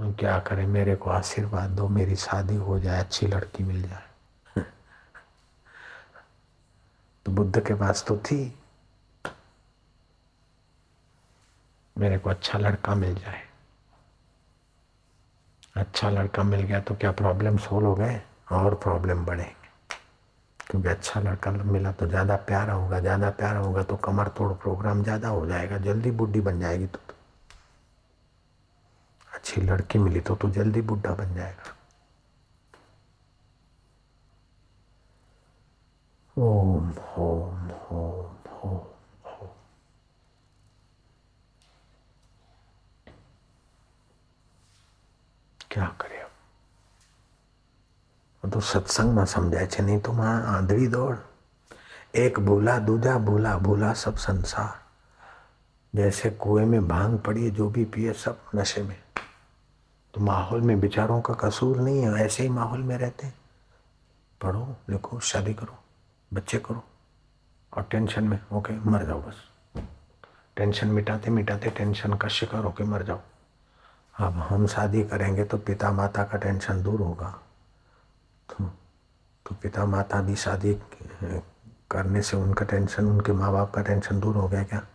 क्या 0.00 0.38
करें? 0.40 0.66
मेरे 0.66 0.96
को 0.96 1.10
आशीर्वाद 1.10 1.70
दो, 1.70 1.88
मेरी 1.88 2.16
शादी 2.16 2.56
हो 2.56 2.78
जाए, 2.80 3.00
अच्छी 3.00 3.26
लड़की 3.26 3.64
मिल 3.64 3.88
जाए। 3.88 4.02
तो 7.26 7.32
बुद्ध 7.32 7.66
के 7.66 7.74
पास 7.74 8.04
तो 8.08 8.16
थी। 8.16 8.58
मेरे 11.98 12.18
को 12.18 12.30
अच्छा 12.30 12.58
लड़का 12.58 12.94
मिल 12.94 13.14
जाए। 13.14 13.48
अच्छा 15.76 16.10
लड़का 16.10 16.42
मिल 16.42 16.60
गया 16.60 16.80
तो 16.80 16.94
क्या 16.94 17.12
प्रॉब्लम 17.12 17.56
सोल्व 17.58 17.86
हो 17.86 17.94
गए? 17.94 18.22
और 18.52 18.74
प्रॉब्लम 18.74 19.24
बढ़ेंगे 19.24 19.63
क्योंकि 20.70 20.88
अच्छा 20.88 21.20
लड़का 21.20 21.50
मिला 21.50 21.92
तो 21.92 22.06
ज़्यादा 22.06 22.36
प्यारा 22.48 22.72
होगा 22.74 23.00
ज़्यादा 23.00 23.30
प्यारा 23.40 23.58
होगा 23.58 23.82
तो 23.82 23.96
कमर 24.04 24.28
तोड़ 24.36 24.52
प्रोग्राम 24.62 25.02
ज़्यादा 25.02 25.28
हो 25.28 25.46
जाएगा 25.46 25.78
जल्दी 25.86 26.10
बुढ़ी 26.20 26.40
बन 26.40 26.60
जाएगी 26.60 26.86
तो, 26.86 26.98
तो। 26.98 27.14
अच्छी 29.34 29.60
लड़की 29.60 29.98
मिली 29.98 30.20
तो 30.20 30.34
तू 30.36 30.50
जल्दी 30.50 30.80
बुढ़ा 30.82 31.14
बन 31.14 31.34
जाएगा। 31.34 31.74
ओम 36.36 36.90
ओम 37.18 37.70
ओम 37.92 38.26
ओम 38.64 38.82
क्या 45.70 45.86
करे? 46.00 46.13
अब 48.43 48.51
तो 48.51 48.59
સત્સંગમાં 48.61 49.25
સમજાય 49.25 49.67
છે 49.67 49.81
નહીં 49.83 49.99
તો 50.01 50.13
માં 50.13 50.45
આંધળી 50.51 50.87
દોડ 50.89 51.17
एक 52.15 52.39
भूला 52.39 52.77
दूजा 52.79 53.17
भूला 53.19 53.57
भूला 53.57 53.93
सब 53.93 54.15
संसार 54.17 54.69
जैसे 55.93 56.29
कुएं 56.29 56.65
में 56.65 56.87
भांग 56.87 57.17
पड़ी 57.19 57.49
जो 57.51 57.69
भी 57.69 57.83
पिए 57.85 58.13
सब 58.13 58.37
नशे 58.55 58.81
में 58.83 58.95
तो 60.13 60.21
माहौल 60.21 60.61
में 60.61 60.79
बेचारों 60.79 61.19
का 61.21 61.33
कसूर 61.33 61.77
नहीं 61.79 62.01
है 62.01 62.25
ऐसे 62.25 62.43
ही 62.43 62.49
माहौल 62.49 62.81
में 62.83 62.97
रहते 62.97 63.27
पढ़ो 64.41 64.63
लिखो 64.89 65.19
शादी 65.31 65.53
करो 65.53 65.77
बच्चे 66.31 66.57
करो 66.59 66.83
और 67.73 67.83
टेंशन 67.91 68.23
में 68.23 68.39
ओके 68.57 68.73
मर 68.89 69.05
जाओ 69.05 69.21
बस 69.21 69.43
टेंशन 70.57 70.87
मिटाते 70.87 71.31
मिटाते 71.31 71.69
टेंशन 71.77 72.13
का 72.17 72.27
शिकार 72.37 72.63
होके 72.63 72.83
मर 72.93 73.03
जाओ 73.03 73.21
अब 74.15 74.39
हम 74.49 74.65
शादी 74.67 75.03
करेंगे 75.03 75.43
तो 75.43 75.57
पिता 75.69 75.91
माता 75.91 76.23
का 76.23 76.37
टेंशन 76.37 76.81
दूर 76.83 77.01
होगा 77.01 77.29
तो, 77.29 77.42
तो 79.46 79.54
पिता 79.54 79.84
माता 79.84 80.22
भी 80.22 80.36
शादी 80.36 80.82
करने 81.90 82.22
से 82.22 82.36
उनका 82.36 82.64
टेंशन 82.64 83.04
उनके 83.04 83.32
माँ 83.32 83.52
बाप 83.52 83.74
का 83.74 83.82
टेंशन 83.82 84.20
दूर 84.20 84.36
हो 84.36 84.48
गया 84.48 84.64
क्या? 84.64 84.86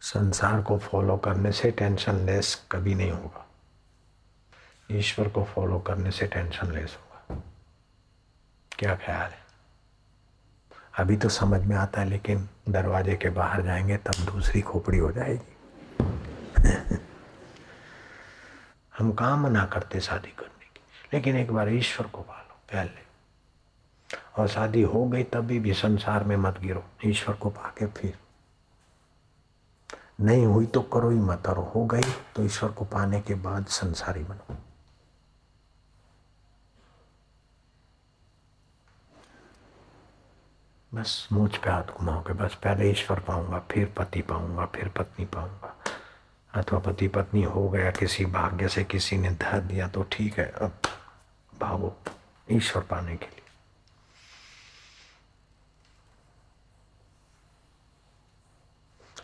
संसार 0.00 0.62
को 0.62 0.78
फॉलो 0.78 1.16
करने 1.16 1.52
से 1.52 1.70
टेंशन 1.70 2.14
लेस 2.14 2.66
कभी 2.72 2.94
नहीं 2.94 3.10
होगा। 3.10 3.46
ईश्वर 4.90 5.28
को 5.28 5.44
फॉलो 5.44 5.78
करने 5.78 6.10
से 6.10 6.26
टेंशन 6.26 6.72
लेस 6.72 6.98
होगा। 7.00 7.42
क्या 8.72 8.94
ख्याल 8.94 9.30
है? 9.30 9.46
अभी 10.98 11.16
तो 11.16 11.28
समझ 11.28 11.60
में 11.60 11.76
आता 11.76 12.00
है, 12.00 12.08
लेकिन 12.08 12.48
दरवाजे 12.68 13.16
के 13.16 13.30
बाहर 13.30 13.62
जाएँगे, 13.62 13.96
तब 13.96 14.24
दूसरी 14.24 14.60
खोपड़ी 14.60 14.98
हो 14.98 15.12
जाएगी। 15.12 15.56
हम 18.98 19.12
कहाँ 19.12 19.36
मना 19.36 19.66
करते 19.66 20.00
शादी 20.00 20.30
करने। 20.30 20.55
लेकिन 21.12 21.36
एक 21.36 21.52
बार 21.52 21.68
ईश्वर 21.68 22.06
को 22.06 22.22
पालो 22.22 22.58
पहले 22.72 23.04
और 24.38 24.48
शादी 24.48 24.82
हो 24.82 25.04
गई 25.06 25.22
तभी 25.24 25.58
भी 25.60 25.72
संसार 25.74 26.24
में 26.24 26.36
मत 26.36 26.58
गिरो, 26.60 26.84
ईश्वर 27.06 27.34
को 27.34 27.50
पाके 27.50 27.86
फिर। 27.86 28.18
नहीं 30.20 30.44
हुई 30.46 30.66
तो 30.66 30.80
करो 30.82 31.10
ही 31.10 31.18
मत, 31.18 31.46
और 31.48 31.58
हो 31.74 31.84
गई 31.86 32.12
तो 32.36 32.44
ईश्वर 32.44 32.70
को 32.72 32.84
पाने 32.84 33.20
के 33.20 33.34
बाद 33.36 33.66
संसारी 33.66 34.22
बनो। 34.24 34.56
बस, 40.92 41.28
मुझ 41.32 41.50
पे 41.56 41.70
हाथ 41.70 41.92
घुमाओगे, 41.92 42.32
बस 42.32 42.54
पहले 42.54 42.90
ईश्वर 42.90 43.20
पाऊँगा, 43.20 43.58
फिर 43.70 43.92
पति 43.96 44.22
पाऊँगा, 44.22 44.66
फिर 44.66 44.88
पत्नी 44.88 45.24
पाऊँगा। 45.26 45.74
अथवा 46.56 46.78
पति 46.78 47.08
पत्नी 47.08 47.42
हो 47.42 47.68
गया, 47.68 47.90
किसी 47.90 48.24
भाग्य 48.24 48.68
से 48.68 48.84
किसी 48.84 49.16
ने 49.18 49.30
धर 49.30 49.60
दिया 49.60 49.88
तो 49.88 50.02
ठीक 50.12 50.38
है, 50.38 50.50
अब 50.52 50.78
भागो 51.60 51.96
ईश्वर 52.48 52.82
पाने 52.82 53.16
के 53.16 53.26
लिए। 53.26 53.42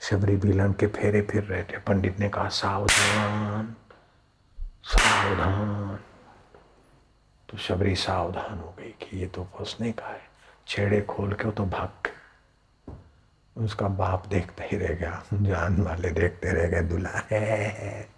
शबरी 0.03 0.37
बिलन 0.37 0.73
के 0.73 0.87
फेरे 0.87 1.23
फिर 1.23 1.45
रहे 1.45 1.63
थे। 1.63 1.79
पंडित 1.79 2.19
ने 2.21 2.29
कहा, 2.29 2.49
सावधान 2.49 3.75
सावधान। 4.85 5.99
तो 7.49 7.59
शबरी 7.59 7.95
सावधान 7.97 8.59
हो 8.59 8.75
गई 8.79 8.91
कि 9.01 9.19
ये 9.19 9.27
तो 9.27 9.45
फंसने 9.59 9.93
का 9.93 10.07
है। 10.07 10.21
छेड़े 10.67 11.01
खोल 11.01 11.33
के 11.33 11.51
तो 11.51 11.65
भाग 11.65 12.09
उसका 13.57 13.89
बाप 13.89 14.27
देखता 14.27 14.65
ही 14.65 14.77
रह 14.77 14.95
गया, 14.95 15.23
जान 15.33 15.81
वाले 15.83 16.11
देखते 16.11 16.53
रह 16.53 16.69
गए, 16.69 16.83
दूल्हा, 16.89 17.23
है 17.31 18.09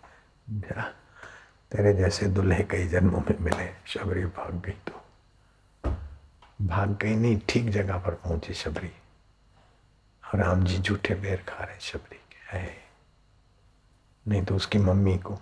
तेरे 1.72 1.92
जैसे 1.94 2.26
दूल्हे 2.26 2.62
कई 2.70 2.86
जन्मों 2.88 3.20
में 3.20 3.38
मिले, 3.40 3.68
शबरी 3.86 4.24
भाग 4.26 4.60
गई 4.64 4.78
तो। 4.88 5.00
भाग 6.62 6.96
गई 7.02 7.14
नहीं, 7.14 7.40
ठीक 7.48 7.70
जगह 7.70 7.98
पर 7.98 8.14
पहुँची 8.14 8.54
शबरी। 8.54 8.90
और 10.24 10.40
राम 10.40 10.64
जी 10.64 10.78
झूठे 10.78 11.14
बेर 11.14 11.44
खा 11.48 11.64
रहे 11.64 11.78
शबरी 11.80 12.16
के, 12.16 12.56
है, 12.56 12.76
नहीं 14.26 14.44
तो 14.44 14.56
उसकी 14.56 14.78
मम्मी 14.78 15.16
को 15.18 15.38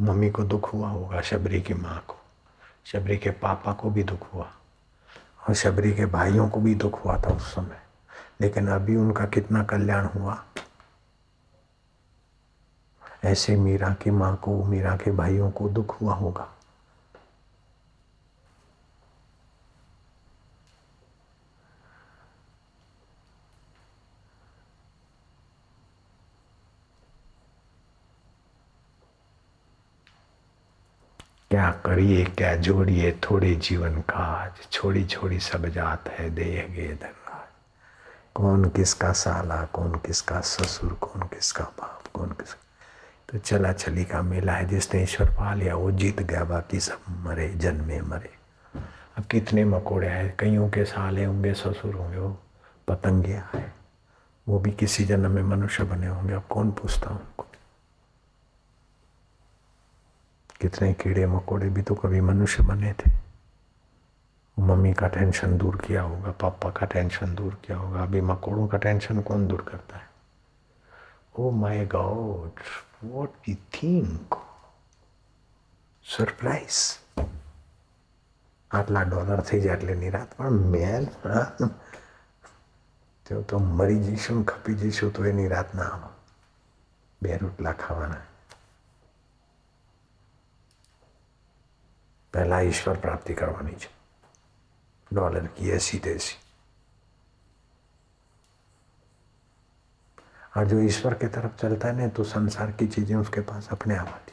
मम्मी 0.00 0.30
को 0.30 0.44
दुख 0.44 0.72
हुआ 0.72 0.88
होगा, 0.88 1.20
शबरी 1.20 1.60
की 1.62 1.74
माँ 1.74 1.98
को। 2.08 2.16
शबरी 2.86 3.16
के 3.16 3.30
पापा 3.30 3.72
को 3.72 3.90
भी 3.90 4.02
दुख 4.02 4.32
हुआ, 4.34 4.50
और 5.48 5.54
शबरी 5.54 5.92
के 5.92 6.06
भाइयों 6.08 6.48
को 6.48 6.60
भी 6.60 6.74
दुख 6.74 7.04
हुआ 7.04 7.16
था 7.16 7.30
उस 7.30 7.54
समय। 7.54 7.80
लेकिन 8.40 8.68
अभी 8.68 8.96
उनका 8.96 9.24
कितना 9.24 9.64
कल्याण 9.64 10.06
हुआ? 10.06 10.44
ऐसे 13.24 13.56
मीरा 13.56 13.94
की 13.94 14.10
माँ 14.10 14.36
को, 14.36 14.64
मीरा 14.64 14.96
के 14.96 15.10
भाइयों 15.10 15.50
को 15.50 15.68
दुख 15.68 16.00
हुआ 16.00 16.14
होगा। 16.14 16.48
क्या 31.50 31.70
करिए, 31.70 32.24
क्या 32.24 32.56
जोड़िए, 32.56 33.12
थोड़े 33.12 33.54
जीवन 33.54 34.00
काज 34.00 34.70
छोड़ी 34.72 35.04
छोड़ी 35.04 35.40
सब 35.40 35.66
जात 35.66 36.08
है 36.08 36.30
देह 36.30 36.66
गे 36.66 36.94
धनराज 36.94 37.19
कौन 38.40 38.64
किसका 38.64 39.12
साला, 39.12 39.64
कौन 39.64 39.94
किसका 39.94 40.40
ससुर, 40.40 40.92
कौन 40.92 41.22
किसका 41.22 41.64
बाप, 41.64 42.04
कौन 42.14 42.28
किसका। 42.28 42.60
तो 43.32 43.38
चला 43.38 43.72
चली 43.72 44.04
का 44.04 44.22
मेला 44.22 44.52
है 44.52 44.66
जिसने 44.66 45.02
ईश्वर 45.02 45.30
पा 45.30 45.54
लिया, 45.54 45.74
वो 45.76 45.90
जीत 45.90 46.22
गया, 46.22 46.44
बाकी 46.44 46.80
सब 46.80 47.00
मरे, 47.10 47.48
जन्मे 47.48 48.00
मरे। 48.00 48.30
अब 49.18 49.24
कितने 49.24 49.64
मकोड़े 49.64 50.08
हैं, 50.08 50.36
कईयों 50.38 50.68
के 50.68 50.84
साले 50.84 51.24
होंगे, 51.24 51.54
ससुर 51.54 51.94
होंगे, 51.94 52.18
वो 52.18 52.38
पतंगिया 52.88 53.50
है 53.54 53.74
वो 54.48 54.58
भी 54.58 54.70
किसी 54.70 55.04
जन्म 55.04 55.30
में 55.30 55.42
मनुष्य 55.42 55.84
बने 55.84 56.06
होंगे, 56.06 56.34
अब 56.34 56.42
कौन 56.50 56.70
पूछता 56.70 57.10
उनको? 57.10 57.46
कितने 60.60 60.92
कीड़े 60.92 61.26
मकोड़े 61.26 61.68
भी 61.68 61.82
तो 61.82 61.94
कभी 61.94 62.20
मनुष्य 62.20 62.62
बने 62.62 62.92
थे। 62.92 63.29
मम्मी 64.59 64.93
का 64.93 65.07
टेंशन 65.09 65.57
दूर 65.57 65.75
किया 65.77 66.01
होगा 66.03 66.31
पापा 66.41 66.69
का 66.71 66.85
टेंशन 66.87 67.35
दूर 67.35 67.57
किया 67.63 67.77
होगा 67.77 68.03
अभी 68.03 68.21
मकोड़ों 68.23 68.67
का 68.67 68.77
टेंशन 68.79 69.21
कौन 69.21 69.47
दूर 69.47 69.61
करता 69.61 69.97
है 69.97 70.09
oh 71.35 71.51
my 71.57 71.85
God 71.91 72.65
what 73.03 73.49
you 73.49 73.55
think 73.73 74.35
surprise 76.05 76.79
આટલા 78.71 79.01
ડોલર 79.05 79.41
થઈ 79.41 79.61
જાય 79.61 79.75
એટલે 79.75 79.95
નિરાત 79.95 80.35
પણ 80.37 80.59
મેલ 80.73 81.05
તો 83.25 83.41
તો 83.43 83.59
મરી 83.71 83.99
જઈશું 83.99 84.37
ને 84.37 84.45
ખપી 84.45 84.75
જઈશું 84.75 85.11
તો 85.11 85.25
એની 85.25 85.47
રાત 85.47 85.75
ના 85.75 85.87
આવો 85.87 86.09
બે 87.21 87.37
રોટલા 87.37 87.75
ખાવાના 87.79 88.23
पहला 92.33 92.59
ईश्वर 92.63 92.97
प्राप्ति 92.97 93.33
करवानी 93.33 93.75
चाहिए 93.75 93.98
डॉलर 95.10 95.46
की 95.58 95.70
ऐसी 95.70 95.98
तैसी 95.98 96.36
और 100.56 100.66
जो 100.66 100.80
ईश्वर 100.80 101.14
की 101.14 101.26
तरफ़ 101.26 101.56
चलता 101.56 101.88
है 101.88 101.96
ना 101.96 102.08
तो 102.08 102.24
संसार 102.24 102.70
की 102.70 102.86
चीज़ें 102.86 103.16
उसके 103.16 103.40
पास 103.40 103.68
अपने 103.72 103.96
आप 103.96 104.08
आती 104.08 104.32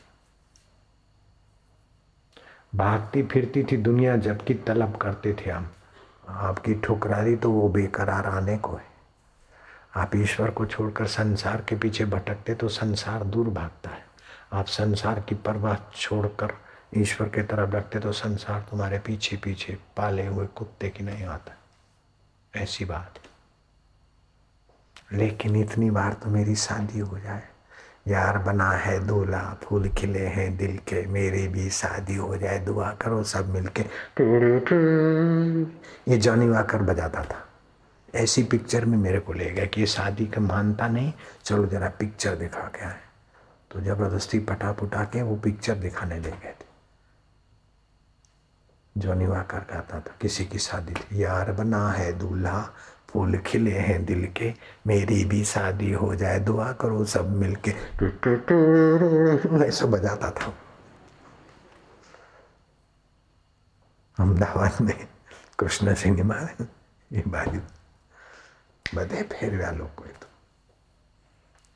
भागती 2.75 3.23
फिरती 3.23 3.63
थी 3.63 3.77
दुनिया 3.77 4.15
जबकि 4.17 4.53
तलब 4.67 4.95
करते 4.97 5.33
थे 5.33 5.49
हम 5.49 5.69
आपकी 6.27 6.73
ठुकरारी 6.75 7.35
तो 7.35 7.51
वो 7.51 7.67
बेकरार 7.69 8.25
आने 8.25 8.57
को 8.57 8.75
है 8.75 8.85
आप 9.95 10.15
ईश्वर 10.15 10.51
को 10.51 10.65
छोड़कर 10.65 11.07
संसार 11.07 11.61
के 11.69 11.75
पीछे 11.75 12.05
भटकते 12.05 12.55
तो 12.55 12.67
संसार 12.69 13.23
दूर 13.23 13.49
भागता 13.49 13.89
है 13.89 14.05
आप 14.53 14.65
संसार 14.65 15.19
की 15.19 15.35
परवाह 15.35 15.77
छोड़कर 15.95 16.53
ईश्वर 16.95 17.27
के 17.27 17.43
तरफ़ 17.43 17.69
रखते 17.69 17.99
तो 17.99 18.11
संसार 18.11 18.61
तुम्हारे 18.61 18.99
पीछे 18.99 19.37
पीछे 19.37 19.77
पाले 19.97 20.27
हुए 20.27 20.45
कुत्ते 20.45 20.89
की 20.89 21.03
नहीं 21.03 21.25
आता 21.25 21.57
ऐसी 22.55 22.85
बात। 22.85 23.19
लेकिन 25.13 25.55
इतनी 25.55 25.91
बार 25.91 26.13
तो 26.13 26.29
मेरी 26.29 26.55
शादी 26.55 26.99
हो 26.99 27.19
जाए। 27.19 27.43
यार 28.07 28.37
बना 28.37 28.71
है 28.71 29.07
दूल्हा, 29.07 29.57
फूल 29.63 29.89
खिले 29.89 30.25
हैं 30.27 30.57
दिल 30.57 30.77
के, 30.77 31.05
मेरी 31.05 31.47
भी 31.47 31.69
शादी 31.69 32.15
हो 32.15 32.37
जाए, 32.37 32.59
दुआ 32.59 32.91
करो 32.91 33.23
सब 33.23 33.49
मिलके। 33.49 33.81
ये 36.11 36.17
जॉनी 36.17 36.49
वाकर 36.49 36.81
बजाता 36.81 37.23
था। 37.23 37.43
ऐसी 38.15 38.43
पिक्चर 38.43 38.85
में 38.85 38.97
मेरे 38.97 39.19
को 39.19 39.33
ले 39.33 39.49
गया 39.51 39.65
कि 39.65 39.81
ये 39.81 39.87
शादी 39.87 40.27
का 40.27 40.41
मानता 40.41 40.87
नहीं। 40.87 41.13
चलो 41.43 41.65
जरा 41.65 41.89
पिक्चर 41.89 42.35
दिखा 42.35 42.71
के 42.75 42.85
आए। 42.85 43.01
तो 43.71 43.81
ज़बरदस्ती 43.81 44.39
पटा 44.39 44.71
पुटा 44.71 45.03
के 45.03 45.21
वो 45.21 45.35
पिक्चर 45.35 45.75
दिखाने 45.75 46.19
ले 46.19 46.31
गए 46.31 46.55
थे। 46.61 46.66
जॉनी 48.97 49.25
वाकर 49.25 49.59
गाता 49.59 49.99
था। 49.99 50.15
किसी 50.21 50.45
की 50.45 50.59
शादी 50.59 50.93
थी। 50.93 51.23
यार 51.23 51.51
बना 51.51 51.89
है 51.89 52.13
दूल्हा, 52.13 52.69
फूल 53.09 53.37
खिले 53.37 53.77
हैं 53.77 54.05
दिल 54.05 54.27
के, 54.37 54.53
मेरी 54.87 55.25
भी 55.25 55.45
शादी 55.45 55.91
हो 55.93 56.15
जाए, 56.15 56.39
दुआ 56.39 56.71
करो 56.71 57.05
सब 57.05 57.29
मिलके। 57.29 57.71
ऐसा 59.65 59.85
बजाता 59.85 60.31
था। 60.31 60.53
अहमदाबाद 64.19 64.81
में 64.81 65.07
कृष्ण 65.59 65.93
सिनेमा 65.93 66.35
ये 67.11 67.23
बाजू। 67.27 67.59
बधे 68.95 69.23
फेरव्या 69.23 69.71
लोग 69.71 69.95
को 69.95 70.03
तो। 70.03 70.27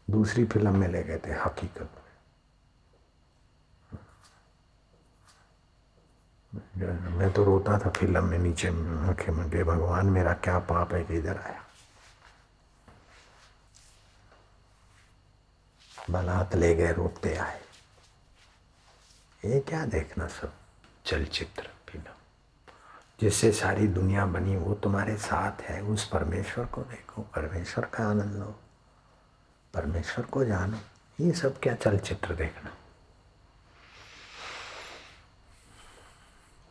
दूसरी 0.09 0.45
फ़िल्म 0.45 0.78
में 0.78 0.88
ले 0.88 1.03
गए 1.03 1.17
थे 1.17 1.32
हकीकत। 1.32 2.01
में 6.56 7.34
तो 7.34 7.43
रोता 7.43 7.80
था 7.80 7.89
फ़िल्म 7.89 8.24
में 8.24 8.39
नीचे 8.39 8.68
आँखें 8.99 9.34
में 9.34 9.49
के 9.49 9.64
भगवान, 9.64 10.06
मेरा 10.06 10.34
क्या 10.34 10.60
पाप 10.60 10.93
है 10.93 11.04
कि 11.04 11.18
इधर 11.18 11.38
आया। 11.38 11.64
बलात् 16.10 16.56
ले 16.56 16.76
गए, 16.76 16.93
रोते 16.93 17.36
आए। 17.36 17.62
ये 19.45 19.60
क्या 19.60 19.86
देखना 19.86 20.28
सब? 20.28 20.54
चलचित्र, 21.06 21.70
फ़िल्म। 21.89 22.06
जिससे 23.22 23.52
सारी 23.52 23.88
दुनिया 23.88 24.26
बनी, 24.26 24.56
वो 24.56 24.74
तुम्हारे 24.74 25.18
साथ 25.18 25.62
है। 25.62 25.82
उस 25.82 26.10
परमेश्वर 26.10 26.66
को 26.66 26.82
देखो, 26.82 27.22
परमेश्वर 27.22 27.86
का 27.86 28.08
आनंद 28.08 28.34
लो, 28.34 28.60
परमेश्वर 29.74 30.26
को 30.26 30.45
जानो। 30.45 30.78
ये 31.20 31.32
सब 31.32 31.60
क्या 31.60 31.76
चलचित्र 31.76 32.36
देखना? 32.36 32.72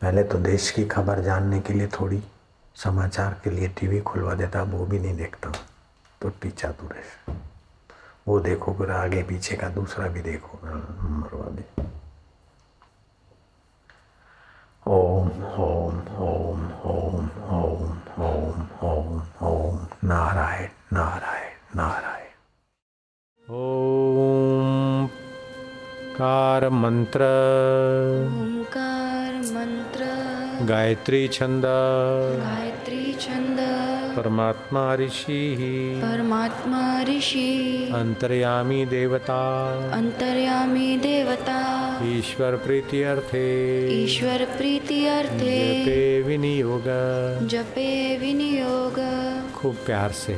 पहले 0.01 0.23
तो 0.23 0.37
देश 0.39 0.69
की 0.71 0.85
खबर 0.85 1.19
जानने 1.21 1.59
के 1.61 1.73
लिए 1.73 1.87
थोड़ी, 1.87 2.21
समाचार 2.75 3.39
के 3.43 3.49
लिए 3.49 3.67
टीवी 3.79 3.99
खुलवा 4.01 4.33
देता 4.33 4.61
वो 4.63 4.85
भी 4.85 4.99
नहीं 4.99 5.15
देखता। 5.17 5.51
तो 6.21 6.29
टीचा 6.41 6.69
दूर 6.71 6.95
है 6.95 7.35
वो 8.27 8.39
देखो, 8.39 8.73
फिर 8.73 8.91
आगे 8.91 9.23
पीछे 9.23 9.55
का 9.55 9.69
दूसरा 9.69 10.07
भी 10.07 10.21
देखो 10.21 10.59
मरवा 10.63 11.49
दे। 11.49 11.65
ओम 14.85 15.29
ओम 15.61 15.99
ओम 16.23 16.61
ओम 16.89 17.29
ओम 17.51 17.89
ओम 18.19 18.67
ओम 18.83 19.21
ओम, 19.41 19.77
नारायण 20.03 20.69
नारायण 20.93 21.77
नारायण। 21.77 22.29
ओम, 23.47 25.07
कार 26.17 26.69
मंत्र। 26.69 28.60
गायत्री 30.69 31.27
छंद। 31.27 31.63
गायत्री 32.37 33.13
छंद। 33.13 33.57
परमात्मा 34.17 34.95
ऋषि। 34.95 35.55
परमात्मा 36.03 37.03
ऋषि। 37.03 37.89
अंतर्यामी 37.95 38.85
देवता। 38.85 39.67
अंतर्यामी 39.93 40.97
देवता। 40.97 41.59
ईश्वर 42.03 42.55
प्रीति 42.55 43.03
अर्थे। 43.03 43.87
ईश्वर 44.03 44.45
प्रीति 44.57 45.07
अर्थे। 45.07 45.83
जपे 45.83 46.21
विनियोग। 46.21 46.83
जपे 47.47 48.17
विनियोग। 48.17 48.95
खूब 49.55 49.75
प्यार 49.75 50.11
से। 50.11 50.33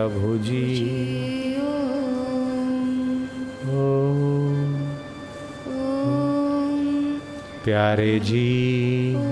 प्रभु 0.00 0.36
जी 0.38 0.66
प्यारे 7.64 8.20
जी। 8.20 9.29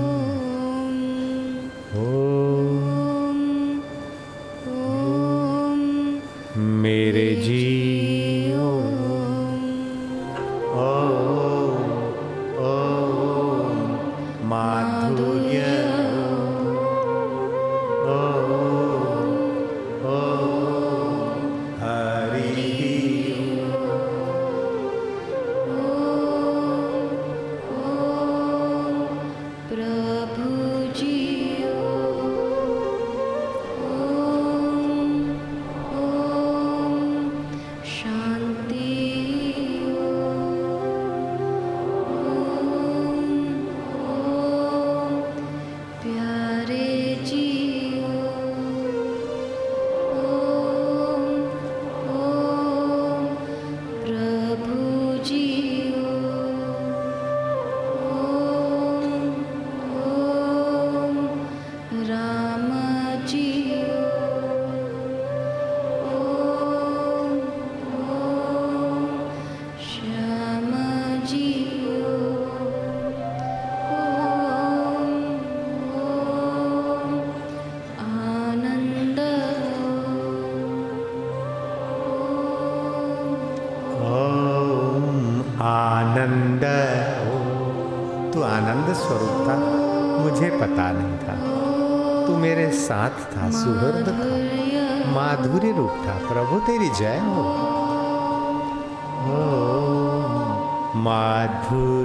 God. 101.49 101.97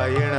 पयन 0.00 0.34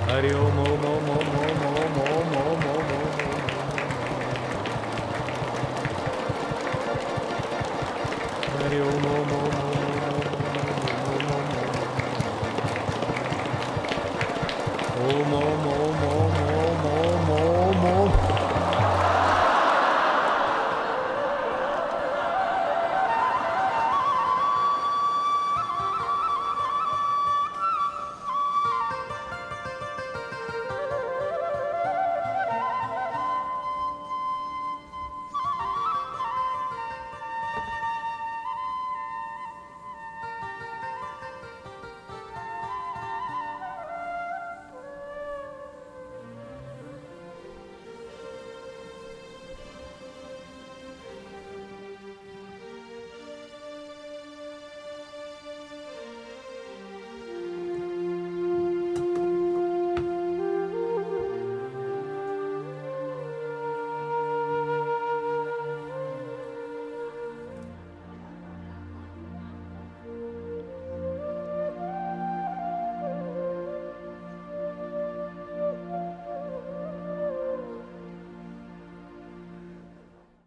Adiós. 0.08 0.47